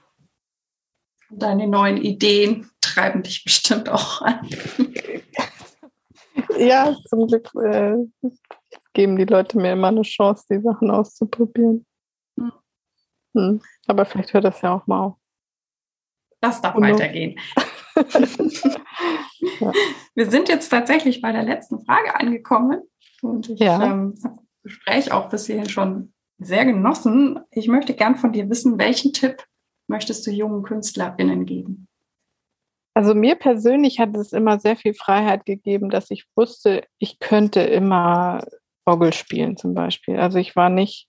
Deine 1.30 1.66
neuen 1.66 1.96
Ideen 1.96 2.70
treiben 2.80 3.22
dich 3.22 3.44
bestimmt 3.44 3.88
auch 3.88 4.20
an. 4.22 4.46
ja, 6.58 6.94
zum 7.08 7.26
Glück 7.26 7.50
äh, 7.54 7.96
geben 8.92 9.16
die 9.16 9.24
Leute 9.24 9.58
mir 9.58 9.72
immer 9.72 9.88
eine 9.88 10.02
Chance, 10.02 10.44
die 10.50 10.60
Sachen 10.60 10.90
auszuprobieren. 10.90 11.86
Hm. 13.34 13.60
Aber 13.86 14.04
vielleicht 14.04 14.32
hört 14.34 14.44
das 14.44 14.60
ja 14.62 14.74
auch 14.74 14.86
mal 14.86 15.00
auf. 15.00 15.14
Das 16.40 16.60
darf 16.60 16.74
Und 16.74 16.82
weitergehen. 16.82 17.38
ja. 19.60 19.72
Wir 20.14 20.30
sind 20.30 20.48
jetzt 20.48 20.68
tatsächlich 20.68 21.20
bei 21.20 21.30
der 21.32 21.44
letzten 21.44 21.84
Frage 21.84 22.18
angekommen. 22.18 22.82
Und 23.22 23.48
ich 23.48 23.60
ja. 23.60 23.82
ähm, 23.84 24.14
habe 24.24 24.36
das 24.36 24.62
Gespräch 24.64 25.12
auch 25.12 25.28
bis 25.28 25.46
hierhin 25.46 25.68
schon 25.68 26.12
sehr 26.38 26.64
genossen. 26.64 27.38
Ich 27.50 27.68
möchte 27.68 27.94
gern 27.94 28.16
von 28.16 28.32
dir 28.32 28.50
wissen, 28.50 28.78
welchen 28.78 29.12
Tipp 29.12 29.46
möchtest 29.86 30.26
du 30.26 30.32
jungen 30.32 30.62
KünstlerInnen 30.64 31.46
geben? 31.46 31.86
Also 32.94 33.14
mir 33.14 33.36
persönlich 33.36 34.00
hat 34.00 34.16
es 34.16 34.32
immer 34.32 34.58
sehr 34.58 34.76
viel 34.76 34.94
Freiheit 34.94 35.46
gegeben, 35.46 35.88
dass 35.88 36.10
ich 36.10 36.26
wusste, 36.36 36.84
ich 36.98 37.20
könnte 37.20 37.60
immer 37.60 38.44
Orgel 38.84 39.12
spielen 39.12 39.56
zum 39.56 39.74
Beispiel. 39.74 40.18
Also 40.18 40.38
ich 40.38 40.56
war 40.56 40.68
nicht 40.68 41.08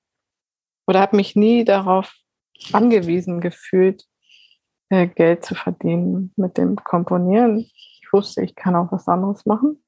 oder 0.87 0.99
habe 1.01 1.15
mich 1.15 1.35
nie 1.35 1.63
darauf 1.63 2.13
angewiesen 2.71 3.41
gefühlt, 3.41 4.05
äh, 4.89 5.07
Geld 5.07 5.43
zu 5.45 5.55
verdienen 5.55 6.33
mit 6.35 6.57
dem 6.57 6.75
Komponieren. 6.75 7.59
Ich 7.59 8.07
wusste, 8.11 8.43
ich 8.43 8.55
kann 8.55 8.75
auch 8.75 8.91
was 8.91 9.07
anderes 9.07 9.45
machen. 9.45 9.83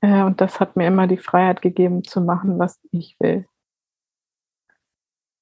Äh, 0.00 0.22
und 0.22 0.40
das 0.40 0.60
hat 0.60 0.76
mir 0.76 0.86
immer 0.86 1.06
die 1.06 1.18
Freiheit 1.18 1.62
gegeben, 1.62 2.04
zu 2.04 2.20
machen, 2.20 2.58
was 2.58 2.80
ich 2.90 3.16
will. 3.18 3.46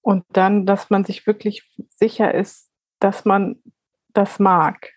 Und 0.01 0.25
dann, 0.29 0.67
dass 0.67 0.91
man 0.91 1.05
sich 1.05 1.27
wirklich 1.27 1.71
sicher 1.89 2.35
ist, 2.35 2.71
dass 3.01 3.25
man 3.25 3.63
das 4.13 4.39
mag. 4.39 4.93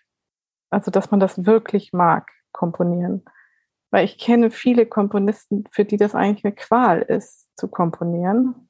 Also, 0.70 0.90
dass 0.90 1.10
man 1.10 1.18
das 1.18 1.46
wirklich 1.46 1.92
mag, 1.92 2.30
komponieren. 2.52 3.24
Weil 3.90 4.04
ich 4.04 4.18
kenne 4.18 4.50
viele 4.50 4.84
Komponisten, 4.84 5.64
für 5.70 5.84
die 5.84 5.96
das 5.96 6.14
eigentlich 6.14 6.44
eine 6.44 6.54
Qual 6.54 7.00
ist, 7.00 7.48
zu 7.56 7.68
komponieren. 7.68 8.67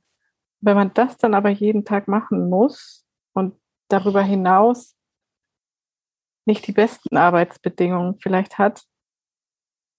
Wenn 0.61 0.77
man 0.77 0.93
das 0.95 1.17
dann 1.17 1.35
aber 1.35 1.51
jeden 1.51 1.85
Tag 1.85 2.09
machen 2.09 2.49
muss 2.49 3.07
und 3.33 3.59
darüber 3.89 4.23
hinaus 4.23 4.97
nicht 6.47 6.67
die 6.67 6.73
besten 6.73 7.17
Arbeitsbedingungen 7.17 8.19
vielleicht 8.19 8.59
hat, 8.59 8.85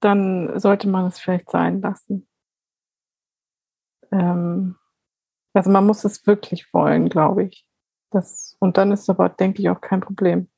dann 0.01 0.59
sollte 0.59 0.87
man 0.87 1.05
es 1.05 1.19
vielleicht 1.19 1.49
sein 1.49 1.81
lassen. 1.81 2.27
Ähm, 4.11 4.77
also 5.53 5.69
man 5.69 5.85
muss 5.85 6.03
es 6.03 6.25
wirklich 6.25 6.73
wollen, 6.73 7.09
glaube 7.09 7.43
ich. 7.45 7.65
Das, 8.11 8.55
und 8.59 8.77
dann 8.77 8.91
ist 8.91 9.09
aber, 9.09 9.29
denke 9.29 9.61
ich, 9.61 9.69
auch 9.69 9.81
kein 9.81 10.01
Problem. 10.01 10.49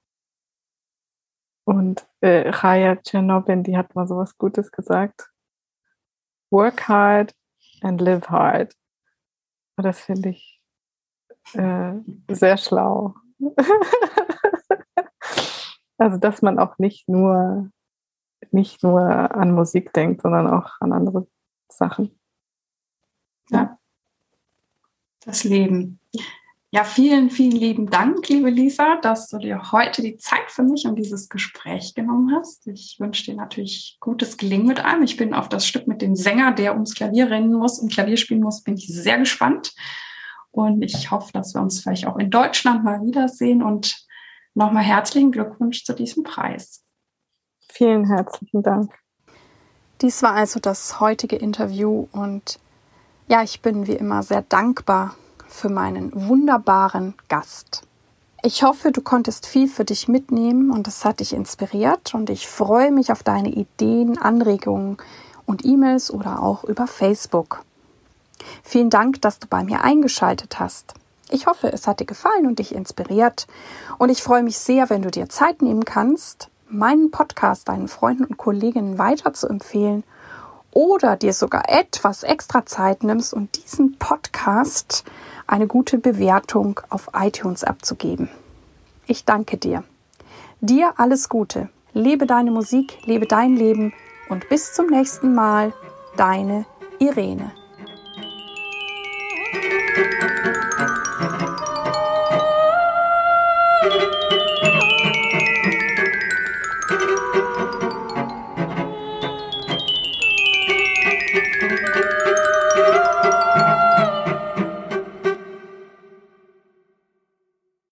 Und 1.65 2.07
äh, 2.21 2.49
Raya 2.49 2.95
Tschernobin, 2.95 3.63
die 3.63 3.77
hat 3.77 3.93
mal 3.93 4.07
so 4.07 4.17
was 4.17 4.37
Gutes 4.37 4.71
gesagt. 4.71 5.29
Work 6.49 6.87
hard 6.87 7.35
and 7.81 8.01
live 8.01 8.29
hard. 8.29 8.73
Das 9.81 9.99
finde 10.01 10.29
ich 10.29 10.61
äh, 11.53 11.93
sehr 12.29 12.57
schlau. 12.57 13.15
also, 15.97 16.17
dass 16.17 16.41
man 16.41 16.59
auch 16.59 16.77
nicht 16.77 17.07
nur, 17.09 17.69
nicht 18.51 18.83
nur 18.83 19.01
an 19.01 19.53
Musik 19.53 19.93
denkt, 19.93 20.21
sondern 20.21 20.47
auch 20.47 20.71
an 20.79 20.93
andere 20.93 21.27
Sachen. 21.69 22.19
Ja 23.49 23.77
das 25.25 25.43
Leben. 25.43 25.99
Ja, 26.73 26.85
vielen, 26.85 27.29
vielen 27.29 27.51
lieben 27.51 27.89
Dank, 27.89 28.29
liebe 28.29 28.49
Lisa, 28.49 28.95
dass 29.01 29.27
du 29.27 29.39
dir 29.39 29.73
heute 29.73 30.01
die 30.01 30.15
Zeit 30.15 30.49
für 30.49 30.63
mich 30.63 30.85
und 30.85 30.95
dieses 30.95 31.27
Gespräch 31.27 31.93
genommen 31.95 32.33
hast. 32.33 32.65
Ich 32.65 32.95
wünsche 32.97 33.25
dir 33.25 33.35
natürlich 33.35 33.97
gutes 33.99 34.37
Gelingen 34.37 34.67
mit 34.67 34.79
allem. 34.79 35.03
Ich 35.03 35.17
bin 35.17 35.33
auf 35.33 35.49
das 35.49 35.67
Stück 35.67 35.87
mit 35.87 36.01
dem 36.01 36.15
Sänger, 36.15 36.53
der 36.53 36.71
ums 36.71 36.95
Klavier 36.95 37.29
rennen 37.29 37.51
muss 37.51 37.77
und 37.77 37.91
Klavier 37.91 38.15
spielen 38.15 38.39
muss, 38.39 38.63
bin 38.63 38.75
ich 38.75 38.87
sehr 38.87 39.17
gespannt. 39.17 39.73
Und 40.51 40.81
ich 40.81 41.11
hoffe, 41.11 41.33
dass 41.33 41.53
wir 41.53 41.61
uns 41.61 41.81
vielleicht 41.81 42.07
auch 42.07 42.17
in 42.17 42.29
Deutschland 42.29 42.85
mal 42.85 43.01
wiedersehen. 43.01 43.61
Und 43.61 44.07
nochmal 44.53 44.83
herzlichen 44.83 45.33
Glückwunsch 45.33 45.83
zu 45.83 45.91
diesem 45.91 46.23
Preis. 46.23 46.85
Vielen 47.69 48.05
herzlichen 48.05 48.63
Dank. 48.63 48.93
Dies 49.99 50.23
war 50.23 50.35
also 50.35 50.61
das 50.61 51.01
heutige 51.01 51.35
Interview 51.35 52.07
und 52.13 52.59
ja, 53.27 53.43
ich 53.43 53.61
bin 53.61 53.87
wie 53.87 53.95
immer 53.95 54.23
sehr 54.23 54.41
dankbar 54.41 55.17
für 55.51 55.69
meinen 55.69 56.11
wunderbaren 56.13 57.13
Gast. 57.27 57.83
Ich 58.43 58.63
hoffe, 58.63 58.91
du 58.91 59.01
konntest 59.01 59.45
viel 59.45 59.67
für 59.67 59.85
dich 59.85 60.07
mitnehmen 60.07 60.71
und 60.71 60.87
es 60.87 61.05
hat 61.05 61.19
dich 61.19 61.33
inspiriert 61.33 62.15
und 62.15 62.29
ich 62.29 62.47
freue 62.47 62.91
mich 62.91 63.11
auf 63.11 63.21
deine 63.21 63.49
Ideen, 63.49 64.17
Anregungen 64.17 64.97
und 65.45 65.63
E-Mails 65.63 66.09
oder 66.09 66.41
auch 66.41 66.63
über 66.63 66.87
Facebook. 66.87 67.63
Vielen 68.63 68.89
Dank, 68.89 69.21
dass 69.21 69.37
du 69.37 69.47
bei 69.47 69.63
mir 69.63 69.83
eingeschaltet 69.83 70.59
hast. 70.59 70.95
Ich 71.29 71.45
hoffe, 71.45 71.71
es 71.71 71.85
hat 71.85 71.99
dir 71.99 72.05
gefallen 72.05 72.47
und 72.47 72.57
dich 72.57 72.73
inspiriert 72.73 73.45
und 73.99 74.09
ich 74.09 74.23
freue 74.23 74.43
mich 74.43 74.57
sehr, 74.57 74.89
wenn 74.89 75.03
du 75.03 75.11
dir 75.11 75.29
Zeit 75.29 75.61
nehmen 75.61 75.85
kannst, 75.85 76.49
meinen 76.67 77.11
Podcast 77.11 77.69
deinen 77.69 77.87
Freunden 77.87 78.25
und 78.25 78.37
Kolleginnen 78.37 78.97
weiter 78.97 79.33
zu 79.33 79.47
empfehlen 79.47 80.03
oder 80.71 81.15
dir 81.15 81.33
sogar 81.33 81.69
etwas 81.69 82.23
extra 82.23 82.65
Zeit 82.65 83.03
nimmst 83.03 83.33
und 83.33 83.63
diesen 83.63 83.97
Podcast 83.97 85.03
eine 85.51 85.67
gute 85.67 85.97
Bewertung 85.97 86.79
auf 86.89 87.09
iTunes 87.13 87.63
abzugeben. 87.63 88.29
Ich 89.05 89.25
danke 89.25 89.57
dir. 89.57 89.83
Dir 90.61 90.93
alles 90.97 91.27
Gute. 91.27 91.69
Lebe 91.93 92.25
deine 92.25 92.51
Musik, 92.51 92.97
lebe 93.05 93.25
dein 93.25 93.57
Leben 93.57 93.93
und 94.29 94.47
bis 94.47 94.73
zum 94.73 94.87
nächsten 94.87 95.35
Mal, 95.35 95.73
deine 96.15 96.65
Irene. 96.99 97.51